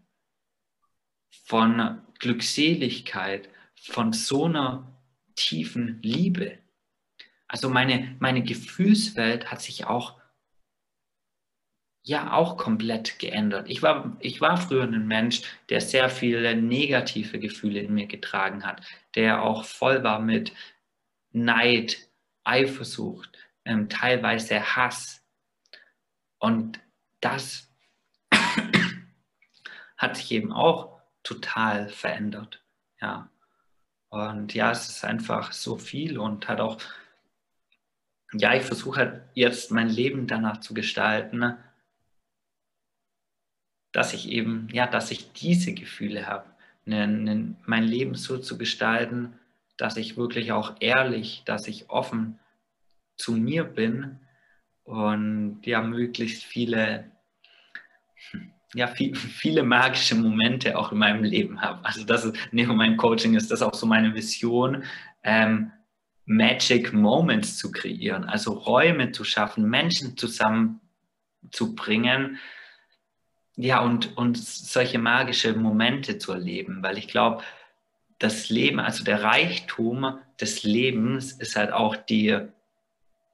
von 1.45 2.03
Glückseligkeit, 2.18 3.49
von 3.74 4.12
so 4.12 4.47
einer 4.47 4.93
tiefen 5.37 6.03
Liebe. 6.03 6.59
Also 7.47 7.70
meine, 7.70 8.16
meine 8.18 8.43
Gefühlswelt 8.43 9.51
hat 9.51 9.62
sich 9.62 9.87
auch 9.87 10.16
ja 12.07 12.32
auch 12.32 12.57
komplett 12.57 13.18
geändert. 13.18 13.68
Ich 13.68 13.82
war, 13.82 14.16
ich 14.20 14.40
war 14.40 14.57
früher 14.57 14.84
ein 14.84 15.09
Mensch, 15.09 15.42
der 15.68 15.80
sehr 15.80 16.09
viele 16.09 16.54
negative 16.54 17.40
Gefühle 17.40 17.80
in 17.80 17.94
mir 17.94 18.07
getragen 18.07 18.64
hat, 18.64 18.80
der 19.16 19.42
auch 19.42 19.64
voll 19.64 20.04
war 20.04 20.20
mit 20.20 20.52
Neid, 21.32 21.98
Eifersucht, 22.44 23.36
ähm, 23.64 23.88
teilweise 23.88 24.76
Hass. 24.76 25.24
Und 26.38 26.78
das 27.20 27.74
hat 29.96 30.16
sich 30.16 30.30
eben 30.30 30.52
auch 30.52 31.00
total 31.24 31.88
verändert. 31.88 32.62
Ja. 33.00 33.28
Und 34.11 34.54
ja, 34.54 34.70
es 34.70 34.88
ist 34.88 35.04
einfach 35.04 35.52
so 35.52 35.76
viel 35.76 36.18
und 36.18 36.46
hat 36.46 36.61
auch 36.61 36.78
ja, 38.32 38.54
ich 38.54 38.64
versuche 38.64 38.98
halt 38.98 39.22
jetzt 39.34 39.70
mein 39.70 39.88
Leben 39.88 40.26
danach 40.26 40.59
zu 40.59 40.74
gestalten, 40.74 41.57
dass 43.97 44.12
ich 44.12 44.28
eben, 44.28 44.68
ja, 44.72 44.86
dass 44.86 45.11
ich 45.11 45.32
diese 45.32 45.72
Gefühle 45.72 46.26
habe, 46.26 46.44
ne, 46.84 47.09
ne, 47.09 47.55
mein 47.64 47.84
Leben 47.84 48.14
so 48.14 48.36
zu 48.36 48.59
gestalten, 48.59 49.32
dass 49.78 49.97
ich 49.97 50.18
wirklich 50.18 50.53
auch 50.53 50.74
ehrlich, 50.80 51.44
dass 51.47 51.66
ich 51.66 51.88
offen 51.88 52.38
zu 53.16 53.32
mir 53.32 53.64
bin 53.64 54.18
und 54.84 55.61
ja, 55.64 55.80
möglichst 55.80 56.44
viele, 56.44 57.11
ja, 58.74 58.86
viel, 58.86 59.14
viele 59.14 59.62
magische 59.62 60.14
Momente 60.14 60.76
auch 60.76 60.92
in 60.92 60.99
meinem 60.99 61.24
Leben 61.24 61.62
habe. 61.62 61.82
Also 61.82 62.05
das 62.05 62.26
ist, 62.26 62.36
neben 62.53 62.76
meinem 62.76 62.99
Coaching 62.99 63.34
ist 63.34 63.51
das 63.51 63.62
auch 63.62 63.72
so 63.72 63.86
meine 63.86 64.14
Vision, 64.14 64.84
ähm, 65.22 65.72
Magic 66.26 66.92
Moments 66.92 67.57
zu 67.57 67.72
kreieren, 67.72 68.24
also 68.24 68.53
Räume 68.53 69.12
zu 69.12 69.24
schaffen, 69.24 69.70
Menschen 69.70 70.18
zusammenzubringen, 70.18 72.38
ja, 73.57 73.80
und, 73.80 74.16
und 74.16 74.36
solche 74.36 74.98
magische 74.98 75.54
Momente 75.54 76.18
zu 76.18 76.32
erleben, 76.32 76.82
weil 76.82 76.98
ich 76.98 77.09
glaube, 77.09 77.42
das 78.18 78.48
Leben, 78.48 78.80
also 78.80 79.04
der 79.04 79.22
Reichtum 79.22 80.18
des 80.40 80.62
Lebens 80.62 81.32
ist 81.32 81.57
halt 81.57 81.72
auch 81.72 81.96
die 81.96 82.38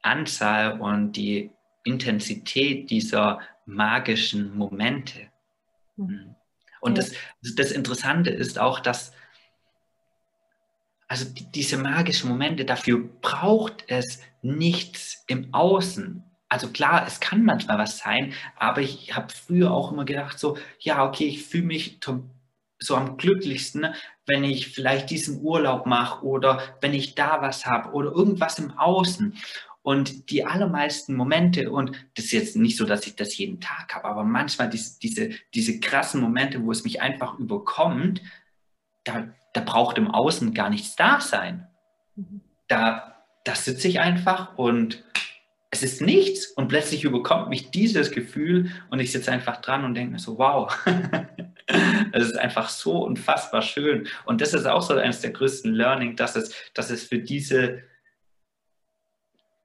Anzahl 0.02 0.80
und 0.80 1.12
die 1.12 1.50
Intensität 1.84 2.90
dieser 2.90 3.40
magischen 3.66 4.56
Momente. 4.56 5.30
Mhm. 5.96 6.34
Und 6.80 6.98
das, 6.98 7.12
das 7.56 7.70
Interessante 7.70 8.30
ist 8.30 8.58
auch, 8.58 8.80
dass 8.80 9.12
also 11.12 11.26
diese 11.54 11.76
magischen 11.76 12.30
Momente, 12.30 12.64
dafür 12.64 12.98
braucht 13.20 13.84
es 13.88 14.22
nichts 14.40 15.24
im 15.26 15.52
Außen. 15.52 16.24
Also 16.52 16.68
klar, 16.68 17.06
es 17.06 17.18
kann 17.18 17.46
manchmal 17.46 17.78
was 17.78 17.96
sein, 17.96 18.34
aber 18.56 18.82
ich 18.82 19.16
habe 19.16 19.32
früher 19.32 19.70
auch 19.70 19.90
immer 19.90 20.04
gedacht, 20.04 20.38
so, 20.38 20.58
ja, 20.80 21.02
okay, 21.02 21.24
ich 21.24 21.46
fühle 21.46 21.64
mich 21.64 21.98
so 22.78 22.94
am 22.94 23.16
glücklichsten, 23.16 23.86
wenn 24.26 24.44
ich 24.44 24.68
vielleicht 24.68 25.08
diesen 25.08 25.40
Urlaub 25.40 25.86
mache 25.86 26.26
oder 26.26 26.60
wenn 26.82 26.92
ich 26.92 27.14
da 27.14 27.40
was 27.40 27.64
habe 27.64 27.92
oder 27.92 28.10
irgendwas 28.10 28.58
im 28.58 28.70
Außen. 28.76 29.34
Und 29.80 30.28
die 30.28 30.44
allermeisten 30.44 31.14
Momente, 31.14 31.70
und 31.70 31.92
das 32.16 32.26
ist 32.26 32.32
jetzt 32.32 32.56
nicht 32.56 32.76
so, 32.76 32.84
dass 32.84 33.06
ich 33.06 33.16
das 33.16 33.34
jeden 33.38 33.62
Tag 33.62 33.94
habe, 33.94 34.04
aber 34.04 34.22
manchmal 34.22 34.68
diese, 34.68 34.98
diese, 35.00 35.30
diese 35.54 35.80
krassen 35.80 36.20
Momente, 36.20 36.62
wo 36.62 36.70
es 36.70 36.84
mich 36.84 37.00
einfach 37.00 37.38
überkommt, 37.38 38.20
da, 39.04 39.28
da 39.54 39.62
braucht 39.62 39.96
im 39.96 40.10
Außen 40.10 40.52
gar 40.52 40.68
nichts 40.68 40.96
da 40.96 41.18
sein. 41.18 41.66
Mhm. 42.14 42.42
Da, 42.68 43.24
da 43.44 43.54
sitze 43.54 43.88
ich 43.88 44.00
einfach 44.00 44.58
und 44.58 45.02
es 45.72 45.82
ist 45.82 46.02
nichts 46.02 46.48
und 46.48 46.68
plötzlich 46.68 47.02
überkommt 47.02 47.48
mich 47.48 47.70
dieses 47.70 48.10
Gefühl 48.10 48.70
und 48.90 49.00
ich 49.00 49.10
sitze 49.10 49.32
einfach 49.32 49.62
dran 49.62 49.86
und 49.86 49.94
denke 49.94 50.12
mir 50.12 50.18
so, 50.18 50.36
wow, 50.36 50.70
es 52.12 52.26
ist 52.26 52.36
einfach 52.36 52.68
so 52.68 53.02
unfassbar 53.02 53.62
schön. 53.62 54.06
Und 54.26 54.42
das 54.42 54.52
ist 54.52 54.66
auch 54.66 54.82
so 54.82 54.94
eines 54.94 55.20
der 55.22 55.30
größten 55.30 55.72
Learning, 55.72 56.14
dass 56.14 56.36
es, 56.36 56.54
dass 56.74 56.90
es 56.90 57.04
für 57.04 57.18
diese 57.18 57.82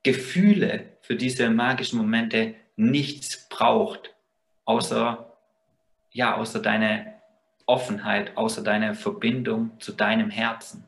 Gefühle, 0.03 0.85
für 1.01 1.17
diese 1.17 1.49
magischen 1.49 1.97
Momente 1.97 2.55
nichts 2.77 3.49
braucht, 3.49 4.15
außer, 4.63 5.37
ja, 6.13 6.37
außer 6.37 6.61
deine 6.61 7.15
Offenheit, 7.65 8.37
außer 8.37 8.63
deine 8.63 8.95
Verbindung 8.95 9.77
zu 9.81 9.91
deinem 9.91 10.29
Herzen. 10.29 10.85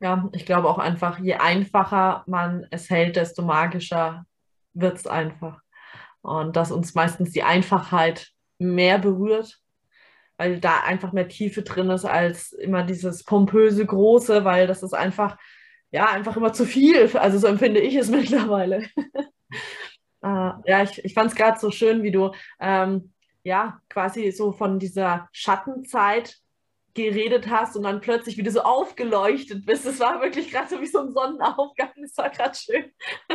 Ja, 0.00 0.28
ich 0.32 0.44
glaube 0.44 0.68
auch 0.68 0.78
einfach, 0.78 1.18
je 1.18 1.34
einfacher 1.34 2.24
man 2.26 2.66
es 2.70 2.90
hält, 2.90 3.16
desto 3.16 3.42
magischer 3.42 4.26
wird 4.74 4.96
es 4.96 5.06
einfach. 5.06 5.60
Und 6.20 6.56
dass 6.56 6.72
uns 6.72 6.94
meistens 6.94 7.30
die 7.30 7.42
Einfachheit 7.42 8.28
mehr 8.58 8.98
berührt, 8.98 9.60
weil 10.36 10.60
da 10.60 10.80
einfach 10.80 11.12
mehr 11.12 11.28
Tiefe 11.28 11.62
drin 11.62 11.90
ist 11.90 12.04
als 12.04 12.52
immer 12.52 12.82
dieses 12.82 13.24
pompöse 13.24 13.86
Große, 13.86 14.44
weil 14.44 14.66
das 14.66 14.82
ist 14.82 14.94
einfach, 14.94 15.38
ja, 15.90 16.06
einfach 16.06 16.36
immer 16.36 16.52
zu 16.52 16.66
viel. 16.66 17.16
Also 17.16 17.38
so 17.38 17.46
empfinde 17.46 17.80
ich 17.80 17.94
es 17.94 18.08
mittlerweile. 18.10 18.88
äh, 20.22 20.50
ja, 20.66 20.82
ich, 20.82 21.04
ich 21.04 21.14
fand 21.14 21.30
es 21.30 21.36
gerade 21.36 21.58
so 21.58 21.70
schön, 21.70 22.02
wie 22.02 22.10
du 22.10 22.32
ähm, 22.60 23.12
ja 23.44 23.80
quasi 23.88 24.32
so 24.32 24.52
von 24.52 24.78
dieser 24.78 25.28
Schattenzeit 25.32 26.38
geredet 26.94 27.48
hast 27.50 27.76
und 27.76 27.82
dann 27.82 28.00
plötzlich 28.00 28.36
wieder 28.36 28.52
so 28.52 28.60
aufgeleuchtet 28.60 29.66
bist. 29.66 29.84
Es 29.84 29.98
war 29.98 30.22
wirklich 30.22 30.50
gerade 30.50 30.68
so 30.68 30.80
wie 30.80 30.86
so 30.86 31.00
ein 31.00 31.12
Sonnenaufgang. 31.12 31.90
Das 32.00 32.16
war 32.16 32.30
gerade 32.30 32.54
schön. 32.54 32.92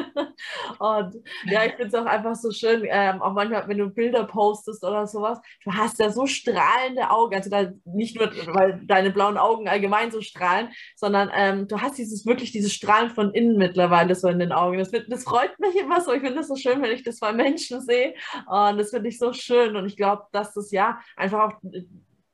und 0.80 1.16
ja, 1.46 1.66
ich 1.66 1.74
finde 1.74 1.88
es 1.88 1.94
auch 1.94 2.06
einfach 2.06 2.36
so 2.36 2.52
schön, 2.52 2.88
ähm, 2.90 3.22
auch 3.22 3.34
manchmal, 3.34 3.68
wenn 3.68 3.78
du 3.78 3.90
Bilder 3.90 4.24
postest 4.24 4.84
oder 4.84 5.06
sowas, 5.08 5.40
du 5.66 5.74
hast 5.74 6.00
ja 6.00 6.10
so 6.10 6.26
strahlende 6.26 7.10
Augen. 7.10 7.36
Also 7.36 7.50
da 7.50 7.72
nicht 7.84 8.18
nur, 8.18 8.32
weil 8.54 8.80
deine 8.86 9.12
blauen 9.12 9.38
Augen 9.38 9.68
allgemein 9.68 10.12
so 10.12 10.22
strahlen, 10.22 10.70
sondern 10.96 11.30
ähm, 11.36 11.68
du 11.68 11.82
hast 11.82 11.98
dieses 11.98 12.26
wirklich 12.26 12.52
dieses 12.52 12.74
Strahlen 12.74 13.10
von 13.10 13.34
innen 13.34 13.58
mittlerweile 13.58 14.16
so 14.16 14.30
in 14.30 14.40
den 14.40 14.54
Augen. 14.54 14.78
Das, 14.78 14.92
das 14.92 15.24
freut 15.26 15.60
mich 15.60 15.76
immer 15.76 16.00
so. 16.00 16.14
Ich 16.14 16.22
finde 16.22 16.36
das 16.36 16.48
so 16.48 16.56
schön, 16.56 16.82
wenn 16.82 16.92
ich 16.92 17.04
das 17.04 17.20
bei 17.20 17.34
Menschen 17.34 17.82
sehe. 17.82 18.14
Und 18.48 18.78
das 18.78 18.92
finde 18.92 19.10
ich 19.10 19.20
so 19.20 19.34
schön. 19.34 19.76
Und 19.76 19.86
ich 19.86 19.98
glaube, 19.98 20.24
dass 20.32 20.54
das 20.54 20.72
ja 20.72 21.00
einfach 21.18 21.50
auch 21.50 21.54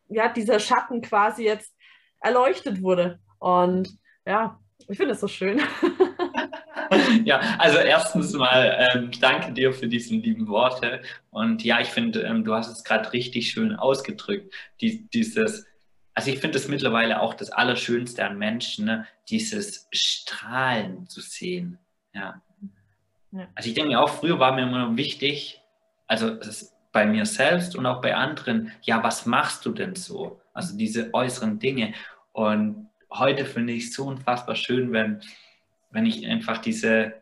ja, 0.10 0.30
dieser 0.30 0.60
Schatten 0.60 1.02
quasi 1.02 1.44
jetzt 1.44 1.74
erleuchtet 2.20 2.82
wurde. 2.82 3.20
Und 3.40 3.98
ja, 4.26 4.60
ich 4.88 4.98
finde 4.98 5.14
es 5.14 5.20
so 5.20 5.28
schön. 5.28 5.62
ja, 7.24 7.40
also 7.58 7.78
erstens 7.78 8.34
mal 8.34 8.90
ähm, 8.94 9.12
danke 9.20 9.54
dir 9.54 9.74
für 9.74 9.88
diese 9.88 10.16
lieben 10.16 10.48
Worte. 10.48 11.02
Und 11.32 11.64
ja, 11.64 11.80
ich 11.80 11.90
finde, 11.90 12.22
ähm, 12.22 12.44
du 12.44 12.54
hast 12.54 12.70
es 12.70 12.84
gerade 12.84 13.12
richtig 13.14 13.50
schön 13.52 13.76
ausgedrückt. 13.76 14.54
Die, 14.82 15.08
dieses, 15.10 15.66
also 16.14 16.32
ich 16.32 16.40
finde 16.40 16.58
es 16.58 16.68
mittlerweile 16.68 17.22
auch 17.22 17.34
das 17.34 17.52
Allerschönste 17.52 18.26
an 18.26 18.38
Menschen, 18.38 18.86
ne? 18.86 19.08
dieses 19.30 19.88
Strahlen 19.92 21.08
zu 21.08 21.22
sehen. 21.22 21.80
Ja. 22.14 22.42
ja. 23.32 23.48
Also 23.56 23.70
ich 23.70 23.76
denke 23.76 24.00
auch, 24.00 24.10
früher 24.10 24.40
war 24.40 24.54
mir 24.54 24.64
immer 24.64 24.96
wichtig, 24.98 25.62
also 26.08 26.30
es 26.40 26.75
bei 26.96 27.06
mir 27.06 27.26
selbst 27.26 27.76
und 27.76 27.86
auch 27.86 28.00
bei 28.00 28.16
anderen, 28.16 28.72
ja, 28.82 29.04
was 29.04 29.26
machst 29.26 29.66
du 29.66 29.74
denn 29.74 29.96
so? 29.96 30.40
Also 30.54 30.78
diese 30.78 31.14
äußeren 31.14 31.60
Dinge. 31.60 31.94
Und 32.32 32.88
heute 33.12 33.44
finde 33.44 33.74
ich 33.74 33.88
es 33.88 33.94
so 33.94 34.06
unfassbar 34.06 34.56
schön, 34.56 34.94
wenn, 34.94 35.20
wenn 35.92 36.06
ich 36.06 36.26
einfach 36.26 36.60
diese, 36.60 37.22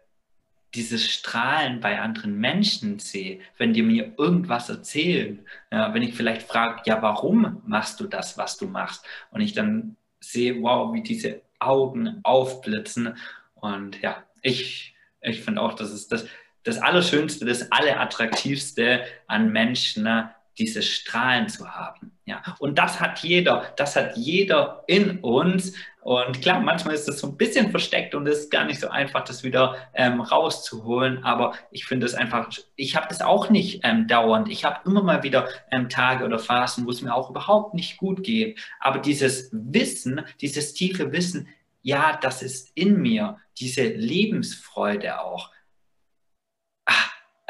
dieses 0.75 1.09
Strahlen 1.09 1.79
bei 1.79 1.99
anderen 1.99 2.37
Menschen 2.37 2.99
sehe, 2.99 3.39
wenn 3.57 3.73
die 3.73 3.81
mir 3.81 4.13
irgendwas 4.15 4.69
erzählen, 4.69 5.43
ja, 5.71 5.91
wenn 5.91 6.03
ich 6.03 6.13
vielleicht 6.13 6.43
frage, 6.43 6.83
ja, 6.85 7.01
warum 7.01 7.63
machst 7.65 7.99
du 7.99 8.05
das, 8.05 8.37
was 8.37 8.57
du 8.57 8.67
machst? 8.67 9.03
Und 9.31 9.41
ich 9.41 9.53
dann 9.53 9.97
sehe, 10.19 10.61
wow, 10.61 10.93
wie 10.93 11.01
diese 11.01 11.41
Augen 11.57 12.19
aufblitzen. 12.21 13.17
Und 13.55 13.99
ja, 14.03 14.23
ich, 14.43 14.95
ich 15.19 15.41
finde 15.41 15.61
auch, 15.61 15.73
das 15.73 15.91
ist 15.91 16.11
das, 16.11 16.27
das 16.63 16.79
Allerschönste, 16.79 17.45
das 17.45 17.71
Allerattraktivste 17.71 19.03
an 19.27 19.51
Menschen, 19.51 20.03
ne, 20.03 20.31
dieses 20.57 20.87
Strahlen 20.87 21.49
zu 21.49 21.67
haben. 21.67 22.11
Ja, 22.25 22.41
und 22.59 22.77
das 22.77 23.01
hat 23.01 23.19
jeder, 23.19 23.73
das 23.75 23.95
hat 23.95 24.15
jeder 24.15 24.83
in 24.87 25.19
uns. 25.19 25.73
Und 26.01 26.41
klar, 26.41 26.59
manchmal 26.59 26.95
ist 26.95 27.07
das 27.07 27.19
so 27.19 27.27
ein 27.27 27.37
bisschen 27.37 27.71
versteckt 27.71 28.13
und 28.15 28.27
es 28.27 28.39
ist 28.39 28.51
gar 28.51 28.65
nicht 28.65 28.79
so 28.79 28.89
einfach, 28.89 29.23
das 29.23 29.43
wieder 29.43 29.75
ähm, 29.93 30.21
rauszuholen. 30.21 31.23
Aber 31.23 31.53
ich 31.71 31.85
finde 31.85 32.05
es 32.05 32.13
einfach, 32.13 32.49
ich 32.75 32.95
habe 32.95 33.07
das 33.09 33.21
auch 33.21 33.49
nicht 33.49 33.81
ähm, 33.83 34.07
dauernd. 34.07 34.49
Ich 34.49 34.63
habe 34.63 34.79
immer 34.85 35.03
mal 35.03 35.23
wieder 35.23 35.47
ähm, 35.71 35.89
Tage 35.89 36.23
oder 36.23 36.39
Phasen, 36.39 36.85
wo 36.85 36.91
es 36.91 37.01
mir 37.01 37.13
auch 37.13 37.29
überhaupt 37.29 37.73
nicht 37.73 37.97
gut 37.97 38.23
geht. 38.23 38.59
Aber 38.79 38.99
dieses 38.99 39.49
Wissen, 39.51 40.21
dieses 40.39 40.73
tiefe 40.73 41.11
Wissen, 41.11 41.49
ja, 41.81 42.17
das 42.21 42.41
ist 42.41 42.71
in 42.75 43.01
mir, 43.01 43.37
diese 43.57 43.83
Lebensfreude 43.83 45.19
auch 45.19 45.51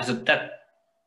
also 0.04 0.20
das, 0.22 0.42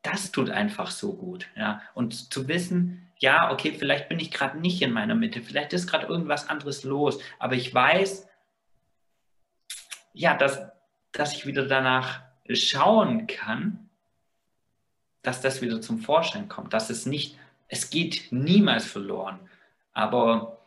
das 0.01 0.31
tut 0.31 0.49
einfach 0.49 0.89
so 0.89 1.13
gut. 1.13 1.47
Ja? 1.55 1.81
Und 1.93 2.33
zu 2.33 2.47
wissen, 2.47 3.11
ja, 3.19 3.51
okay, 3.51 3.75
vielleicht 3.77 4.09
bin 4.09 4.19
ich 4.19 4.31
gerade 4.31 4.57
nicht 4.57 4.81
in 4.81 4.91
meiner 4.91 5.13
Mitte, 5.13 5.41
vielleicht 5.41 5.73
ist 5.73 5.87
gerade 5.87 6.07
irgendwas 6.07 6.49
anderes 6.49 6.83
los, 6.83 7.19
aber 7.39 7.55
ich 7.55 7.73
weiß, 7.73 8.27
ja, 10.13 10.35
dass, 10.35 10.61
dass 11.11 11.35
ich 11.35 11.45
wieder 11.45 11.67
danach 11.67 12.21
schauen 12.49 13.27
kann, 13.27 13.89
dass 15.21 15.41
das 15.41 15.61
wieder 15.61 15.81
zum 15.81 15.99
Vorschein 15.99 16.47
kommt, 16.47 16.73
dass 16.73 16.89
es 16.89 17.05
nicht, 17.05 17.37
es 17.67 17.89
geht 17.89 18.31
niemals 18.31 18.85
verloren, 18.85 19.39
aber 19.93 20.59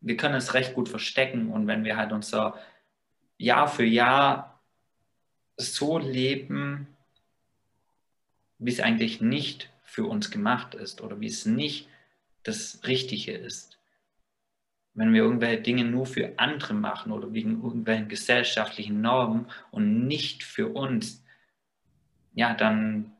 wir 0.00 0.16
können 0.16 0.34
es 0.34 0.54
recht 0.54 0.74
gut 0.74 0.88
verstecken 0.88 1.50
und 1.50 1.66
wenn 1.66 1.84
wir 1.84 1.96
halt 1.96 2.12
unser 2.12 2.58
Jahr 3.36 3.68
für 3.68 3.84
Jahr 3.84 4.60
so 5.56 5.98
leben, 5.98 6.96
wie 8.60 8.70
es 8.70 8.80
eigentlich 8.80 9.20
nicht 9.20 9.70
für 9.82 10.04
uns 10.04 10.30
gemacht 10.30 10.74
ist 10.74 11.00
oder 11.00 11.20
wie 11.20 11.26
es 11.26 11.46
nicht 11.46 11.88
das 12.44 12.80
Richtige 12.86 13.32
ist. 13.32 13.78
Wenn 14.94 15.12
wir 15.12 15.22
irgendwelche 15.22 15.62
Dinge 15.62 15.84
nur 15.84 16.06
für 16.06 16.38
andere 16.38 16.74
machen 16.74 17.10
oder 17.10 17.32
wegen 17.32 17.62
irgendwelchen 17.62 18.08
gesellschaftlichen 18.08 19.00
Normen 19.00 19.46
und 19.70 20.06
nicht 20.06 20.42
für 20.42 20.68
uns, 20.68 21.24
ja, 22.34 22.54
dann, 22.54 23.12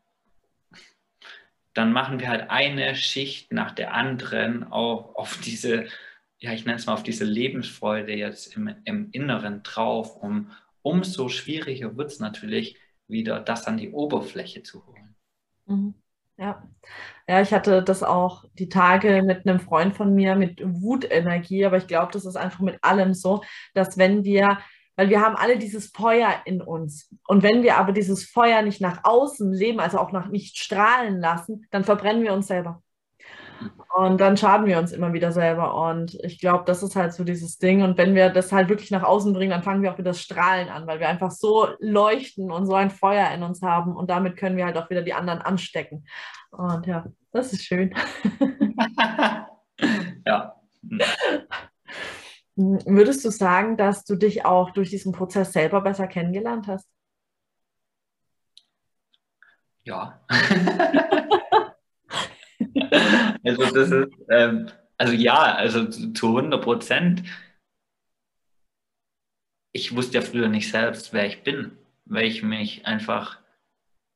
dann 1.75 1.93
machen 1.93 2.21
wir 2.21 2.29
halt 2.29 2.51
eine 2.51 2.95
Schicht 2.95 3.53
nach 3.53 3.73
der 3.73 3.95
anderen 3.95 4.65
auch 4.65 5.15
auf 5.15 5.39
diese, 5.39 5.87
ja, 6.39 6.53
ich 6.53 6.65
nenne 6.67 6.77
es 6.77 6.87
mal 6.87 6.95
auf 6.95 7.03
diese 7.03 7.25
Lebensfreude 7.25 8.15
jetzt 8.15 8.57
im, 8.57 8.75
im 8.85 9.09
Inneren 9.13 9.63
drauf, 9.63 10.17
um 10.17 10.51
umso 10.83 11.29
schwieriger 11.29 11.97
wird 11.97 12.11
es 12.11 12.21
natürlich, 12.21 12.77
wieder 13.07 13.41
das 13.41 13.67
an 13.67 13.77
die 13.77 13.91
Oberfläche 13.91 14.63
zu 14.63 14.87
holen. 14.87 15.00
Mhm. 15.71 15.95
Ja. 16.37 16.63
Ja, 17.29 17.43
ich 17.43 17.53
hatte 17.53 17.83
das 17.83 18.03
auch 18.03 18.45
die 18.55 18.69
Tage 18.69 19.23
mit 19.23 19.47
einem 19.47 19.61
Freund 19.61 19.95
von 19.97 20.15
mir 20.15 20.37
mit 20.37 20.61
Wutenergie, 20.65 21.65
aber 21.65 21.77
ich 21.77 21.87
glaube, 21.87 22.13
das 22.13 22.25
ist 22.25 22.37
einfach 22.37 22.61
mit 22.61 22.83
allem 22.83 23.15
so, 23.15 23.43
dass 23.75 23.99
wenn 23.99 24.25
wir, 24.25 24.59
weil 24.97 25.11
wir 25.11 25.21
haben 25.21 25.37
alle 25.37 25.59
dieses 25.59 25.89
Feuer 25.89 26.35
in 26.47 26.63
uns 26.63 27.11
und 27.29 27.43
wenn 27.43 27.63
wir 27.63 27.77
aber 27.77 27.93
dieses 27.93 28.25
Feuer 28.25 28.63
nicht 28.63 28.81
nach 28.81 29.05
außen 29.05 29.53
leben, 29.53 29.81
also 29.81 29.99
auch 29.99 30.13
nach 30.13 30.29
nicht 30.29 30.59
strahlen 30.59 31.21
lassen, 31.21 31.67
dann 31.71 31.85
verbrennen 31.85 32.23
wir 32.23 32.33
uns 32.33 32.49
selber. 32.49 32.83
Und 33.97 34.21
dann 34.21 34.37
schaden 34.37 34.67
wir 34.67 34.79
uns 34.79 34.93
immer 34.93 35.13
wieder 35.13 35.33
selber. 35.33 35.75
Und 35.91 36.15
ich 36.23 36.39
glaube, 36.39 36.65
das 36.67 36.83
ist 36.83 36.97
halt 36.97 37.13
so 37.13 37.25
dieses 37.25 37.59
Ding. 37.59 37.83
Und 37.83 37.99
wenn 37.99 38.15
wir 38.15 38.31
das 38.31 38.53
halt 38.53 38.69
wirklich 38.69 38.91
nach 38.91 39.03
außen 39.03 39.33
bringen, 39.33 39.51
dann 39.51 39.63
fangen 39.63 39.83
wir 39.83 39.93
auch 39.93 39.99
wieder 39.99 40.11
das 40.11 40.23
Strahlen 40.23 40.69
an, 40.69 40.87
weil 40.87 41.01
wir 41.01 41.09
einfach 41.09 41.31
so 41.31 41.69
leuchten 41.81 42.51
und 42.51 42.67
so 42.67 42.75
ein 42.75 42.91
Feuer 42.91 43.31
in 43.31 43.43
uns 43.43 43.63
haben. 43.63 43.97
Und 43.97 44.11
damit 44.11 44.37
können 44.37 44.57
wir 44.57 44.65
halt 44.65 44.77
auch 44.77 44.91
wieder 44.91 45.03
die 45.03 45.15
anderen 45.15 45.41
anstecken. 45.41 46.07
Und 46.51 46.87
ja, 46.87 47.05
das 47.33 47.53
ist 47.53 47.65
schön. 47.65 47.95
ja. 50.27 50.57
Würdest 52.57 53.25
du 53.25 53.31
sagen, 53.31 53.77
dass 53.77 54.05
du 54.05 54.17
dich 54.17 54.45
auch 54.45 54.71
durch 54.71 54.91
diesen 54.91 55.13
Prozess 55.13 55.53
selber 55.53 55.81
besser 55.81 56.07
kennengelernt 56.07 56.67
hast? 56.69 56.89
Ja. 59.85 60.21
Also 63.43 63.65
das 63.65 63.91
ist, 63.91 64.13
ähm, 64.29 64.69
also 64.99 65.15
ja, 65.15 65.55
also 65.55 65.87
zu, 65.87 66.13
zu 66.13 66.29
100 66.29 66.63
Prozent. 66.63 67.23
Ich 69.73 69.95
wusste 69.97 70.19
ja 70.19 70.23
früher 70.23 70.49
nicht 70.49 70.71
selbst, 70.71 71.13
wer 71.13 71.27
ich 71.27 71.43
bin, 71.43 71.73
weil 72.05 72.27
ich 72.27 72.43
mich 72.43 72.87
einfach 72.87 73.39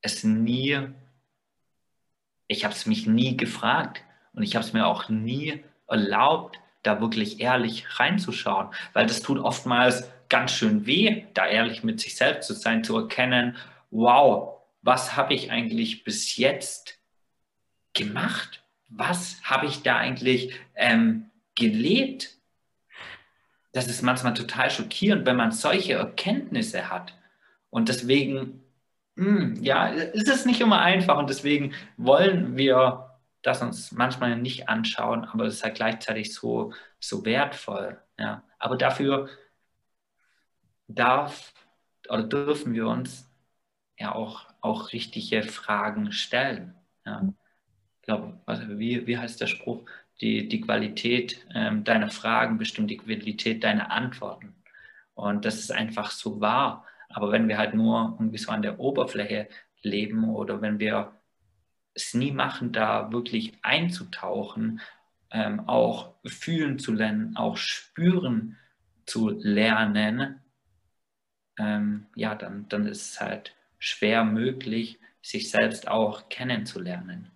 es 0.03 0.25
nie, 0.25 0.79
ich 2.49 2.65
habe 2.65 2.75
es 2.75 2.87
mich 2.87 3.07
nie 3.07 3.37
gefragt 3.37 4.03
und 4.35 4.43
ich 4.43 4.57
habe 4.57 4.65
es 4.65 4.73
mir 4.73 4.87
auch 4.87 5.09
nie 5.09 5.65
erlaubt, 5.87 6.59
da 6.83 7.01
wirklich 7.01 7.41
ehrlich 7.41 7.99
reinzuschauen, 7.99 8.69
weil 8.93 9.07
das 9.07 9.23
tut 9.23 9.39
oftmals 9.39 10.11
ganz 10.29 10.53
schön 10.53 10.85
weh, 10.87 11.25
da 11.33 11.47
ehrlich 11.47 11.83
mit 11.83 12.01
sich 12.01 12.17
selbst 12.17 12.47
zu 12.47 12.53
sein, 12.53 12.85
zu 12.85 12.99
erkennen, 12.99 13.57
wow, 13.91 14.61
was 14.83 15.17
habe 15.17 15.33
ich 15.33 15.51
eigentlich 15.51 16.05
bis 16.05 16.37
jetzt 16.37 16.99
gemacht? 17.95 18.65
was 18.97 19.41
habe 19.43 19.67
ich 19.67 19.83
da 19.83 19.97
eigentlich 19.97 20.55
ähm, 20.75 21.31
gelebt? 21.55 22.37
Das 23.73 23.89
ist 23.89 24.03
manchmal 24.03 24.35
total 24.35 24.71
schockierend, 24.71 25.27
wenn 25.27 25.37
man 25.37 25.53
solche 25.53 25.95
Erkenntnisse 25.95 26.91
hat. 26.91 27.15
Und 27.71 27.89
deswegen, 27.89 28.63
mh, 29.17 29.27
hm, 29.27 29.63
ja, 29.63 29.89
ist 29.89 30.29
es 30.29 30.47
nicht 30.47 30.61
immer 30.61 30.81
einfach 30.81 31.19
und 31.19 31.29
deswegen 31.29 31.75
wollen 31.97 32.57
wir 32.57 33.11
das 33.43 33.61
uns 33.63 33.93
manchmal 33.93 34.37
nicht 34.37 34.69
anschauen, 34.69 35.25
aber 35.25 35.45
es 35.45 35.57
ist 35.57 35.65
halt 35.65 35.75
gleichzeitig 35.75 36.33
so, 36.33 36.73
so 37.01 37.25
wertvoll. 37.25 38.01
Ja. 38.19 38.43
Aber 38.59 38.77
dafür 38.77 39.29
darf 40.87 41.53
oder 42.09 42.23
dürfen 42.23 42.75
wir 42.75 42.87
uns 42.87 43.29
ja 43.99 44.15
auch, 44.15 44.47
auch 44.61 44.93
richtige 44.93 45.43
Fragen 45.43 46.13
stellen. 46.13 46.75
Ja 47.05 47.23
glaube, 48.05 48.39
wie, 48.79 49.07
wie 49.07 49.19
heißt 49.19 49.41
der 49.41 49.47
Spruch? 49.47 49.85
die, 50.21 50.49
die 50.49 50.61
Qualität 50.61 51.45
ähm, 51.55 51.85
deiner 51.85 52.11
Fragen 52.11 52.59
bestimmt 52.59 52.91
die 52.91 52.97
Qualität 52.97 53.65
deiner 53.65 53.91
Antworten. 53.91 54.55
Und 55.15 55.45
das 55.45 55.59
ist 55.59 55.73
einfach 55.73 56.11
so 56.11 56.41
wahr. 56.41 56.87
Aber 57.09 57.33
wenn 57.33 57.49
wir 57.49 57.59
halt 57.59 57.75
nur 57.75 58.17
irgendwie 58.19 58.39
so 58.39 58.51
an 58.51 58.63
der 58.63 58.81
Oberfläche 58.81 59.49
leben 59.83 60.29
oder 60.35 60.61
wenn 60.63 60.79
wir 60.79 61.13
es 61.95 62.15
nie 62.15 62.33
machen, 62.33 62.73
da 62.73 63.13
wirklich 63.13 63.53
einzutauchen, 63.63 64.81
ähm, 65.31 65.69
auch 65.69 66.15
fühlen 66.25 66.79
zu 66.79 66.93
lernen, 66.93 67.37
auch 67.37 67.57
spüren 67.57 68.57
zu 69.07 69.31
lernen, 69.31 70.41
ähm, 71.59 72.07
ja, 72.17 72.35
dann, 72.35 72.69
dann 72.69 72.87
ist 72.87 73.13
es 73.13 73.21
halt 73.21 73.55
schwer 73.79 74.25
möglich, 74.25 74.99
sich 75.23 75.51
selbst 75.51 75.89
auch 75.89 76.29
kennenzulernen. 76.29 77.31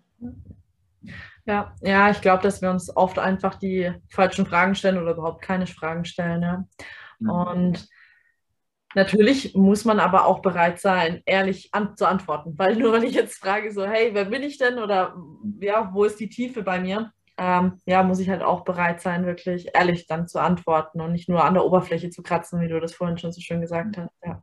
Ja, 1.47 1.75
ja, 1.81 2.11
ich 2.11 2.21
glaube, 2.21 2.43
dass 2.43 2.61
wir 2.61 2.71
uns 2.71 2.95
oft 2.95 3.19
einfach 3.19 3.55
die 3.55 3.93
falschen 4.11 4.47
Fragen 4.47 4.75
stellen 4.75 4.99
oder 4.99 5.13
überhaupt 5.13 5.43
keine 5.43 5.67
Fragen 5.67 6.05
stellen. 6.05 6.43
Ja. 6.43 6.65
Mhm. 7.19 7.31
Und 7.31 7.89
natürlich 8.95 9.55
muss 9.55 9.85
man 9.85 10.01
aber 10.01 10.27
auch 10.27 10.41
bereit 10.41 10.81
sein, 10.81 11.23
ehrlich 11.25 11.71
an, 11.73 11.97
zu 11.97 12.07
antworten. 12.07 12.55
Weil 12.57 12.77
nur 12.77 12.93
wenn 12.93 13.03
ich 13.03 13.15
jetzt 13.15 13.39
frage, 13.39 13.73
so, 13.73 13.87
hey, 13.87 14.11
wer 14.13 14.27
bin 14.27 14.43
ich 14.43 14.59
denn? 14.59 14.79
Oder 14.79 15.17
ja, 15.61 15.91
wo 15.93 16.05
ist 16.05 16.21
die 16.21 16.29
Tiefe 16.29 16.63
bei 16.63 16.81
mir? 16.81 17.13
Ähm, 17.41 17.81
ja, 17.87 18.03
muss 18.03 18.19
ich 18.19 18.29
halt 18.29 18.43
auch 18.43 18.65
bereit 18.65 19.01
sein, 19.01 19.25
wirklich 19.25 19.69
ehrlich 19.73 20.09
dann 20.09 20.27
zu 20.27 20.41
antworten 20.41 21.01
und 21.01 21.13
nicht 21.13 21.29
nur 21.29 21.45
an 21.45 21.55
der 21.55 21.65
Oberfläche 21.65 22.11
zu 22.11 22.23
kratzen, 22.23 22.61
wie 22.61 22.69
du 22.69 22.81
das 22.81 22.93
vorhin 22.93 23.17
schon 23.17 23.31
so 23.31 23.41
schön 23.41 23.61
gesagt 23.61 23.97
hast. 23.97 24.11
Ja. 24.25 24.43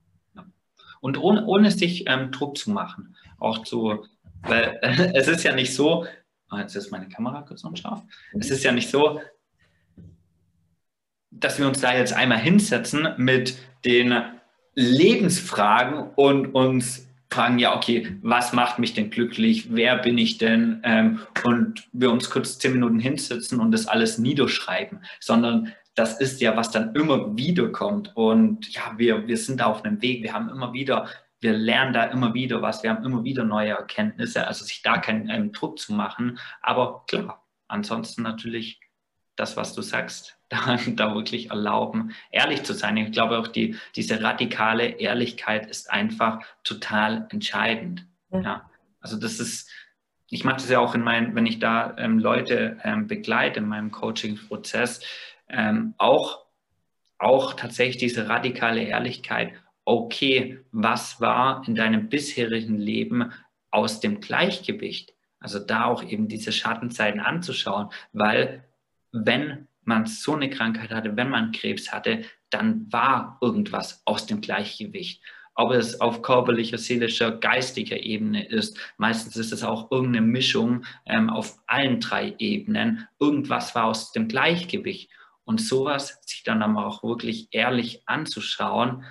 Und 1.02 1.18
ohne, 1.20 1.46
ohne 1.46 1.72
sich 1.72 2.06
ähm, 2.08 2.32
Druck 2.32 2.58
zu 2.58 2.72
machen. 2.72 3.16
Auch 3.38 3.64
zu, 3.64 4.06
weil 4.44 4.80
äh, 4.82 5.12
es 5.14 5.28
ist 5.28 5.44
ja 5.44 5.54
nicht 5.54 5.76
so, 5.76 6.06
jetzt 6.54 6.76
ist 6.76 6.92
meine 6.92 7.10
Kamera 7.10 7.42
kurz 7.42 7.64
unscharf, 7.64 8.04
es 8.34 8.52
ist 8.52 8.64
ja 8.64 8.72
nicht 8.72 8.90
so, 8.90 9.20
dass 11.32 11.60
wir 11.60 11.68
uns 11.68 11.82
da 11.82 11.94
jetzt 11.96 12.14
einmal 12.14 12.40
hinsetzen 12.40 13.10
mit 13.18 13.58
den 13.84 14.24
Lebensfragen 14.74 16.12
und 16.16 16.54
uns 16.54 17.08
fragen, 17.30 17.60
ja, 17.60 17.76
okay, 17.76 18.18
was 18.22 18.54
macht 18.54 18.80
mich 18.80 18.94
denn 18.94 19.10
glücklich? 19.10 19.68
Wer 19.74 19.98
bin 19.98 20.18
ich 20.18 20.38
denn? 20.38 20.80
Ähm, 20.84 21.20
und 21.44 21.88
wir 21.92 22.12
uns 22.12 22.30
kurz 22.30 22.60
zehn 22.60 22.74
Minuten 22.74 23.00
hinsetzen 23.00 23.60
und 23.60 23.72
das 23.72 23.88
alles 23.88 24.18
niederschreiben, 24.18 25.00
sondern 25.20 25.74
das 25.96 26.20
ist 26.20 26.42
ja, 26.42 26.56
was 26.56 26.72
dann 26.72 26.94
immer 26.94 27.36
wieder 27.38 27.70
kommt. 27.70 28.16
Und 28.16 28.74
ja, 28.74 28.94
wir, 28.98 29.28
wir 29.28 29.38
sind 29.38 29.60
da 29.60 29.66
auf 29.66 29.84
einem 29.84 30.02
Weg. 30.02 30.24
Wir 30.24 30.34
haben 30.34 30.50
immer 30.50 30.74
wieder, 30.74 31.08
wir 31.46 31.54
lernen 31.54 31.94
da 31.94 32.06
immer 32.06 32.34
wieder 32.34 32.64
was. 32.64 32.82
Wir 32.82 32.90
haben 32.90 33.06
immer 33.06 33.24
wieder 33.24 33.44
neue 33.44 33.70
Erkenntnisse. 33.70 34.48
Also 34.48 34.66
sich 34.66 34.82
da 34.82 34.98
keinen 34.98 35.30
ähm, 35.30 35.52
Druck 35.52 35.78
zu 35.78 35.94
machen. 35.94 36.40
Aber 36.64 37.06
klar, 37.06 37.46
ansonsten 37.68 38.24
natürlich 38.24 38.80
das, 39.36 39.56
was 39.56 39.76
du 39.76 39.84
sagst, 39.84 40.40
da, 40.50 40.78
da 40.88 41.14
wirklich 41.14 41.52
erlauben, 41.52 42.16
ehrlich 42.32 42.64
zu 42.64 42.74
sein. 42.74 42.98
Ich 42.98 43.12
glaube 43.12 43.38
auch, 43.38 43.48
die, 43.48 43.76
diese 43.96 44.24
radikale 44.24 44.86
Ehrlichkeit 44.86 45.68
ist 45.68 45.92
einfach 45.92 46.40
total 46.64 47.28
entscheidend. 47.30 48.08
Ja. 48.32 48.42
ja. 48.42 48.70
Also 49.00 49.18
das 49.20 49.40
ist, 49.40 49.70
ich 50.32 50.44
mache 50.46 50.56
das 50.56 50.70
ja 50.70 50.80
auch 50.80 50.96
in 50.96 51.02
meinen, 51.02 51.36
wenn 51.36 51.46
ich 51.46 51.60
da 51.60 51.96
ähm, 52.00 52.18
Leute 52.18 52.80
ähm, 52.84 53.06
begleite 53.06 53.60
in 53.60 53.68
meinem 53.68 53.92
Coaching-Prozess, 53.92 55.02
ähm, 55.48 55.94
auch, 56.00 56.48
auch 57.20 57.54
tatsächlich 57.54 57.98
diese 57.98 58.28
radikale 58.30 58.82
Ehrlichkeit, 58.82 59.54
okay, 59.86 60.60
was 60.72 61.22
war 61.22 61.64
in 61.68 61.76
deinem 61.76 62.10
bisherigen 62.10 62.78
Leben 62.78 63.32
aus 63.72 64.00
dem 64.00 64.20
Gleichgewicht? 64.20 65.14
Also 65.40 65.60
da 65.60 65.86
auch 65.86 66.04
eben 66.04 66.28
diese 66.28 66.52
Schattenzeiten 66.52 67.20
anzuschauen, 67.20 67.90
weil 68.14 68.66
wenn 69.12 69.68
man 69.84 70.08
so 70.08 70.34
eine 70.34 70.50
Krankheit 70.50 70.90
hatte, 70.92 71.16
wenn 71.16 71.30
man 71.30 71.52
Krebs 71.52 71.92
hatte, 71.92 72.24
dann 72.50 72.92
war 72.92 73.38
irgendwas 73.42 74.02
aus 74.06 74.26
dem 74.26 74.42
Gleichgewicht. 74.42 75.22
Ob 75.54 75.72
es 75.72 76.02
auf 76.02 76.22
körperlicher, 76.22 76.78
seelischer, 76.78 77.32
geistiger 77.32 77.98
Ebene 77.98 78.46
ist, 78.46 78.78
meistens 78.98 79.38
ist 79.38 79.54
es 79.54 79.64
auch 79.64 79.90
irgendeine 79.90 80.26
Mischung 80.26 80.84
ähm, 81.06 81.30
auf 81.30 81.60
allen 81.68 82.02
drei 82.02 82.36
Ebenen. 82.40 83.08
Irgendwas 83.20 83.74
war 83.74 83.86
aus 83.86 84.12
dem 84.12 84.28
Gleichgewicht. 84.28 85.12
Und 85.46 85.62
sowas 85.62 86.20
sich 86.26 86.44
dann 86.44 86.62
aber 86.64 86.86
auch 86.86 87.04
wirklich 87.04 87.50
ehrlich 87.52 88.02
anzuschauen, 88.08 89.06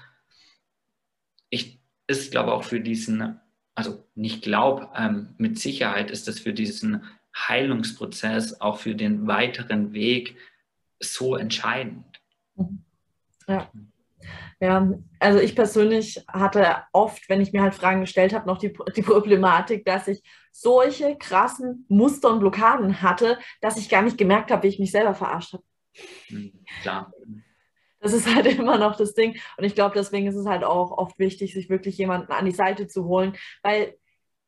ich, 1.54 1.80
ist, 2.06 2.32
glaube 2.32 2.52
auch 2.52 2.64
für 2.64 2.80
diesen, 2.80 3.40
also 3.74 4.04
nicht 4.14 4.42
glaube, 4.42 4.88
ähm, 4.96 5.34
mit 5.38 5.58
Sicherheit 5.58 6.10
ist 6.10 6.28
das 6.28 6.40
für 6.40 6.52
diesen 6.52 7.04
Heilungsprozess, 7.36 8.60
auch 8.60 8.78
für 8.78 8.94
den 8.94 9.26
weiteren 9.26 9.92
Weg 9.92 10.36
so 11.00 11.36
entscheidend. 11.36 12.04
Ja. 13.48 13.70
Ja, 14.60 14.90
also 15.18 15.38
ich 15.38 15.54
persönlich 15.54 16.24
hatte 16.28 16.78
oft, 16.92 17.28
wenn 17.28 17.42
ich 17.42 17.52
mir 17.52 17.60
halt 17.60 17.74
Fragen 17.74 18.00
gestellt 18.00 18.32
habe, 18.32 18.46
noch 18.46 18.56
die, 18.56 18.72
die 18.96 19.02
Problematik, 19.02 19.84
dass 19.84 20.08
ich 20.08 20.22
solche 20.50 21.16
krassen 21.18 21.84
Muster 21.88 22.30
und 22.30 22.40
Blockaden 22.40 23.02
hatte, 23.02 23.38
dass 23.60 23.76
ich 23.76 23.90
gar 23.90 24.00
nicht 24.00 24.16
gemerkt 24.16 24.50
habe, 24.50 24.62
wie 24.62 24.68
ich 24.68 24.78
mich 24.78 24.92
selber 24.92 25.14
verarscht 25.14 25.52
habe. 25.52 25.64
Hm, 26.28 26.52
klar. 26.80 27.12
Das 28.04 28.12
ist 28.12 28.32
halt 28.32 28.46
immer 28.58 28.76
noch 28.76 28.96
das 28.96 29.14
Ding. 29.14 29.40
Und 29.56 29.64
ich 29.64 29.74
glaube, 29.74 29.94
deswegen 29.94 30.26
ist 30.26 30.36
es 30.36 30.46
halt 30.46 30.62
auch 30.62 30.92
oft 30.92 31.18
wichtig, 31.18 31.54
sich 31.54 31.70
wirklich 31.70 31.96
jemanden 31.96 32.32
an 32.32 32.44
die 32.44 32.50
Seite 32.50 32.86
zu 32.86 33.06
holen, 33.06 33.34
weil 33.62 33.96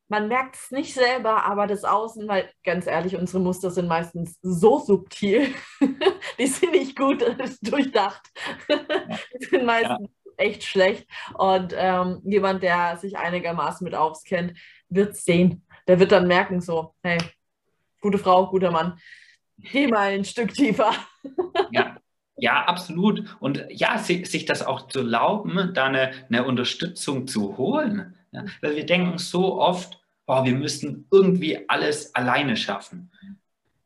man 0.08 0.28
merkt 0.28 0.56
es 0.56 0.70
nicht 0.70 0.92
selber, 0.92 1.44
aber 1.44 1.66
das 1.66 1.82
Außen, 1.82 2.28
weil 2.28 2.52
ganz 2.62 2.86
ehrlich, 2.86 3.16
unsere 3.16 3.42
Muster 3.42 3.70
sind 3.70 3.88
meistens 3.88 4.38
so 4.42 4.78
subtil, 4.78 5.54
die 6.38 6.46
sind 6.46 6.72
nicht 6.72 6.96
gut 6.96 7.24
durchdacht. 7.62 8.22
die 8.68 9.46
sind 9.46 9.64
meistens 9.64 10.10
ja. 10.10 10.34
echt 10.36 10.62
schlecht. 10.62 11.08
Und 11.34 11.74
ähm, 11.76 12.20
jemand, 12.24 12.62
der 12.62 12.98
sich 12.98 13.16
einigermaßen 13.16 13.84
mit 13.84 13.94
auskennt, 13.94 14.52
wird 14.90 15.12
es 15.12 15.24
sehen. 15.24 15.66
Der 15.88 15.98
wird 15.98 16.12
dann 16.12 16.28
merken, 16.28 16.60
so, 16.60 16.94
hey, 17.02 17.18
gute 18.02 18.18
Frau, 18.18 18.48
guter 18.48 18.70
Mann, 18.70 19.00
geh 19.56 19.88
mal 19.88 20.12
ein 20.12 20.26
Stück 20.26 20.52
tiefer. 20.52 20.92
ja. 21.70 21.95
Ja, 22.36 22.64
absolut. 22.64 23.24
Und 23.40 23.64
ja, 23.70 23.98
sich 23.98 24.44
das 24.44 24.62
auch 24.62 24.88
zu 24.88 25.00
erlauben, 25.00 25.72
da 25.74 25.86
eine, 25.86 26.12
eine 26.28 26.44
Unterstützung 26.44 27.26
zu 27.26 27.56
holen. 27.56 28.14
Ja, 28.32 28.44
weil 28.60 28.76
wir 28.76 28.84
denken 28.84 29.18
so 29.18 29.60
oft, 29.60 29.98
oh, 30.26 30.44
wir 30.44 30.54
müssen 30.54 31.06
irgendwie 31.10 31.68
alles 31.68 32.14
alleine 32.14 32.56
schaffen. 32.56 33.10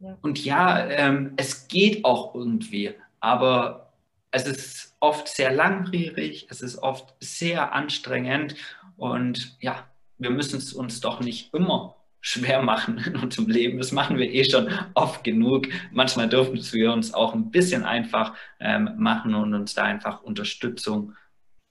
Ja. 0.00 0.16
Und 0.22 0.44
ja, 0.44 0.86
ähm, 0.86 1.34
es 1.36 1.68
geht 1.68 2.04
auch 2.04 2.34
irgendwie, 2.34 2.94
aber 3.20 3.92
es 4.30 4.46
ist 4.46 4.96
oft 5.00 5.28
sehr 5.28 5.52
langwierig, 5.52 6.46
es 6.50 6.62
ist 6.62 6.78
oft 6.78 7.14
sehr 7.20 7.72
anstrengend 7.72 8.54
und 8.96 9.56
ja, 9.60 9.86
wir 10.18 10.30
müssen 10.30 10.58
es 10.58 10.72
uns 10.72 11.00
doch 11.00 11.20
nicht 11.20 11.52
immer 11.54 11.96
schwer 12.20 12.62
machen 12.62 12.98
in 12.98 13.16
unserem 13.16 13.48
Leben. 13.48 13.78
Das 13.78 13.92
machen 13.92 14.18
wir 14.18 14.30
eh 14.30 14.44
schon 14.44 14.72
oft 14.94 15.24
genug. 15.24 15.68
Manchmal 15.90 16.28
dürfen 16.28 16.60
wir 16.72 16.92
uns 16.92 17.14
auch 17.14 17.34
ein 17.34 17.50
bisschen 17.50 17.84
einfach 17.84 18.34
ähm, 18.58 18.90
machen 18.96 19.34
und 19.34 19.54
uns 19.54 19.74
da 19.74 19.84
einfach 19.84 20.22
Unterstützung 20.22 21.14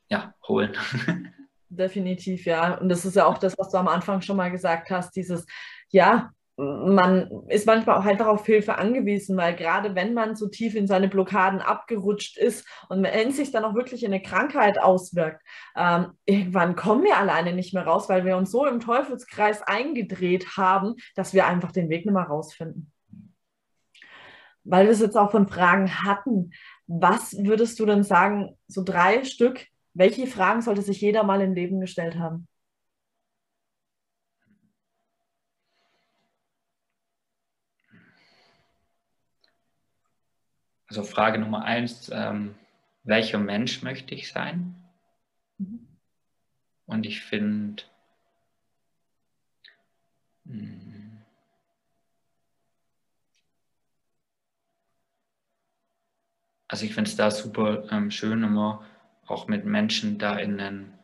ja, 0.09 0.33
holen. 0.47 0.73
Definitiv, 1.69 2.45
ja. 2.45 2.75
Und 2.75 2.89
das 2.89 3.05
ist 3.05 3.15
ja 3.15 3.25
auch 3.25 3.37
das, 3.37 3.55
was 3.57 3.69
du 3.69 3.77
am 3.77 3.87
Anfang 3.87 4.21
schon 4.21 4.37
mal 4.37 4.49
gesagt 4.49 4.89
hast, 4.89 5.15
dieses, 5.15 5.45
ja, 5.89 6.31
man 6.59 7.29
ist 7.47 7.65
manchmal 7.65 7.97
auch 7.97 8.05
einfach 8.05 8.27
auf 8.27 8.45
Hilfe 8.45 8.77
angewiesen, 8.77 9.37
weil 9.37 9.55
gerade 9.55 9.95
wenn 9.95 10.13
man 10.13 10.35
so 10.35 10.49
tief 10.49 10.75
in 10.75 10.87
seine 10.87 11.07
Blockaden 11.07 11.61
abgerutscht 11.61 12.37
ist 12.37 12.67
und 12.89 13.01
wenn 13.01 13.31
sich 13.31 13.51
dann 13.51 13.63
auch 13.63 13.75
wirklich 13.75 14.03
in 14.03 14.11
eine 14.11 14.21
Krankheit 14.21 14.77
auswirkt, 14.77 15.41
ähm, 15.77 16.11
irgendwann 16.25 16.75
kommen 16.75 17.03
wir 17.03 17.17
alleine 17.17 17.53
nicht 17.53 17.73
mehr 17.73 17.87
raus, 17.87 18.09
weil 18.09 18.25
wir 18.25 18.35
uns 18.35 18.51
so 18.51 18.65
im 18.65 18.81
Teufelskreis 18.81 19.61
eingedreht 19.61 20.57
haben, 20.57 20.95
dass 21.15 21.33
wir 21.33 21.47
einfach 21.47 21.71
den 21.71 21.87
Weg 21.87 22.05
nicht 22.05 22.13
mehr 22.13 22.23
rausfinden. 22.23 22.91
Weil 24.65 24.85
wir 24.85 24.91
es 24.91 24.99
jetzt 24.99 25.17
auch 25.17 25.31
von 25.31 25.47
Fragen 25.47 26.03
hatten, 26.03 26.51
was 26.87 27.37
würdest 27.37 27.79
du 27.79 27.85
denn 27.85 28.03
sagen, 28.03 28.57
so 28.67 28.83
drei 28.83 29.23
Stück, 29.23 29.65
welche 29.93 30.27
Fragen 30.27 30.61
sollte 30.61 30.81
sich 30.81 30.99
jeder 30.99 31.23
mal 31.23 31.39
im 31.39 31.53
Leben 31.53 31.79
gestellt 31.79 32.19
haben? 32.19 32.48
Also 40.89 41.03
Frage 41.03 41.37
Nummer 41.37 41.63
eins, 41.65 42.09
ähm, 42.11 42.55
welcher 43.03 43.37
Mensch 43.37 43.83
möchte 43.83 44.15
ich 44.15 44.31
sein? 44.31 44.75
Mhm. 45.59 45.87
Und 46.87 47.05
ich 47.05 47.21
finde, 47.21 47.83
hm, 50.45 51.21
also 56.67 56.85
ich 56.85 56.95
finde 56.95 57.09
es 57.09 57.15
da 57.15 57.29
super 57.29 57.87
ähm, 57.91 58.09
schön, 58.09 58.43
immer 58.43 58.83
auch 59.27 59.47
mit 59.47 59.65
Menschen 59.65 60.17
da 60.17 60.37
in 60.39 60.59
einen, 60.59 60.99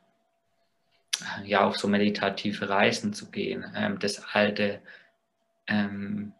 ja, 1.44 1.64
auf 1.64 1.78
so 1.78 1.88
meditative 1.88 2.70
Reisen 2.70 3.14
zu 3.14 3.30
gehen, 3.30 3.72
ähm, 3.76 4.00
das 4.00 4.34
alte, 4.34 4.82
ähm, 5.68 6.34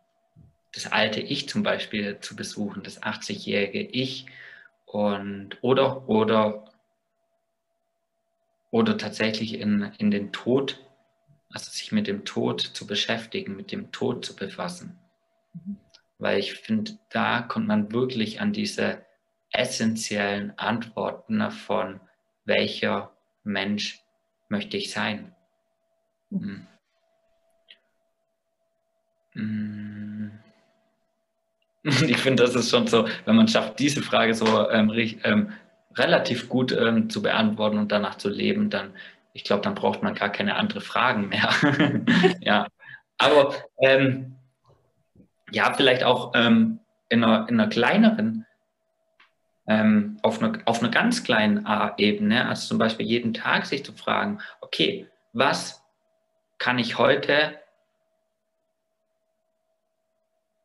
das 0.76 0.92
alte 0.92 1.22
Ich 1.22 1.48
zum 1.48 1.64
Beispiel 1.64 2.20
zu 2.20 2.36
besuchen, 2.36 2.84
das 2.84 3.02
80-jährige 3.02 3.82
Ich 3.82 4.28
und 4.86 5.58
oder 5.62 6.08
oder 6.10 6.66
oder 8.72 8.98
tatsächlich 8.98 9.54
in, 9.54 9.84
in 9.98 10.12
den 10.12 10.34
Tod, 10.34 10.86
also 11.50 11.72
sich 11.72 11.94
mit 11.94 12.08
dem 12.08 12.26
Tod 12.26 12.60
zu 12.60 12.86
beschäftigen, 12.86 13.56
mit 13.56 13.72
dem 13.72 13.94
Tod 13.94 14.26
zu 14.26 14.36
befassen. 14.36 15.00
Mhm. 15.54 15.78
Weil 16.18 16.40
ich 16.40 16.54
finde, 16.56 17.00
da 17.10 17.42
kommt 17.42 17.68
man 17.68 17.94
wirklich 17.94 18.42
an 18.42 18.52
diese 18.52 19.06
essentiellen 19.52 20.58
Antworten 20.58 21.50
von 21.52 22.02
welcher 22.44 23.16
Mensch 23.44 24.04
möchte 24.50 24.76
ich 24.76 24.92
sein. 24.92 25.34
Mhm. 26.30 26.68
Mhm. 29.36 29.85
Ich 32.08 32.18
finde, 32.18 32.44
das 32.44 32.56
ist 32.56 32.72
schon 32.72 32.88
so, 32.88 33.08
wenn 33.26 33.36
man 33.36 33.48
schafft, 33.48 33.80
diese 33.80 34.02
Frage 34.02 34.34
so 34.34 34.70
ähm, 34.70 34.92
ähm, 35.24 35.52
relativ 35.96 36.50
gut 36.50 36.72
ähm, 36.72 37.10
zu 37.10 37.22
beantworten 37.22 37.78
und 37.78 37.92
danach 37.92 38.16
zu 38.16 38.30
leben, 38.30 38.70
dann, 38.70 38.94
ich 39.34 39.44
glaube, 39.44 39.62
dann 39.62 39.76
braucht 39.76 40.02
man 40.02 40.16
gar 40.16 40.30
keine 40.30 40.56
anderen 40.56 40.82
Fragen 40.82 41.30
mehr. 41.30 41.50
ja, 42.42 42.68
aber 43.18 43.54
ähm, 43.80 44.36
ja, 45.52 45.74
vielleicht 45.74 46.04
auch 46.04 46.32
ähm, 46.34 46.80
in, 47.10 47.24
einer, 47.24 47.48
in 47.48 47.60
einer 47.60 47.70
kleineren, 47.70 48.46
ähm, 49.68 50.18
auf, 50.22 50.42
einer, 50.42 50.60
auf 50.66 50.80
einer 50.82 50.92
ganz 50.92 51.24
kleinen 51.24 51.66
Ebene, 51.98 52.48
also 52.48 52.68
zum 52.68 52.78
Beispiel 52.78 53.06
jeden 53.06 53.34
Tag 53.34 53.66
sich 53.66 53.86
zu 53.86 53.94
fragen, 53.94 54.40
okay, 54.62 55.08
was 55.34 55.84
kann 56.58 56.80
ich 56.80 56.98
heute 56.98 57.60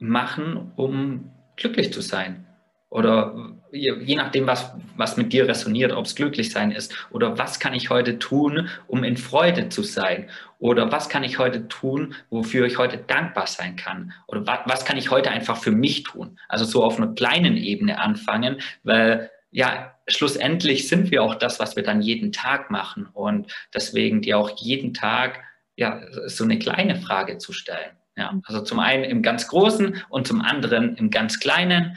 machen, 0.01 0.73
um 0.77 1.31
glücklich 1.57 1.93
zu 1.93 2.01
sein? 2.01 2.47
Oder 2.91 3.55
je 3.73 4.17
nachdem, 4.17 4.49
was, 4.49 4.73
was 4.97 5.17
mit 5.17 5.33
dir 5.33 5.47
resoniert, 5.47 5.93
ob 5.93 6.07
es 6.07 6.17
glücklich 6.17 6.51
sein 6.51 6.73
ist. 6.73 6.93
Oder 7.11 7.39
was 7.39 7.61
kann 7.61 7.73
ich 7.73 7.89
heute 7.89 8.19
tun, 8.19 8.69
um 8.89 9.05
in 9.05 9.17
Freude 9.17 9.69
zu 9.69 9.85
sein? 9.85 10.29
Oder 10.59 10.91
was 10.91 11.09
kann 11.09 11.23
ich 11.23 11.39
heute 11.39 11.69
tun, 11.69 12.15
wofür 12.31 12.67
ich 12.67 12.79
heute 12.79 12.99
dankbar 12.99 13.47
sein 13.47 13.77
kann? 13.77 14.13
Oder 14.27 14.45
was, 14.47 14.59
was 14.67 14.85
kann 14.85 14.97
ich 14.97 15.11
heute 15.11 15.31
einfach 15.31 15.57
für 15.57 15.71
mich 15.71 16.03
tun? 16.03 16.39
Also 16.49 16.65
so 16.65 16.83
auf 16.83 16.99
einer 16.99 17.15
kleinen 17.15 17.57
Ebene 17.57 18.01
anfangen, 18.01 18.61
weil 18.83 19.31
ja, 19.53 19.95
schlussendlich 20.09 20.89
sind 20.89 21.11
wir 21.11 21.23
auch 21.23 21.37
das, 21.37 21.61
was 21.61 21.77
wir 21.77 21.83
dann 21.83 22.03
jeden 22.03 22.33
Tag 22.33 22.71
machen. 22.71 23.07
Und 23.13 23.53
deswegen 23.73 24.21
dir 24.21 24.39
auch 24.39 24.51
jeden 24.59 24.95
Tag 24.95 25.41
ja, 25.77 26.01
so 26.27 26.45
eine 26.45 26.59
kleine 26.59 26.97
Frage 26.97 27.39
zu 27.39 27.53
stellen. 27.53 28.00
Ja, 28.21 28.39
also 28.45 28.61
zum 28.61 28.81
einen 28.81 29.05
im 29.05 29.23
ganz 29.23 29.49
Großen 29.49 30.05
und 30.11 30.27
zum 30.27 30.43
anderen 30.43 30.95
im 30.99 31.11
ganz 31.11 31.41
Kleinen. 31.41 31.97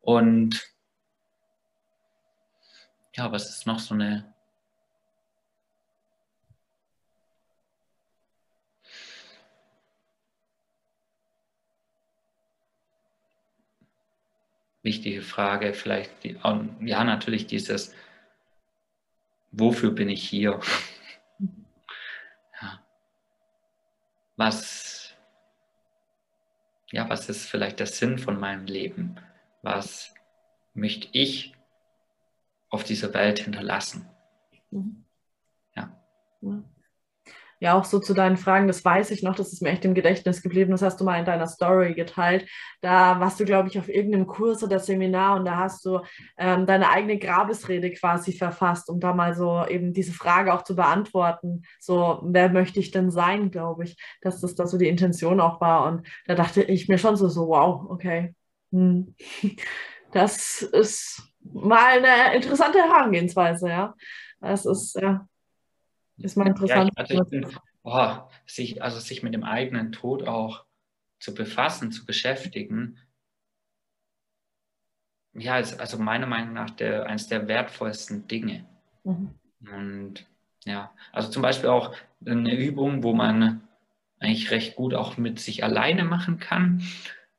Und 0.00 0.64
ja, 3.16 3.32
was 3.32 3.50
ist 3.50 3.66
noch 3.66 3.80
so 3.80 3.94
eine 3.94 4.32
wichtige 14.84 15.22
Frage, 15.22 15.74
vielleicht, 15.74 16.22
die, 16.22 16.38
ja, 16.82 17.02
natürlich 17.02 17.48
dieses, 17.48 17.92
wofür 19.50 19.90
bin 19.90 20.08
ich 20.08 20.22
hier? 20.28 20.60
ja. 22.62 22.86
Was, 24.36 24.95
ja, 26.90 27.08
was 27.08 27.28
ist 27.28 27.46
vielleicht 27.46 27.80
der 27.80 27.86
Sinn 27.86 28.18
von 28.18 28.38
meinem 28.38 28.66
Leben? 28.66 29.16
was 29.66 30.14
möchte 30.74 31.08
ich 31.10 31.52
auf 32.68 32.84
dieser 32.84 33.12
Welt 33.14 33.40
hinterlassen? 33.40 34.08
Mhm. 34.70 35.04
Ja. 35.74 36.00
Ja, 36.40 36.62
auch 37.74 37.84
so 37.84 37.98
zu 37.98 38.14
deinen 38.14 38.36
Fragen, 38.36 38.66
das 38.66 38.84
weiß 38.84 39.10
ich 39.10 39.22
noch, 39.22 39.34
das 39.34 39.52
ist 39.52 39.62
mir 39.62 39.70
echt 39.70 39.84
im 39.84 39.94
Gedächtnis 39.94 40.42
geblieben, 40.42 40.70
das 40.70 40.82
hast 40.82 41.00
du 41.00 41.04
mal 41.04 41.18
in 41.18 41.24
deiner 41.24 41.46
Story 41.46 41.94
geteilt. 41.94 42.48
Da 42.80 43.20
warst 43.20 43.40
du, 43.40 43.44
glaube 43.44 43.68
ich, 43.68 43.78
auf 43.78 43.88
irgendeinem 43.88 44.26
Kurs 44.26 44.62
oder 44.62 44.78
Seminar 44.78 45.36
und 45.36 45.44
da 45.44 45.56
hast 45.56 45.84
du 45.84 46.00
ähm, 46.38 46.66
deine 46.66 46.90
eigene 46.90 47.18
Grabesrede 47.18 47.90
quasi 47.92 48.32
verfasst, 48.32 48.88
um 48.88 49.00
da 49.00 49.14
mal 49.14 49.34
so 49.34 49.64
eben 49.66 49.92
diese 49.92 50.12
Frage 50.12 50.54
auch 50.54 50.62
zu 50.62 50.76
beantworten. 50.76 51.62
So, 51.80 52.20
wer 52.24 52.50
möchte 52.50 52.80
ich 52.80 52.90
denn 52.90 53.10
sein, 53.10 53.50
glaube 53.50 53.84
ich, 53.84 53.96
dass 54.20 54.40
das 54.40 54.54
da 54.54 54.66
so 54.66 54.78
die 54.78 54.88
Intention 54.88 55.40
auch 55.40 55.60
war. 55.60 55.86
Und 55.86 56.06
da 56.26 56.34
dachte 56.34 56.62
ich 56.62 56.88
mir 56.88 56.98
schon 56.98 57.16
so, 57.16 57.28
so 57.28 57.48
wow, 57.48 57.86
okay, 57.90 58.34
hm. 58.72 59.14
Das 60.12 60.62
ist 60.62 61.22
mal 61.42 61.98
eine 62.02 62.36
interessante 62.36 62.78
Herangehensweise, 62.78 63.68
ja. 63.68 63.94
Das 64.40 64.64
ist, 64.64 64.94
ja, 65.00 65.26
ist 66.18 66.36
mal 66.36 66.46
interessant. 66.46 66.90
Ja, 66.96 67.04
also, 67.04 67.24
bin, 67.24 67.46
oh, 67.82 68.16
sich, 68.46 68.82
also 68.82 68.98
sich 69.00 69.22
mit 69.22 69.34
dem 69.34 69.44
eigenen 69.44 69.92
Tod 69.92 70.26
auch 70.26 70.64
zu 71.18 71.34
befassen, 71.34 71.92
zu 71.92 72.04
beschäftigen, 72.04 72.98
ja, 75.34 75.58
ist 75.58 75.78
also 75.80 75.98
meiner 75.98 76.26
Meinung 76.26 76.54
nach 76.54 76.70
der, 76.70 77.06
eines 77.06 77.28
der 77.28 77.46
wertvollsten 77.46 78.26
Dinge. 78.26 78.64
Mhm. 79.04 79.34
Und 79.60 80.26
ja, 80.64 80.92
also 81.12 81.30
zum 81.30 81.42
Beispiel 81.42 81.68
auch 81.68 81.94
eine 82.24 82.54
Übung, 82.54 83.02
wo 83.02 83.12
man 83.12 83.62
eigentlich 84.18 84.50
recht 84.50 84.76
gut 84.76 84.94
auch 84.94 85.18
mit 85.18 85.38
sich 85.38 85.62
alleine 85.62 86.04
machen 86.04 86.38
kann 86.38 86.82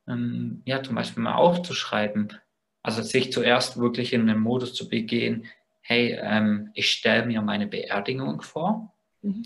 ähm, 0.08 0.62
ja, 0.66 0.82
zum 0.82 0.96
Beispiel 0.96 1.24
mal 1.24 1.36
aufzuschreiben. 1.36 2.34
Also 2.82 3.02
sich 3.02 3.32
zuerst 3.32 3.78
wirklich 3.78 4.14
in 4.14 4.28
den 4.28 4.40
Modus 4.40 4.74
zu 4.74 4.88
begehen, 4.88 5.46
hey, 5.88 6.20
ähm, 6.22 6.70
ich 6.74 6.92
stelle 6.92 7.26
mir 7.26 7.42
meine 7.42 7.66
Beerdigung 7.66 8.42
vor. 8.42 8.94
Mhm. 9.22 9.46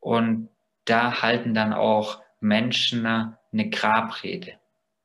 Und 0.00 0.48
da 0.86 1.20
halten 1.20 1.52
dann 1.52 1.74
auch 1.74 2.22
Menschen 2.40 3.04
eine 3.04 3.70
Grabrede. 3.70 4.54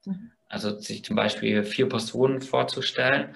Mhm. 0.06 0.32
Also 0.48 0.80
sich 0.80 1.04
zum 1.04 1.18
Beispiel 1.18 1.66
vier 1.66 1.90
Personen 1.90 2.40
vorzustellen, 2.40 3.36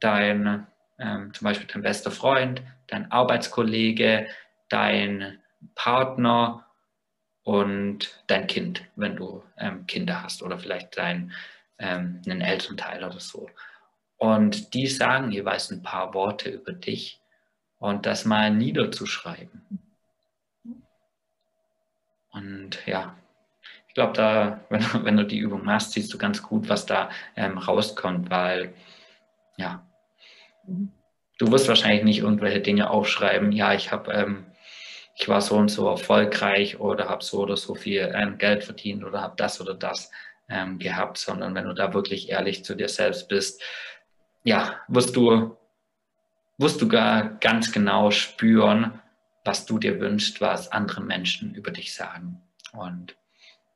dein, 0.00 0.66
ähm, 0.98 1.32
zum 1.32 1.44
Beispiel 1.44 1.68
dein 1.72 1.82
bester 1.82 2.10
Freund, 2.10 2.60
dein 2.88 3.12
Arbeitskollege, 3.12 4.26
dein 4.68 5.38
Partner 5.76 6.66
und 7.44 8.20
dein 8.26 8.48
Kind, 8.48 8.84
wenn 8.96 9.14
du 9.14 9.44
ähm, 9.58 9.86
Kinder 9.86 10.24
hast 10.24 10.42
oder 10.42 10.58
vielleicht 10.58 10.98
dein, 10.98 11.30
ähm, 11.78 12.20
einen 12.26 12.40
Elternteil 12.40 13.04
oder 13.04 13.20
so. 13.20 13.48
Und 14.20 14.74
die 14.74 14.86
sagen 14.86 15.32
jeweils 15.32 15.70
ein 15.70 15.82
paar 15.82 16.12
Worte 16.12 16.50
über 16.50 16.72
dich 16.72 17.22
und 17.78 18.04
das 18.04 18.26
mal 18.26 18.50
niederzuschreiben. 18.50 19.62
Und 22.30 22.86
ja, 22.86 23.16
ich 23.88 23.94
glaube, 23.94 24.12
da, 24.12 24.60
wenn, 24.68 24.84
wenn, 25.04 25.16
du 25.16 25.24
die 25.24 25.38
Übung 25.38 25.64
machst, 25.64 25.92
siehst 25.92 26.12
du 26.12 26.18
ganz 26.18 26.42
gut, 26.42 26.68
was 26.68 26.84
da 26.84 27.08
ähm, 27.34 27.56
rauskommt, 27.56 28.28
weil 28.28 28.74
ja, 29.56 29.86
du 31.38 31.50
wirst 31.50 31.68
wahrscheinlich 31.68 32.04
nicht 32.04 32.18
irgendwelche 32.18 32.60
Dinge 32.60 32.90
aufschreiben. 32.90 33.52
Ja, 33.52 33.72
ich 33.72 33.90
habe 33.90 34.12
ähm, 34.12 34.44
ich 35.14 35.28
war 35.28 35.40
so 35.40 35.56
und 35.56 35.70
so 35.70 35.88
erfolgreich 35.88 36.78
oder 36.78 37.08
habe 37.08 37.24
so 37.24 37.40
oder 37.40 37.56
so 37.56 37.74
viel 37.74 38.12
ähm, 38.14 38.36
Geld 38.36 38.64
verdient 38.64 39.02
oder 39.02 39.22
habe 39.22 39.34
das 39.36 39.62
oder 39.62 39.74
das 39.74 40.10
ähm, 40.50 40.78
gehabt, 40.78 41.16
sondern 41.16 41.54
wenn 41.54 41.64
du 41.64 41.72
da 41.72 41.94
wirklich 41.94 42.28
ehrlich 42.28 42.64
zu 42.64 42.74
dir 42.74 42.88
selbst 42.88 43.28
bist, 43.28 43.62
ja, 44.44 44.80
wirst 44.88 45.16
du, 45.16 45.56
wirst 46.58 46.80
du 46.80 46.88
gar 46.88 47.38
ganz 47.38 47.72
genau 47.72 48.10
spüren, 48.10 49.00
was 49.44 49.66
du 49.66 49.78
dir 49.78 50.00
wünschst, 50.00 50.40
was 50.40 50.70
andere 50.72 51.00
Menschen 51.00 51.54
über 51.54 51.70
dich 51.70 51.94
sagen. 51.94 52.40
Und 52.72 53.16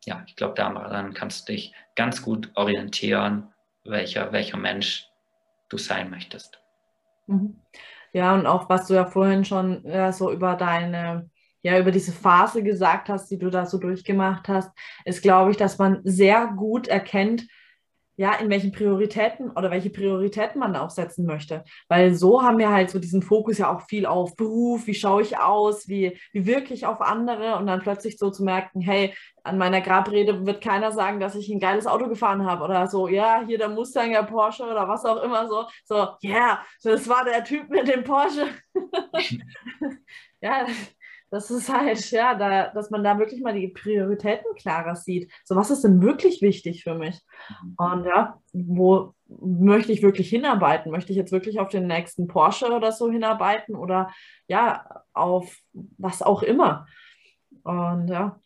ja, 0.05 0.23
ich 0.27 0.37
glaube, 0.37 0.55
daran 0.55 1.15
kannst 1.15 1.49
du 1.49 1.53
dich 1.53 1.73
ganz 1.97 2.23
gut 2.23 2.51
orientieren, 2.55 3.53
welcher, 3.85 4.33
welcher 4.33 4.59
Mensch 4.59 5.09
du 5.69 5.79
sein 5.79 6.11
möchtest. 6.11 6.61
Mhm. 7.27 7.61
Ja, 8.13 8.35
und 8.35 8.47
auch 8.47 8.69
was 8.69 8.87
du 8.87 8.95
ja 8.95 9.07
vorhin 9.07 9.45
schon 9.45 9.83
ja, 9.87 10.13
so 10.13 10.31
über 10.31 10.55
deine 10.55 11.31
ja 11.65 11.79
über 11.79 11.91
diese 11.91 12.13
Phase 12.13 12.63
gesagt 12.63 13.09
hast, 13.09 13.31
die 13.31 13.39
du 13.39 13.51
da 13.51 13.65
so 13.67 13.79
durchgemacht 13.79 14.49
hast, 14.49 14.71
ist, 15.07 15.23
glaube 15.23 15.51
ich, 15.51 15.57
dass 15.57 15.79
man 15.79 16.01
sehr 16.05 16.47
gut 16.49 16.87
erkennt, 16.89 17.47
ja, 18.17 18.35
in 18.35 18.49
welchen 18.51 18.73
Prioritäten 18.73 19.51
oder 19.51 19.71
welche 19.71 19.91
Prioritäten 19.91 20.61
man 20.61 20.77
auch 20.77 20.91
setzen 20.91 21.27
möchte. 21.27 21.65
Weil 21.89 22.15
so 22.15 22.43
haben 22.43 22.59
wir 22.59 22.71
halt 22.71 22.91
so 22.91 22.99
diesen 22.99 23.23
Fokus 23.23 23.59
ja 23.59 23.75
auch 23.75 23.83
viel 23.89 24.07
auf 24.07 24.37
Beruf, 24.37 24.87
wie 24.87 24.95
schaue 24.95 25.23
ich 25.23 25.39
aus, 25.39 25.89
wie, 25.89 26.19
wie 26.33 26.47
wirke 26.47 26.75
ich 26.75 26.87
auf 26.87 27.01
andere 27.01 27.57
und 27.57 27.67
dann 27.67 27.81
plötzlich 27.81 28.19
so 28.19 28.31
zu 28.31 28.45
merken, 28.45 28.81
hey, 28.81 29.15
an 29.43 29.59
meiner 29.59 29.81
Grabrede 29.81 30.47
wird 30.47 30.63
keiner 30.63 30.93
sagen, 30.93 31.21
dass 31.21 31.35
ich 31.35 31.49
ein 31.51 31.61
geiles 31.61 31.87
Auto 31.87 32.09
gefahren 32.09 32.47
habe 32.47 32.65
oder 32.65 32.87
so, 32.87 33.09
ja, 33.09 33.43
hier 33.47 33.59
der 33.59 33.69
Mustang, 33.69 34.11
der 34.11 34.23
Porsche 34.23 34.65
oder 34.65 34.89
was 34.89 35.05
auch 35.05 35.23
immer 35.23 35.47
so, 35.49 35.67
so, 35.85 35.95
ja, 36.23 36.31
yeah, 36.31 36.65
das 36.83 37.09
war 37.09 37.25
der 37.25 37.45
Typ 37.45 37.69
mit 37.69 37.87
dem 37.89 38.05
Porsche. 38.05 38.47
ja, 40.41 40.67
das 41.35 41.51
ist 41.51 41.69
halt, 41.69 42.13
ja, 42.13 42.37
da, 42.37 42.69
dass 42.69 42.91
man 42.91 43.03
da 43.03 43.19
wirklich 43.19 43.43
mal 43.43 43.53
die 43.53 43.67
Prioritäten 43.67 44.55
klarer 44.55 44.95
sieht. 44.95 45.33
So, 45.45 45.57
was 45.57 45.71
ist 45.73 45.83
denn 45.83 46.01
wirklich 46.01 46.43
wichtig 46.43 46.85
für 46.85 46.95
mich? 46.95 47.21
Mhm. 47.49 47.75
Und 47.77 48.05
ja, 48.05 48.39
wo 48.53 49.15
möchte 49.27 49.91
ich 49.91 50.01
wirklich 50.01 50.29
hinarbeiten? 50.29 50.93
Möchte 50.93 51.11
ich 51.11 51.19
jetzt 51.19 51.33
wirklich 51.33 51.59
auf 51.59 51.71
den 51.71 51.89
nächsten 51.89 52.29
Porsche 52.29 52.71
oder 52.71 52.93
so 52.93 53.11
hinarbeiten 53.11 53.75
oder 53.75 54.11
ja, 54.47 54.87
auf 55.13 55.57
was 55.73 56.23
auch 56.23 56.45
immer? 56.45 56.87
Und 57.65 58.07
ja, 58.07 58.39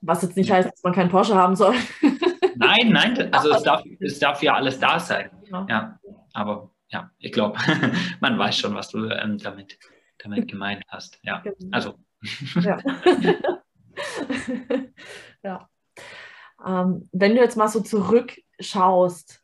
was 0.00 0.22
jetzt 0.22 0.38
nicht 0.38 0.50
heißt, 0.50 0.72
dass 0.72 0.82
man 0.82 0.94
keinen 0.94 1.10
Porsche 1.10 1.34
haben 1.34 1.54
soll. 1.54 1.74
Nein, 2.56 2.90
nein, 2.90 3.34
also 3.34 3.50
es 3.50 3.64
darf, 3.64 3.82
es 3.98 4.20
darf 4.20 4.40
ja 4.40 4.54
alles 4.54 4.78
da 4.78 5.00
sein. 5.00 5.28
Ja, 5.50 5.66
ja 5.68 5.98
aber 6.32 6.70
ja, 6.88 7.10
ich 7.18 7.32
glaube, 7.32 7.58
man 8.20 8.38
weiß 8.38 8.56
schon, 8.56 8.76
was 8.76 8.90
du 8.90 9.08
ähm, 9.10 9.38
damit, 9.38 9.76
damit 10.24 10.48
gemeint 10.48 10.84
hast. 10.88 11.18
Ja, 11.22 11.40
genau. 11.40 11.56
also. 11.70 11.94
Ja. 12.60 12.78
ja. 15.42 15.68
Ähm, 16.64 17.08
wenn 17.12 17.34
du 17.34 17.40
jetzt 17.40 17.56
mal 17.56 17.68
so 17.68 17.80
zurückschaust 17.80 19.42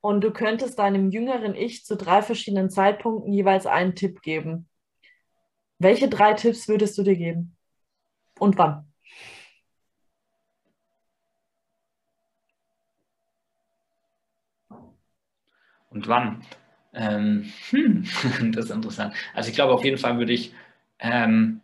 und 0.00 0.22
du 0.22 0.32
könntest 0.32 0.78
deinem 0.78 1.10
jüngeren 1.10 1.54
Ich 1.54 1.84
zu 1.84 1.96
drei 1.96 2.22
verschiedenen 2.22 2.70
Zeitpunkten 2.70 3.32
jeweils 3.32 3.66
einen 3.66 3.94
Tipp 3.94 4.22
geben, 4.22 4.68
welche 5.78 6.08
drei 6.08 6.34
Tipps 6.34 6.68
würdest 6.68 6.96
du 6.98 7.02
dir 7.02 7.16
geben? 7.16 7.56
Und 8.38 8.58
wann? 8.58 8.92
Und 15.90 16.08
wann? 16.08 16.44
Ähm, 16.96 17.52
hm, 17.70 18.04
das 18.52 18.66
ist 18.66 18.70
interessant. 18.72 19.14
Also 19.34 19.50
ich 19.50 19.54
glaube, 19.54 19.72
auf 19.74 19.84
jeden 19.84 19.98
Fall 19.98 20.18
würde 20.18 20.32
ich 20.32 20.52
ähm, 20.98 21.60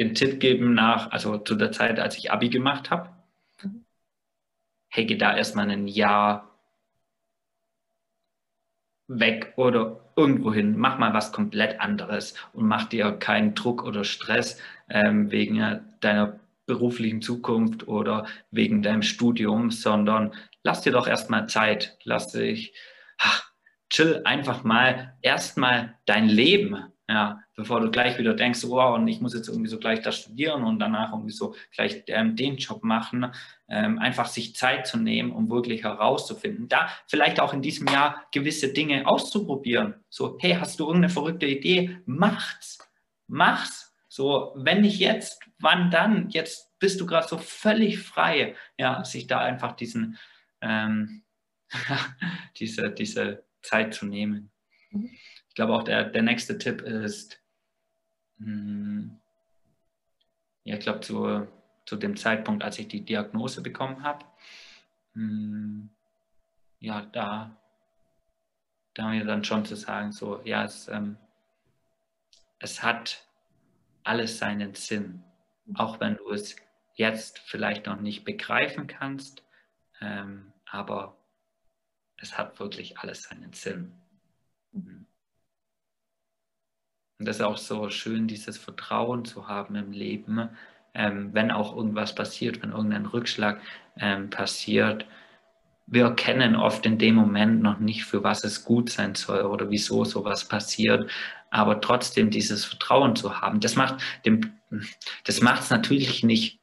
den 0.00 0.16
Tipp 0.16 0.40
geben 0.40 0.74
nach, 0.74 1.12
also 1.12 1.38
zu 1.38 1.54
der 1.54 1.70
Zeit, 1.70 2.00
als 2.00 2.18
ich 2.18 2.32
Abi 2.32 2.48
gemacht 2.48 2.90
habe. 2.90 3.10
Mhm. 3.62 3.84
Hey, 4.88 5.06
geh 5.06 5.16
da 5.16 5.34
erstmal 5.36 5.70
ein 5.70 5.88
Jahr 5.88 6.50
weg 9.08 9.52
oder 9.56 10.00
irgendwo 10.16 10.52
hin. 10.52 10.76
Mach 10.78 10.98
mal 10.98 11.12
was 11.14 11.32
komplett 11.32 11.80
anderes 11.80 12.34
und 12.52 12.66
mach 12.66 12.84
dir 12.88 13.12
keinen 13.12 13.54
Druck 13.54 13.84
oder 13.84 14.04
Stress 14.04 14.58
ähm, 14.88 15.30
wegen 15.30 15.80
deiner 16.00 16.38
beruflichen 16.66 17.20
Zukunft 17.20 17.88
oder 17.88 18.26
wegen 18.50 18.82
deinem 18.82 19.02
Studium, 19.02 19.70
sondern 19.70 20.32
lass 20.62 20.82
dir 20.82 20.92
doch 20.92 21.08
erstmal 21.08 21.48
Zeit. 21.48 21.96
Lass 22.04 22.28
dich 22.32 22.72
chill 23.90 24.22
einfach 24.24 24.64
mal 24.64 25.16
erstmal 25.20 25.98
dein 26.06 26.28
Leben, 26.28 26.84
ja, 27.08 27.42
bevor 27.56 27.80
du 27.80 27.90
gleich 27.90 28.18
wieder 28.18 28.34
denkst, 28.34 28.62
wow, 28.68 28.94
und 28.94 29.08
ich 29.08 29.20
muss 29.20 29.34
jetzt 29.34 29.48
irgendwie 29.48 29.68
so 29.68 29.78
gleich 29.78 30.00
das 30.00 30.20
studieren 30.20 30.62
und 30.62 30.78
danach 30.78 31.12
irgendwie 31.12 31.32
so 31.32 31.56
gleich 31.74 32.04
ähm, 32.06 32.36
den 32.36 32.56
Job 32.56 32.84
machen, 32.84 33.32
ähm, 33.68 33.98
einfach 33.98 34.26
sich 34.26 34.54
Zeit 34.54 34.86
zu 34.86 34.96
nehmen, 34.96 35.32
um 35.32 35.50
wirklich 35.50 35.82
herauszufinden, 35.82 36.68
da 36.68 36.88
vielleicht 37.08 37.40
auch 37.40 37.52
in 37.52 37.62
diesem 37.62 37.88
Jahr 37.88 38.24
gewisse 38.32 38.72
Dinge 38.72 39.06
auszuprobieren. 39.08 39.96
So, 40.08 40.38
hey, 40.40 40.56
hast 40.58 40.78
du 40.78 40.86
irgendeine 40.86 41.12
verrückte 41.12 41.46
Idee? 41.46 41.98
Mach's, 42.06 42.78
mach's. 43.26 43.92
So, 44.06 44.52
wenn 44.56 44.82
nicht 44.82 44.98
jetzt, 44.98 45.40
wann 45.58 45.90
dann? 45.90 46.30
Jetzt 46.30 46.78
bist 46.78 47.00
du 47.00 47.06
gerade 47.06 47.28
so 47.28 47.38
völlig 47.38 47.98
frei, 47.98 48.54
ja, 48.78 49.04
sich 49.04 49.26
da 49.26 49.38
einfach 49.38 49.72
diesen 49.72 50.16
ähm, 50.60 51.22
diese, 52.56 52.90
diese 52.90 53.44
Zeit 53.62 53.94
zu 53.94 54.06
nehmen. 54.06 54.50
Mhm. 54.90 55.10
Ich 55.48 55.54
glaube 55.54 55.74
auch 55.74 55.82
der, 55.82 56.04
der 56.04 56.22
nächste 56.22 56.58
Tipp 56.58 56.82
ist, 56.82 57.40
mh, 58.38 58.46
hm, 58.46 59.20
ja, 60.64 60.76
ich 60.76 60.80
glaube 60.80 61.00
zu, 61.00 61.46
zu 61.86 61.96
dem 61.96 62.16
Zeitpunkt, 62.16 62.62
als 62.62 62.78
ich 62.78 62.88
die 62.88 63.04
Diagnose 63.04 63.62
bekommen 63.62 64.02
habe, 64.02 64.24
hm, 65.14 65.90
ja, 66.78 67.02
da, 67.02 67.56
da 68.94 69.08
mir 69.08 69.24
dann 69.24 69.44
schon 69.44 69.64
zu 69.64 69.76
sagen, 69.76 70.12
so, 70.12 70.40
ja, 70.44 70.64
es, 70.64 70.88
ähm, 70.88 71.16
es 72.58 72.82
hat 72.82 73.26
alles 74.02 74.38
seinen 74.38 74.74
Sinn, 74.74 75.24
auch 75.74 76.00
wenn 76.00 76.16
du 76.16 76.30
es 76.30 76.56
jetzt 76.94 77.38
vielleicht 77.40 77.86
noch 77.86 78.00
nicht 78.00 78.24
begreifen 78.24 78.86
kannst, 78.86 79.42
ähm, 80.00 80.52
aber 80.66 81.16
es 82.20 82.36
hat 82.36 82.58
wirklich 82.60 82.98
alles 82.98 83.22
seinen 83.22 83.52
Sinn. 83.52 83.92
Mhm. 84.72 85.06
Und 87.18 87.26
das 87.26 87.36
ist 87.36 87.42
auch 87.42 87.58
so 87.58 87.90
schön, 87.90 88.28
dieses 88.28 88.56
Vertrauen 88.56 89.24
zu 89.24 89.46
haben 89.46 89.74
im 89.74 89.92
Leben, 89.92 90.48
ähm, 90.94 91.34
wenn 91.34 91.50
auch 91.50 91.76
irgendwas 91.76 92.14
passiert, 92.14 92.62
wenn 92.62 92.72
irgendein 92.72 93.06
Rückschlag 93.06 93.60
ähm, 93.98 94.30
passiert. 94.30 95.06
Wir 95.86 96.04
erkennen 96.04 96.56
oft 96.56 96.86
in 96.86 96.98
dem 96.98 97.16
Moment 97.16 97.62
noch 97.62 97.78
nicht, 97.78 98.04
für 98.04 98.22
was 98.22 98.44
es 98.44 98.64
gut 98.64 98.90
sein 98.90 99.14
soll 99.14 99.42
oder 99.42 99.70
wieso 99.70 100.04
sowas 100.04 100.46
passiert, 100.48 101.10
aber 101.50 101.80
trotzdem 101.80 102.30
dieses 102.30 102.64
Vertrauen 102.64 103.16
zu 103.16 103.40
haben, 103.40 103.60
das 103.60 103.76
macht 103.76 104.00
dem, 104.24 104.52
das 105.24 105.40
macht 105.40 105.62
es 105.62 105.70
natürlich 105.70 106.22
nicht 106.22 106.60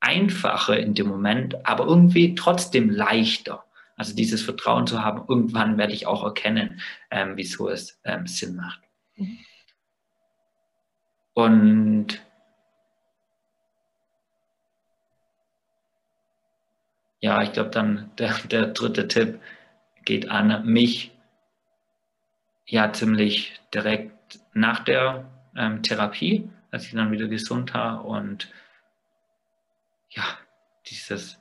einfacher 0.00 0.78
in 0.78 0.94
dem 0.94 1.08
Moment, 1.08 1.64
aber 1.66 1.86
irgendwie 1.86 2.34
trotzdem 2.34 2.90
leichter. 2.90 3.65
Also 3.96 4.14
dieses 4.14 4.42
Vertrauen 4.42 4.86
zu 4.86 5.02
haben, 5.02 5.24
irgendwann 5.26 5.78
werde 5.78 5.94
ich 5.94 6.06
auch 6.06 6.22
erkennen, 6.22 6.80
ähm, 7.10 7.32
wieso 7.36 7.68
es 7.68 7.98
ähm, 8.04 8.26
Sinn 8.26 8.56
macht. 8.56 8.80
Mhm. 9.16 9.38
Und 11.32 12.22
ja, 17.20 17.42
ich 17.42 17.52
glaube 17.52 17.70
dann 17.70 18.10
der, 18.18 18.34
der 18.50 18.66
dritte 18.68 19.08
Tipp 19.08 19.40
geht 20.04 20.30
an 20.30 20.64
mich 20.66 21.12
ja 22.66 22.92
ziemlich 22.92 23.60
direkt 23.74 24.40
nach 24.52 24.80
der 24.80 25.30
ähm, 25.56 25.82
Therapie, 25.82 26.48
als 26.70 26.86
ich 26.86 26.92
dann 26.92 27.12
wieder 27.12 27.28
gesund 27.28 27.72
war 27.74 28.04
und 28.04 28.52
ja, 30.10 30.24
dieses 30.86 31.38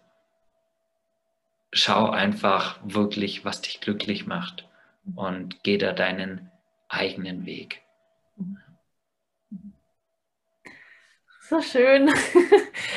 schau 1.76 2.10
einfach 2.10 2.80
wirklich, 2.84 3.46
was 3.46 3.62
dich 3.62 3.82
glücklich 3.82 4.26
macht 4.26 4.68
und 5.16 5.62
geh 5.64 5.78
da 5.78 5.92
deinen 5.92 6.50
eigenen 6.88 7.46
Weg. 7.46 7.82
So 11.42 11.62
schön. 11.62 12.12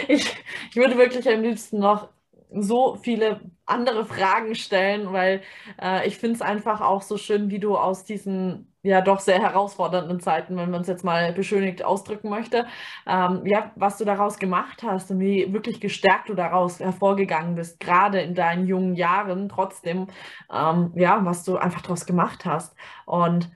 Ich, 0.06 0.24
ich 0.70 0.76
würde 0.76 0.96
wirklich 0.96 1.28
am 1.28 1.42
liebsten 1.42 1.80
noch 1.80 2.08
so 2.50 2.96
viele 2.96 3.40
andere 3.66 4.04
Fragen 4.04 4.54
stellen, 4.54 5.12
weil 5.12 5.42
äh, 5.80 6.06
ich 6.06 6.16
finde 6.18 6.36
es 6.36 6.42
einfach 6.42 6.80
auch 6.80 7.02
so 7.02 7.16
schön, 7.18 7.50
wie 7.50 7.58
du 7.58 7.76
aus 7.76 8.04
diesen 8.04 8.72
ja 8.82 9.00
doch 9.02 9.20
sehr 9.20 9.40
herausfordernden 9.40 10.20
Zeiten, 10.20 10.56
wenn 10.56 10.70
man 10.70 10.80
es 10.82 10.88
jetzt 10.88 11.04
mal 11.04 11.32
beschönigt 11.32 11.84
ausdrücken 11.84 12.30
möchte, 12.30 12.66
ähm, 13.06 13.42
ja, 13.44 13.72
was 13.76 13.98
du 13.98 14.04
daraus 14.04 14.38
gemacht 14.38 14.82
hast 14.82 15.10
und 15.10 15.20
wie 15.20 15.52
wirklich 15.52 15.80
gestärkt 15.80 16.28
du 16.28 16.34
daraus 16.34 16.80
hervorgegangen 16.80 17.54
bist, 17.56 17.80
gerade 17.80 18.20
in 18.20 18.34
deinen 18.34 18.66
jungen 18.66 18.94
Jahren, 18.94 19.48
trotzdem, 19.48 20.06
ähm, 20.52 20.92
ja, 20.94 21.24
was 21.24 21.44
du 21.44 21.56
einfach 21.56 21.82
daraus 21.82 22.06
gemacht 22.06 22.44
hast. 22.44 22.74
Und 23.04 23.50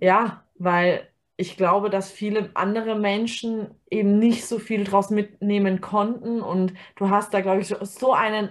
ja, 0.00 0.44
weil 0.58 1.08
ich 1.36 1.56
glaube, 1.56 1.90
dass 1.90 2.10
viele 2.10 2.50
andere 2.54 2.96
Menschen 2.98 3.74
eben 3.90 4.18
nicht 4.18 4.46
so 4.46 4.58
viel 4.58 4.84
daraus 4.84 5.10
mitnehmen 5.10 5.80
konnten 5.80 6.40
und 6.40 6.74
du 6.96 7.10
hast 7.10 7.34
da, 7.34 7.40
glaube 7.42 7.60
ich, 7.60 7.68
so 7.68 8.12
einen 8.14 8.50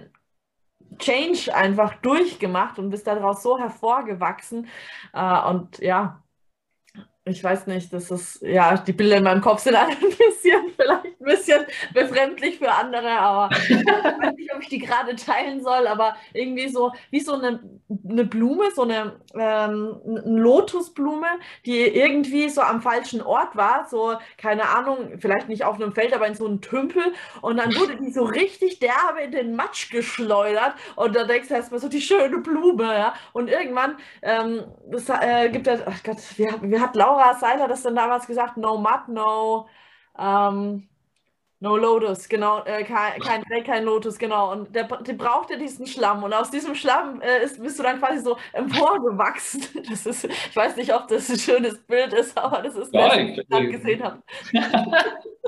Change 0.98 1.54
einfach 1.54 1.94
durchgemacht 2.02 2.78
und 2.78 2.90
bist 2.90 3.06
daraus 3.06 3.42
so 3.42 3.58
hervorgewachsen. 3.58 4.68
Äh, 5.12 5.48
und 5.48 5.78
ja, 5.78 6.22
ich 7.28 7.42
weiß 7.42 7.66
nicht, 7.66 7.92
das 7.92 8.10
ist, 8.12 8.40
ja, 8.42 8.76
die 8.76 8.92
Bilder 8.92 9.16
in 9.16 9.24
meinem 9.24 9.40
Kopf 9.40 9.60
sind 9.60 9.74
alle 9.76 9.90
ein 9.90 9.98
bisschen, 9.98 10.72
vielleicht 10.76 11.04
ein 11.04 11.24
bisschen 11.24 11.66
befremdlich 11.92 12.58
für 12.58 12.70
andere, 12.70 13.10
aber 13.10 13.54
ich 13.68 13.84
weiß 13.84 14.36
nicht, 14.36 14.54
ob 14.54 14.62
ich 14.62 14.68
die 14.68 14.78
gerade 14.78 15.16
teilen 15.16 15.60
soll, 15.60 15.88
aber 15.88 16.14
irgendwie 16.32 16.68
so, 16.68 16.92
wie 17.10 17.18
so 17.18 17.34
eine, 17.34 17.60
eine 18.08 18.24
Blume, 18.24 18.70
so 18.72 18.82
eine, 18.82 19.16
ähm, 19.34 20.00
eine 20.06 20.40
Lotusblume, 20.40 21.26
die 21.66 21.80
irgendwie 21.80 22.48
so 22.48 22.60
am 22.60 22.80
falschen 22.80 23.20
Ort 23.22 23.56
war, 23.56 23.88
so, 23.90 24.14
keine 24.38 24.68
Ahnung, 24.68 25.18
vielleicht 25.18 25.48
nicht 25.48 25.64
auf 25.64 25.76
einem 25.76 25.92
Feld, 25.92 26.14
aber 26.14 26.28
in 26.28 26.34
so 26.36 26.46
einem 26.46 26.60
Tümpel. 26.60 27.12
Und 27.42 27.56
dann 27.56 27.74
wurde 27.74 27.96
die 27.96 28.12
so 28.12 28.22
richtig 28.22 28.78
derbe 28.78 29.22
in 29.24 29.32
den 29.32 29.56
Matsch 29.56 29.90
geschleudert. 29.90 30.74
Und 30.94 31.16
da 31.16 31.24
denkst 31.24 31.48
du 31.48 31.54
erstmal 31.54 31.80
so 31.80 31.88
die 31.88 32.00
schöne 32.00 32.38
Blume, 32.38 32.84
ja, 32.84 33.14
und 33.32 33.48
irgendwann, 33.48 33.96
ähm, 34.22 34.62
das, 34.88 35.08
äh, 35.08 35.48
gibt 35.50 35.66
es, 35.66 35.80
ach 35.84 36.02
Gott, 36.04 36.18
wir, 36.36 36.54
wir 36.62 36.80
hatten 36.80 36.98
Laura 36.98 37.15
Laura 37.16 37.34
Seiler 37.34 37.68
das 37.68 37.82
dann 37.82 37.96
damals 37.96 38.26
gesagt, 38.26 38.56
no 38.56 38.76
mud, 38.78 39.08
no, 39.08 39.68
ähm, 40.18 40.88
No 41.58 41.74
Lotus, 41.78 42.28
genau, 42.28 42.62
äh, 42.66 42.84
kein, 42.84 43.18
kein 43.18 43.42
Dreck, 43.44 43.64
kein 43.64 43.84
Lotus, 43.84 44.18
genau. 44.18 44.52
Und 44.52 44.74
der, 44.76 44.84
der 44.84 45.14
braucht 45.14 45.48
ja 45.48 45.56
diesen 45.56 45.86
Schlamm. 45.86 46.22
Und 46.22 46.34
aus 46.34 46.50
diesem 46.50 46.74
Schlamm 46.74 47.22
äh, 47.22 47.42
ist, 47.42 47.62
bist 47.62 47.78
du 47.78 47.82
dann 47.82 47.98
quasi 47.98 48.18
so 48.22 48.36
emporgewachsen. 48.52 49.62
Das 49.88 50.04
ist, 50.04 50.24
ich 50.24 50.54
weiß 50.54 50.76
nicht, 50.76 50.92
ob 50.94 51.08
das 51.08 51.30
ein 51.30 51.38
schönes 51.38 51.78
Bild 51.86 52.12
ist, 52.12 52.36
aber 52.36 52.60
das 52.60 52.74
ist, 52.76 52.92
Ja, 52.92 53.08
was 53.08 53.16
ich- 53.16 53.48
gerade 53.48 53.68
gesehen 53.70 54.02
habe. 54.04 54.22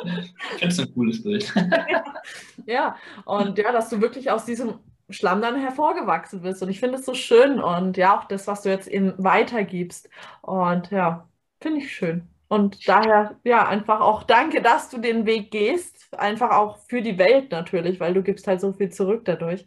Ich 0.04 0.58
finde 0.60 0.68
es 0.68 0.78
ein 0.78 0.94
cooles 0.94 1.22
Bild. 1.22 1.52
Ja, 2.66 2.96
und 3.26 3.58
ja, 3.58 3.70
dass 3.72 3.90
du 3.90 4.00
wirklich 4.00 4.30
aus 4.30 4.44
diesem 4.46 4.78
Schlamm 5.10 5.42
dann 5.42 5.60
hervorgewachsen 5.60 6.40
bist. 6.40 6.62
Und 6.62 6.70
ich 6.70 6.80
finde 6.80 6.98
es 6.98 7.04
so 7.04 7.12
schön 7.14 7.60
und 7.60 7.96
ja, 7.98 8.18
auch 8.18 8.24
das, 8.24 8.46
was 8.46 8.62
du 8.62 8.70
jetzt 8.70 8.88
eben 8.88 9.12
weitergibst. 9.18 10.08
Und 10.42 10.90
ja, 10.90 11.27
finde 11.60 11.80
ich 11.80 11.94
schön. 11.94 12.28
Und 12.48 12.88
daher, 12.88 13.38
ja, 13.44 13.66
einfach 13.68 14.00
auch 14.00 14.22
danke, 14.22 14.62
dass 14.62 14.88
du 14.88 14.98
den 14.98 15.26
Weg 15.26 15.50
gehst. 15.50 16.08
Einfach 16.18 16.50
auch 16.50 16.78
für 16.88 17.02
die 17.02 17.18
Welt 17.18 17.50
natürlich, 17.52 18.00
weil 18.00 18.14
du 18.14 18.22
gibst 18.22 18.46
halt 18.46 18.60
so 18.60 18.72
viel 18.72 18.90
zurück 18.90 19.24
dadurch. 19.26 19.66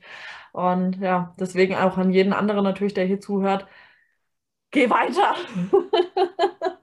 Und 0.51 0.97
ja, 0.99 1.35
deswegen 1.39 1.75
auch 1.75 1.97
an 1.97 2.11
jeden 2.11 2.33
anderen 2.33 2.63
natürlich, 2.63 2.93
der 2.93 3.05
hier 3.05 3.19
zuhört, 3.21 3.67
geh 4.71 4.89
weiter. 4.89 5.35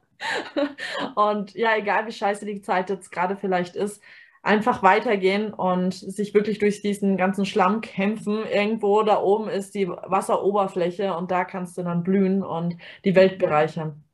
Und 1.14 1.54
ja, 1.54 1.76
egal 1.76 2.06
wie 2.06 2.12
scheiße 2.12 2.44
die 2.46 2.62
Zeit 2.62 2.90
jetzt 2.90 3.11
gerade 3.11 3.36
vielleicht 3.36 3.76
ist, 3.76 4.02
einfach 4.42 4.82
weitergehen 4.82 5.52
und 5.52 5.94
sich 5.94 6.32
wirklich 6.34 6.59
durch 6.59 6.80
diesen 6.80 7.16
ganzen 7.16 7.44
Schlamm 7.44 7.80
kämpfen. 7.80 8.44
Irgendwo 8.46 9.02
da 9.02 9.20
oben 9.20 9.48
ist 9.48 9.74
die 9.74 9.88
Wasseroberfläche 9.88 11.14
und 11.16 11.30
da 11.30 11.44
kannst 11.44 11.76
du 11.78 11.82
dann 11.82 12.02
blühen 12.02 12.42
und 12.42 12.76
die 13.04 13.14
Welt 13.14 13.38
bereichern. 13.38 14.04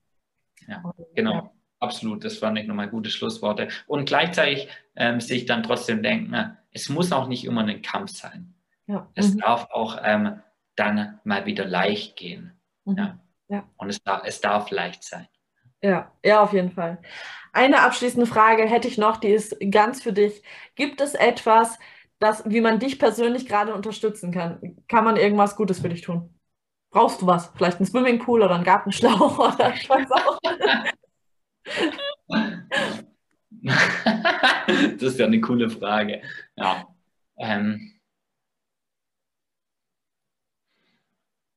Ja, 0.67 0.83
Genau, 1.15 1.53
absolut. 1.81 2.25
Das 2.25 2.39
fand 2.39 2.59
ich 2.59 2.67
nochmal 2.67 2.89
gute 2.89 3.11
Schlussworte. 3.11 3.69
Und 3.87 4.07
gleichzeitig 4.07 4.69
ähm, 4.97 5.21
sich 5.21 5.47
dann 5.47 5.63
trotzdem 5.63 6.03
denken, 6.03 6.29
na, 6.31 6.59
es 6.73 6.89
muss 6.89 7.13
auch 7.13 7.29
nicht 7.29 7.45
immer 7.45 7.63
ein 7.65 7.83
Kampf 7.83 8.11
sein. 8.13 8.55
Ja. 8.87 9.11
Es 9.15 9.35
Mhm. 9.35 9.39
darf 9.39 9.71
auch 9.71 9.99
ähm, 10.03 10.41
dann 10.77 11.21
mal 11.25 11.47
wieder 11.47 11.65
leicht 11.65 12.17
gehen. 12.17 12.53
Mhm. 12.85 12.97
Ja. 12.99 13.19
Ja. 13.49 13.69
Und 13.77 13.91
es 13.91 14.03
darf, 14.03 14.23
es 14.25 14.41
darf 14.41 14.71
leicht 14.71 15.05
sein. 15.05 15.29
Ja, 15.83 16.11
ja, 16.25 16.41
auf 16.43 16.53
jeden 16.55 16.71
Fall. 16.73 16.99
Eine 17.53 17.83
abschließende 17.83 18.27
Frage 18.27 18.65
hätte 18.65 18.89
ich 18.89 18.97
noch, 18.99 19.19
die 19.19 19.29
ist 19.29 19.57
ganz 19.71 20.03
für 20.03 20.13
dich. 20.15 20.43
Gibt 20.77 21.01
es 21.03 21.15
etwas, 21.15 21.79
das, 22.19 22.43
wie 22.47 22.63
man 22.63 22.79
dich 22.79 22.99
persönlich 22.99 23.47
gerade 23.47 23.75
unterstützen 23.75 24.33
kann? 24.33 24.77
Kann 24.89 25.05
man 25.05 25.17
irgendwas 25.17 25.57
Gutes 25.57 25.81
für 25.81 25.91
dich 25.91 26.01
tun? 26.01 26.34
Brauchst 26.95 27.21
du 27.23 27.27
was? 27.27 27.51
Vielleicht 27.57 27.81
ein 27.81 27.87
Swimmingpool 27.87 28.41
oder 28.41 28.55
einen 28.55 28.63
Gartenschlauch 28.63 29.39
oder 29.55 29.75
ich 29.75 29.91
weiß 29.91 30.09
auch. 30.13 30.39
das 33.65 35.03
ist 35.03 35.19
ja 35.19 35.27
eine 35.27 35.41
coole 35.41 35.69
Frage. 35.71 36.23
Ja. 36.55 36.87
Ähm. 37.37 37.99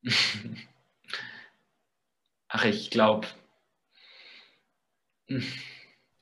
Ach, 2.49 2.65
ich 2.65 2.89
glaube, 2.89 3.27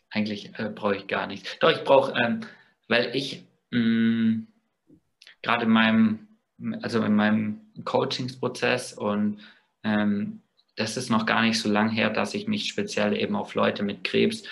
eigentlich 0.10 0.60
äh, 0.60 0.70
brauche 0.76 0.98
ich 0.98 1.08
gar 1.08 1.28
nichts. 1.28 1.58
Doch, 1.60 1.72
ich 1.72 1.86
brauche, 1.86 2.12
ähm, 2.22 2.42
weil 2.90 3.16
ich 3.16 3.46
mh, 3.72 4.42
gerade 5.42 5.64
in 5.64 5.70
meinem, 5.70 6.28
also 6.82 7.02
in 7.02 7.16
meinem 7.16 7.65
Coachingsprozess 7.84 8.94
und 8.94 9.40
ähm, 9.84 10.42
das 10.76 10.98
ist 10.98 11.10
noch 11.10 11.26
gar 11.26 11.42
nicht 11.42 11.60
so 11.60 11.70
lang 11.70 11.90
her, 11.90 12.10
dass 12.10 12.34
ich 12.34 12.48
mich 12.48 12.68
speziell 12.68 13.16
eben 13.18 13.36
auf 13.36 13.56
Leute 13.56 13.84
mit 13.84 14.04
Krebs 14.04 14.44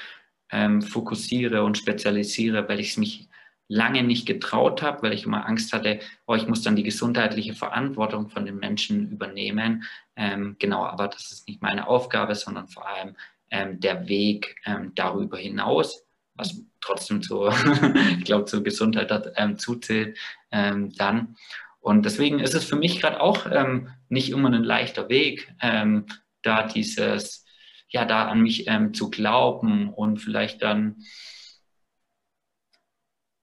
ähm, 0.52 0.82
fokussiere 0.82 1.64
und 1.64 1.78
spezialisiere, 1.78 2.68
weil 2.70 2.80
ich 2.80 2.92
es 2.92 2.98
mich 2.98 3.28
lange 3.68 4.04
nicht 4.04 4.26
getraut 4.26 4.82
habe, 4.82 5.04
weil 5.04 5.14
ich 5.14 5.26
immer 5.26 5.48
Angst 5.48 5.74
hatte, 5.74 6.00
oh, 6.28 6.36
ich 6.36 6.48
muss 6.48 6.62
dann 6.62 6.76
die 6.76 6.84
gesundheitliche 6.84 7.54
Verantwortung 7.54 8.30
von 8.30 8.46
den 8.46 8.58
Menschen 8.58 9.12
übernehmen. 9.12 9.84
Ähm, 10.16 10.56
genau, 10.60 10.86
aber 10.86 11.08
das 11.08 11.32
ist 11.32 11.48
nicht 11.48 11.62
meine 11.62 11.88
Aufgabe, 11.88 12.36
sondern 12.36 12.68
vor 12.68 12.88
allem 12.88 13.16
ähm, 13.50 13.80
der 13.80 14.08
Weg 14.08 14.56
ähm, 14.66 14.92
darüber 14.96 15.38
hinaus, 15.38 16.06
was 16.36 16.62
trotzdem 16.82 17.22
zu, 17.22 17.48
ich 18.20 18.26
glaube, 18.26 18.46
zur 18.46 18.64
Gesundheit 18.64 19.34
ähm, 19.38 19.58
zuzählt, 19.58 20.18
ähm, 20.52 20.94
dann. 20.94 21.36
Und 21.84 22.06
deswegen 22.06 22.40
ist 22.40 22.56
es 22.56 22.64
für 22.64 22.78
mich 22.78 23.02
gerade 23.02 23.20
auch 23.20 23.46
ähm, 23.52 23.90
nicht 24.08 24.30
immer 24.30 24.50
ein 24.50 24.64
leichter 24.64 25.10
Weg, 25.10 25.54
ähm, 25.62 26.06
da 26.42 26.66
dieses, 26.66 27.46
ja, 27.90 28.06
da 28.06 28.30
an 28.30 28.40
mich 28.40 28.68
ähm, 28.70 28.94
zu 28.94 29.10
glauben 29.10 29.90
und 29.90 30.20
vielleicht 30.20 30.62
dann, 30.62 30.96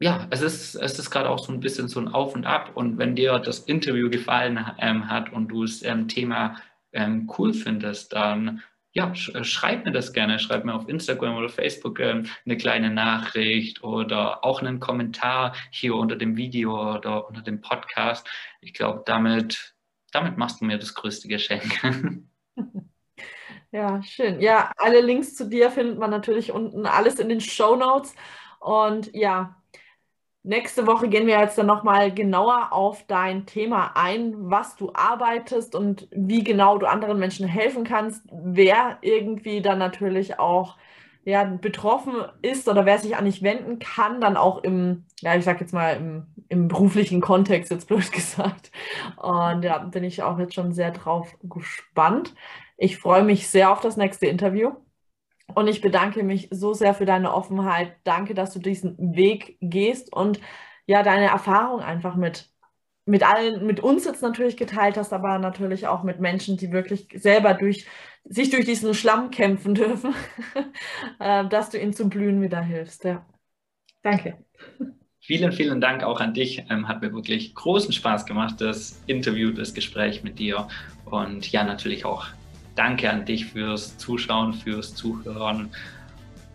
ja, 0.01 0.27
es 0.31 0.41
ist, 0.41 0.75
es 0.75 0.99
ist 0.99 1.11
gerade 1.11 1.29
auch 1.29 1.39
so 1.39 1.53
ein 1.53 1.61
bisschen 1.61 1.89
so 1.89 2.01
ein 2.01 2.09
Auf 2.09 2.35
und 2.35 2.47
Ab. 2.47 2.71
Und 2.75 2.97
wenn 2.97 3.15
dir 3.15 3.39
das 3.41 3.59
Interview 3.59 4.09
gefallen 4.09 4.59
ähm, 4.79 5.11
hat 5.11 5.31
und 5.35 5.49
du 5.49 5.65
das 5.65 5.83
ähm, 5.83 6.09
Thema 6.09 6.57
ähm, 6.93 7.31
cool 7.37 7.53
findest, 7.53 8.15
dann 8.15 8.63
ja, 8.93 9.15
sch 9.15 9.33
schreib 9.43 9.85
mir 9.85 9.93
das 9.93 10.13
gerne. 10.13 10.39
Schreib 10.39 10.65
mir 10.65 10.75
auf 10.75 10.89
Instagram 10.89 11.37
oder 11.37 11.49
Facebook 11.49 12.01
ähm, 12.01 12.27
eine 12.45 12.57
kleine 12.57 12.91
Nachricht 12.91 13.83
oder 13.85 14.45
auch 14.45 14.61
einen 14.61 14.81
Kommentar 14.81 15.55
hier 15.71 15.95
unter 15.95 16.17
dem 16.17 16.37
Video 16.37 16.97
oder 16.97 17.29
unter 17.29 17.43
dem 17.43 17.61
Podcast. 17.61 18.29
Ich 18.61 18.75
glaube, 18.75 19.03
damit, 19.07 19.75
damit 20.13 20.37
machst 20.37 20.61
du 20.61 20.65
mir 20.65 20.79
das 20.79 20.95
größte 20.95 21.29
Geschenk. 21.29 21.81
Ja, 23.73 24.03
schön. 24.03 24.41
Ja, 24.41 24.73
alle 24.77 25.01
Links 25.01 25.37
zu 25.37 25.49
dir 25.49 25.71
findet 25.71 25.97
man 25.97 26.11
natürlich 26.11 26.51
unten 26.51 26.87
alles 26.87 27.21
in 27.21 27.29
den 27.29 27.41
Show 27.41 27.77
Notes. 27.77 28.17
Und 28.59 29.15
ja, 29.15 29.60
nächste 30.43 30.87
Woche 30.87 31.09
gehen 31.09 31.27
wir 31.27 31.39
jetzt 31.39 31.59
dann 31.59 31.67
nochmal 31.67 32.13
genauer 32.13 32.73
auf 32.73 33.05
dein 33.07 33.47
Thema 33.47 33.93
ein, 33.95 34.35
was 34.37 34.77
du 34.77 34.91
arbeitest 34.95 35.75
und 35.75 36.09
wie 36.11 36.45
genau 36.45 36.79
du 36.79 36.87
anderen 36.87 37.19
Menschen 37.19 37.47
helfen 37.47 37.85
kannst, 37.85 38.23
wer 38.33 38.99
irgendwie 39.03 39.61
dann 39.61 39.79
natürlich 39.79 40.39
auch 40.39 40.77
ja, 41.25 41.45
betroffen 41.45 42.15
ist 42.43 42.69
oder 42.69 42.87
wer 42.87 42.99
sich 42.99 43.17
an 43.17 43.27
dich 43.27 43.43
wenden 43.43 43.79
kann, 43.79 44.21
dann 44.21 44.37
auch 44.37 44.65
im, 44.65 45.05
ja, 45.21 45.37
ich 45.37 45.45
sag 45.45 45.61
jetzt 45.61 45.75
mal 45.75 45.97
im, 45.97 46.27
im 46.49 46.69
beruflichen 46.69 47.21
Kontext, 47.21 47.71
jetzt 47.71 47.89
blöd 47.89 48.11
gesagt. 48.13 48.71
Und 49.17 49.63
ja, 49.63 49.79
bin 49.79 50.05
ich 50.05 50.23
auch 50.23 50.39
jetzt 50.39 50.55
schon 50.55 50.73
sehr 50.73 50.91
drauf 50.91 51.37
gespannt. 51.43 52.35
Ich 52.79 52.99
freue 52.99 53.23
mich 53.23 53.49
sehr 53.49 53.71
auf 53.71 53.81
das 53.81 53.97
nächste 53.99 54.27
Interview. 54.27 54.73
Und 55.55 55.69
ich 55.69 55.81
bedanke 55.81 56.23
mich 56.23 56.49
so 56.51 56.75
sehr 56.75 56.95
für 56.95 57.05
deine 57.05 57.33
Offenheit. 57.35 57.97
Danke, 58.05 58.35
dass 58.35 58.53
du 58.53 58.59
diesen 58.59 58.97
Weg 59.15 59.57
gehst 59.61 60.13
und 60.13 60.41
ja, 60.87 61.03
deine 61.03 61.27
Erfahrung 61.27 61.81
einfach 61.81 62.17
mit, 62.17 62.49
mit 63.07 63.23
allen, 63.23 63.67
mit 63.67 63.81
uns 63.81 64.05
jetzt 64.05 64.23
natürlich 64.23 64.57
geteilt 64.57 64.97
hast, 64.97 65.13
aber 65.13 65.39
natürlich 65.39 65.87
auch 65.87 66.03
mit 66.03 66.21
Menschen, 66.21 66.57
die 66.57 66.73
wirklich 66.73 67.09
selber 67.15 67.55
durch, 67.55 67.87
sich 68.25 68.51
durch 68.51 68.65
diesen 68.65 68.95
Schlamm 68.95 69.31
kämpfen 69.31 69.75
dürfen, 69.75 70.15
äh, 71.21 71.47
dass 71.49 71.71
du 71.71 71.79
ihnen 71.79 71.93
zum 71.93 72.09
Blühen 72.11 72.43
wieder 72.43 72.61
hilfst. 72.61 73.05
Ja. 73.05 73.25
Danke. 74.03 74.45
Vielen, 75.21 75.53
vielen 75.53 75.81
Dank 75.81 76.03
auch 76.03 76.21
an 76.21 76.35
dich. 76.35 76.65
Ähm, 76.71 76.89
hat 76.89 77.03
mir 77.03 77.13
wirklich 77.13 77.55
großen 77.55 77.93
Spaß 77.93 78.27
gemacht, 78.27 78.61
das 78.61 79.01
Interview, 79.07 79.53
das 79.53 79.75
Gespräch 79.75 80.25
mit 80.25 80.39
dir. 80.39 80.67
Und 81.05 81.53
ja, 81.53 81.63
natürlich 81.63 82.05
auch 82.05 82.27
danke 82.81 83.11
an 83.11 83.27
dich 83.27 83.45
fürs 83.45 83.99
Zuschauen, 83.99 84.55
fürs 84.55 84.95
Zuhören. 84.95 85.69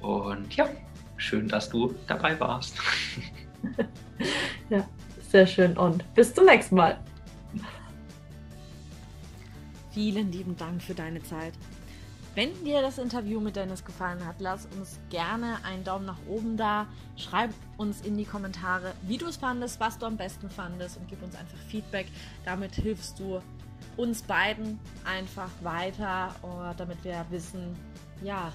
Und 0.02 0.56
ja, 0.56 0.68
schön, 1.18 1.48
dass 1.48 1.70
du 1.70 1.94
dabei 2.08 2.40
warst. 2.40 2.76
ja, 4.72 4.88
sehr 5.30 5.46
schön 5.46 5.78
und 5.78 6.04
bis 6.16 6.34
zum 6.34 6.46
nächsten 6.46 6.78
Mal. 6.78 7.00
Vielen 9.92 10.32
lieben 10.32 10.58
Dank 10.58 10.82
für 10.82 10.96
deine 10.96 11.22
Zeit. 11.22 11.54
Wenn 12.34 12.52
dir 12.66 12.82
das 12.82 12.98
Interview 12.98 13.40
mit 13.40 13.56
Dennis 13.56 13.86
gefallen 13.86 14.26
hat, 14.26 14.38
lass 14.40 14.66
uns 14.78 15.00
gerne 15.12 15.64
einen 15.64 15.84
Daumen 15.84 16.06
nach 16.06 16.18
oben 16.28 16.58
da. 16.58 16.88
Schreib 17.18 17.52
uns 17.78 18.02
in 18.02 18.18
die 18.18 18.26
Kommentare, 18.26 18.94
wie 19.04 19.18
du 19.18 19.28
es 19.28 19.38
fandest, 19.38 19.80
was 19.80 20.00
du 20.00 20.08
am 20.08 20.18
besten 20.18 20.50
fandest 20.50 20.98
und 20.98 21.08
gib 21.08 21.22
uns 21.22 21.36
einfach 21.36 21.60
Feedback. 21.70 22.08
Damit 22.44 22.74
hilfst 22.76 23.20
du 23.20 23.42
uns 23.98 24.22
beiden 24.22 24.80
einfach 25.06 25.50
weiter, 25.62 26.36
damit 26.78 27.04
wir 27.04 27.26
wissen, 27.30 27.76
ja, 28.22 28.52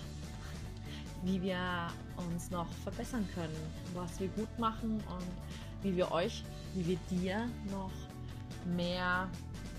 wie 1.22 1.40
wir 1.42 1.88
uns 2.16 2.50
noch 2.50 2.66
verbessern 2.82 3.28
können, 3.34 3.56
was 3.94 4.18
wir 4.20 4.28
gut 4.28 4.58
machen 4.58 5.02
und 5.08 5.82
wie 5.82 5.96
wir 5.96 6.12
euch, 6.12 6.44
wie 6.74 6.86
wir 6.86 6.98
dir 7.10 7.48
noch 7.70 7.92
mehr 8.74 9.28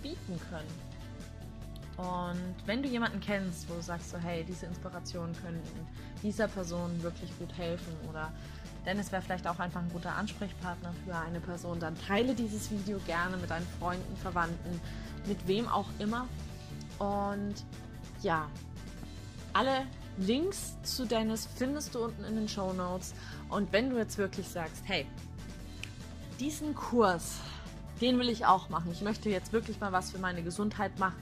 bieten 0.02 0.40
können. 0.50 0.92
Und 1.98 2.56
wenn 2.66 2.82
du 2.82 2.90
jemanden 2.90 3.20
kennst, 3.20 3.70
wo 3.70 3.76
du 3.76 3.82
sagst 3.82 4.10
so, 4.10 4.18
hey, 4.18 4.44
diese 4.44 4.66
Inspirationen 4.66 5.36
könnten 5.36 5.88
dieser 6.24 6.48
Person 6.48 7.02
wirklich 7.04 7.38
gut 7.38 7.56
helfen 7.58 7.94
oder 8.10 8.32
Dennis 8.86 9.12
wäre 9.12 9.22
vielleicht 9.22 9.48
auch 9.48 9.60
einfach 9.60 9.82
ein 9.82 9.90
guter 9.90 10.16
Ansprechpartner 10.16 10.94
für 11.06 11.16
eine 11.16 11.40
Person, 11.40 11.80
dann 11.80 11.96
teile 12.08 12.34
dieses 12.34 12.72
Video 12.72 12.98
gerne 13.06 13.38
mit 13.38 13.50
deinen 13.52 13.68
Freunden, 13.80 14.18
Verwandten, 14.18 14.82
mit 15.26 15.48
wem 15.48 15.68
auch 15.68 15.88
immer. 16.00 16.28
Und 17.00 17.56
ja, 18.22 18.48
alle 19.54 19.86
Links 20.18 20.78
zu 20.84 21.06
Dennis 21.06 21.48
findest 21.56 21.96
du 21.96 22.06
unten 22.06 22.24
in 22.24 22.36
den 22.36 22.48
Show 22.48 22.74
Notes. 22.74 23.14
Und 23.50 23.72
wenn 23.72 23.90
du 23.90 23.98
jetzt 23.98 24.18
wirklich 24.18 24.48
sagst, 24.48 24.84
hey, 24.86 25.06
diesen 26.40 26.76
Kurs, 26.76 27.40
den 28.02 28.18
will 28.20 28.30
ich 28.30 28.46
auch 28.46 28.70
machen. 28.70 28.92
Ich 28.92 29.02
möchte 29.02 29.30
jetzt 29.30 29.54
wirklich 29.54 29.80
mal 29.80 29.92
was 29.92 30.12
für 30.12 30.20
meine 30.20 30.44
Gesundheit 30.44 30.98
machen. 31.00 31.20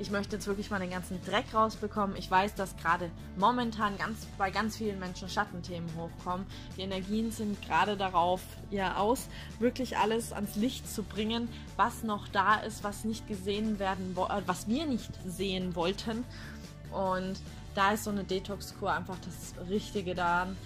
Ich 0.00 0.10
möchte 0.10 0.36
jetzt 0.36 0.46
wirklich 0.46 0.70
mal 0.70 0.80
den 0.80 0.88
ganzen 0.88 1.22
Dreck 1.26 1.52
rausbekommen. 1.52 2.16
Ich 2.16 2.30
weiß, 2.30 2.54
dass 2.54 2.74
gerade 2.78 3.10
momentan 3.36 3.98
ganz, 3.98 4.26
bei 4.38 4.50
ganz 4.50 4.78
vielen 4.78 4.98
Menschen 4.98 5.28
Schattenthemen 5.28 5.90
hochkommen. 5.94 6.46
Die 6.78 6.80
Energien 6.80 7.30
sind 7.30 7.60
gerade 7.60 7.98
darauf 7.98 8.40
ja 8.70 8.96
aus, 8.96 9.28
wirklich 9.58 9.98
alles 9.98 10.32
ans 10.32 10.56
Licht 10.56 10.90
zu 10.90 11.02
bringen, 11.02 11.50
was 11.76 12.02
noch 12.02 12.28
da 12.28 12.54
ist, 12.54 12.82
was 12.82 13.04
nicht 13.04 13.28
gesehen 13.28 13.78
werden, 13.78 14.16
äh, 14.16 14.40
was 14.46 14.68
wir 14.68 14.86
nicht 14.86 15.10
sehen 15.26 15.76
wollten. 15.76 16.24
Und 16.92 17.34
da 17.74 17.92
ist 17.92 18.04
so 18.04 18.10
eine 18.10 18.24
Detox-Kur 18.24 18.90
einfach 18.90 19.18
das 19.26 19.68
Richtige 19.68 20.14
daran, 20.14 20.56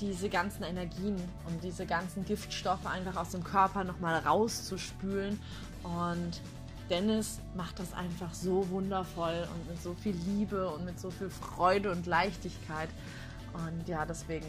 diese 0.00 0.28
ganzen 0.28 0.64
Energien 0.64 1.22
und 1.46 1.62
diese 1.62 1.86
ganzen 1.86 2.24
Giftstoffe 2.24 2.86
einfach 2.86 3.14
aus 3.16 3.30
dem 3.30 3.44
Körper 3.44 3.84
nochmal 3.84 4.18
rauszuspülen. 4.18 5.40
Und 5.84 6.40
Dennis 6.90 7.40
macht 7.56 7.78
das 7.78 7.94
einfach 7.94 8.34
so 8.34 8.68
wundervoll 8.68 9.48
und 9.54 9.68
mit 9.68 9.82
so 9.82 9.94
viel 9.94 10.14
Liebe 10.26 10.68
und 10.68 10.84
mit 10.84 11.00
so 11.00 11.10
viel 11.10 11.30
Freude 11.30 11.90
und 11.90 12.06
Leichtigkeit. 12.06 12.90
Und 13.54 13.88
ja, 13.88 14.04
deswegen 14.04 14.46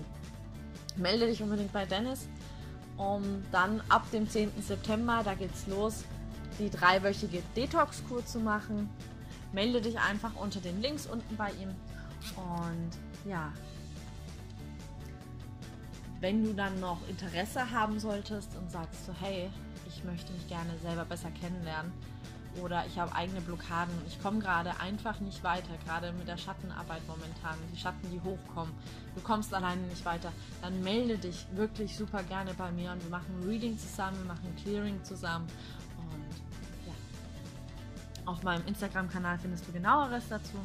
melde 0.97 1.27
dich 1.27 1.41
unbedingt 1.41 1.71
bei 1.71 1.85
Dennis, 1.85 2.27
um 2.97 3.43
dann 3.51 3.81
ab 3.89 4.09
dem 4.11 4.29
10. 4.29 4.51
September, 4.61 5.21
da 5.23 5.33
geht's 5.33 5.67
los, 5.67 6.03
die 6.59 6.69
dreiwöchige 6.69 7.41
Detox-Kur 7.55 8.25
zu 8.25 8.39
machen. 8.39 8.89
Melde 9.53 9.81
dich 9.81 9.97
einfach 9.99 10.35
unter 10.35 10.59
den 10.59 10.81
Links 10.81 11.05
unten 11.05 11.37
bei 11.37 11.51
ihm. 11.51 11.69
Und 12.35 13.29
ja, 13.29 13.53
wenn 16.19 16.43
du 16.43 16.53
dann 16.53 16.79
noch 16.79 16.97
Interesse 17.07 17.71
haben 17.71 17.99
solltest 17.99 18.49
und 18.57 18.69
sagst 18.71 19.05
so, 19.05 19.13
hey, 19.21 19.49
ich 19.87 20.03
möchte 20.03 20.33
mich 20.33 20.47
gerne 20.47 20.77
selber 20.81 21.05
besser 21.05 21.29
kennenlernen 21.31 21.93
oder 22.61 22.85
ich 22.85 22.97
habe 22.97 23.13
eigene 23.13 23.41
Blockaden. 23.41 23.93
Ich 24.07 24.21
komme 24.21 24.39
gerade 24.39 24.79
einfach 24.79 25.19
nicht 25.19 25.43
weiter, 25.43 25.71
gerade 25.85 26.11
mit 26.13 26.27
der 26.27 26.37
Schattenarbeit 26.37 27.01
momentan, 27.07 27.57
die 27.73 27.77
Schatten, 27.77 28.09
die 28.11 28.21
hochkommen, 28.21 28.73
du 29.15 29.21
kommst 29.21 29.53
alleine 29.53 29.81
nicht 29.83 30.05
weiter, 30.05 30.31
dann 30.61 30.81
melde 30.83 31.17
dich 31.17 31.45
wirklich 31.53 31.95
super 31.95 32.23
gerne 32.23 32.53
bei 32.53 32.71
mir 32.71 32.91
und 32.91 33.03
wir 33.03 33.09
machen 33.09 33.43
Reading 33.45 33.77
zusammen, 33.77 34.17
wir 34.19 34.25
machen 34.25 34.55
Clearing 34.61 35.03
zusammen. 35.03 35.47
Und 35.97 36.87
ja, 36.87 38.31
auf 38.31 38.43
meinem 38.43 38.65
Instagram-Kanal 38.67 39.39
findest 39.39 39.67
du 39.67 39.71
genaueres 39.71 40.23
dazu. 40.29 40.57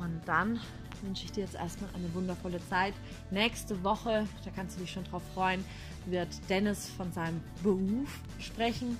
Und 0.00 0.20
dann 0.26 0.60
wünsche 1.02 1.24
ich 1.24 1.32
dir 1.32 1.44
jetzt 1.44 1.54
erstmal 1.54 1.90
eine 1.94 2.12
wundervolle 2.14 2.60
Zeit. 2.68 2.94
Nächste 3.30 3.82
Woche, 3.84 4.26
da 4.44 4.50
kannst 4.54 4.76
du 4.76 4.80
dich 4.80 4.90
schon 4.90 5.04
drauf 5.04 5.22
freuen, 5.34 5.64
wird 6.06 6.28
Dennis 6.48 6.88
von 6.88 7.12
seinem 7.12 7.40
Beruf 7.62 8.20
sprechen. 8.38 8.98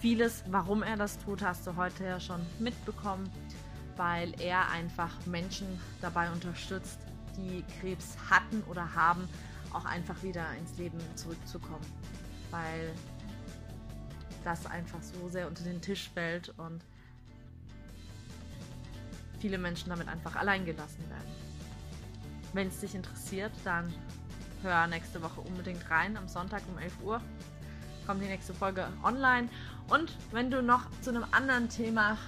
Vieles, 0.00 0.44
warum 0.46 0.84
er 0.84 0.96
das 0.96 1.18
tut, 1.18 1.42
hast 1.42 1.66
du 1.66 1.74
heute 1.74 2.04
ja 2.04 2.20
schon 2.20 2.40
mitbekommen, 2.60 3.28
weil 3.96 4.32
er 4.40 4.70
einfach 4.70 5.10
Menschen 5.26 5.66
dabei 6.00 6.30
unterstützt, 6.30 7.00
die 7.36 7.64
Krebs 7.80 8.16
hatten 8.30 8.62
oder 8.70 8.94
haben, 8.94 9.28
auch 9.72 9.84
einfach 9.84 10.22
wieder 10.22 10.46
ins 10.56 10.78
Leben 10.78 11.00
zurückzukommen. 11.16 11.84
Weil 12.52 12.92
das 14.44 14.66
einfach 14.66 15.02
so 15.02 15.28
sehr 15.28 15.48
unter 15.48 15.64
den 15.64 15.80
Tisch 15.80 16.08
fällt 16.14 16.50
und 16.58 16.80
viele 19.40 19.58
Menschen 19.58 19.88
damit 19.90 20.06
einfach 20.06 20.36
allein 20.36 20.64
gelassen 20.64 21.02
werden. 21.10 21.32
Wenn 22.52 22.68
es 22.68 22.78
dich 22.78 22.94
interessiert, 22.94 23.52
dann 23.64 23.92
hör 24.62 24.86
nächste 24.86 25.20
Woche 25.22 25.40
unbedingt 25.40 25.90
rein. 25.90 26.16
Am 26.16 26.28
Sonntag 26.28 26.62
um 26.72 26.78
11 26.78 26.92
Uhr 27.02 27.20
kommt 28.06 28.22
die 28.22 28.26
nächste 28.26 28.54
Folge 28.54 28.86
online. 29.02 29.48
Und 29.88 30.12
wenn 30.32 30.50
du 30.50 30.62
noch 30.62 30.82
zu 31.00 31.10
einem 31.10 31.24
anderen 31.30 31.68
Thema 31.68 32.18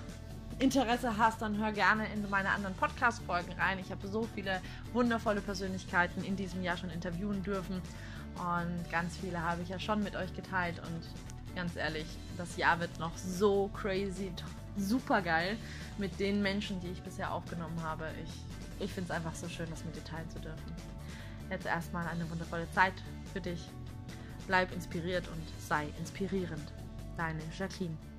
Interesse 0.59 1.17
hast, 1.17 1.43
dann 1.43 1.59
hör 1.59 1.73
gerne 1.73 2.07
in 2.13 2.29
meine 2.29 2.51
anderen 2.51 2.75
Podcast-Folgen 2.75 3.53
rein. 3.59 3.79
Ich 3.79 3.91
habe 3.91 4.07
so 4.09 4.29
viele 4.35 4.61
wundervolle 4.93 5.41
Persönlichkeiten 5.41 6.25
in 6.25 6.37
diesem 6.37 6.63
Jahr 6.63 6.77
schon 6.77 6.91
interviewen 6.91 7.43
dürfen. 7.43 7.81
Und 8.37 8.91
ganz 8.91 9.17
viele 9.17 9.43
habe 9.43 9.63
ich 9.63 9.69
ja 9.69 9.79
schon 9.79 10.03
mit 10.03 10.17
euch 10.17 10.35
geteilt. 10.35 10.79
Und 10.79 11.57
ganz 11.57 11.77
ehrlich, 11.77 12.07
das 12.37 12.57
Jahr 12.57 12.81
wird 12.81 12.99
noch 12.99 13.17
so 13.17 13.71
crazy, 13.75 14.33
super 14.77 15.21
geil 15.21 15.57
mit 15.99 16.19
den 16.19 16.43
Menschen, 16.43 16.81
die 16.81 16.89
ich 16.89 17.03
bisher 17.03 17.33
aufgenommen 17.33 17.83
habe. 17.83 18.07
Ich, 18.25 18.85
ich 18.85 18.93
finde 18.93 19.13
es 19.13 19.17
einfach 19.17 19.35
so 19.35 19.49
schön, 19.49 19.69
das 19.71 19.85
mit 19.85 19.97
dir 19.97 20.05
teilen 20.05 20.29
zu 20.31 20.41
dürfen. 20.41 20.75
Jetzt 21.51 21.67
erstmal 21.67 22.07
eine 22.07 22.29
wundervolle 22.31 22.71
Zeit 22.73 22.95
für 23.33 23.41
dich. 23.41 23.69
Bleib 24.47 24.73
inspiriert 24.73 25.27
und 25.29 25.43
sei 25.59 25.89
inspirierend. 25.99 26.73
Deine 27.21 27.43
Jacqueline. 27.51 28.10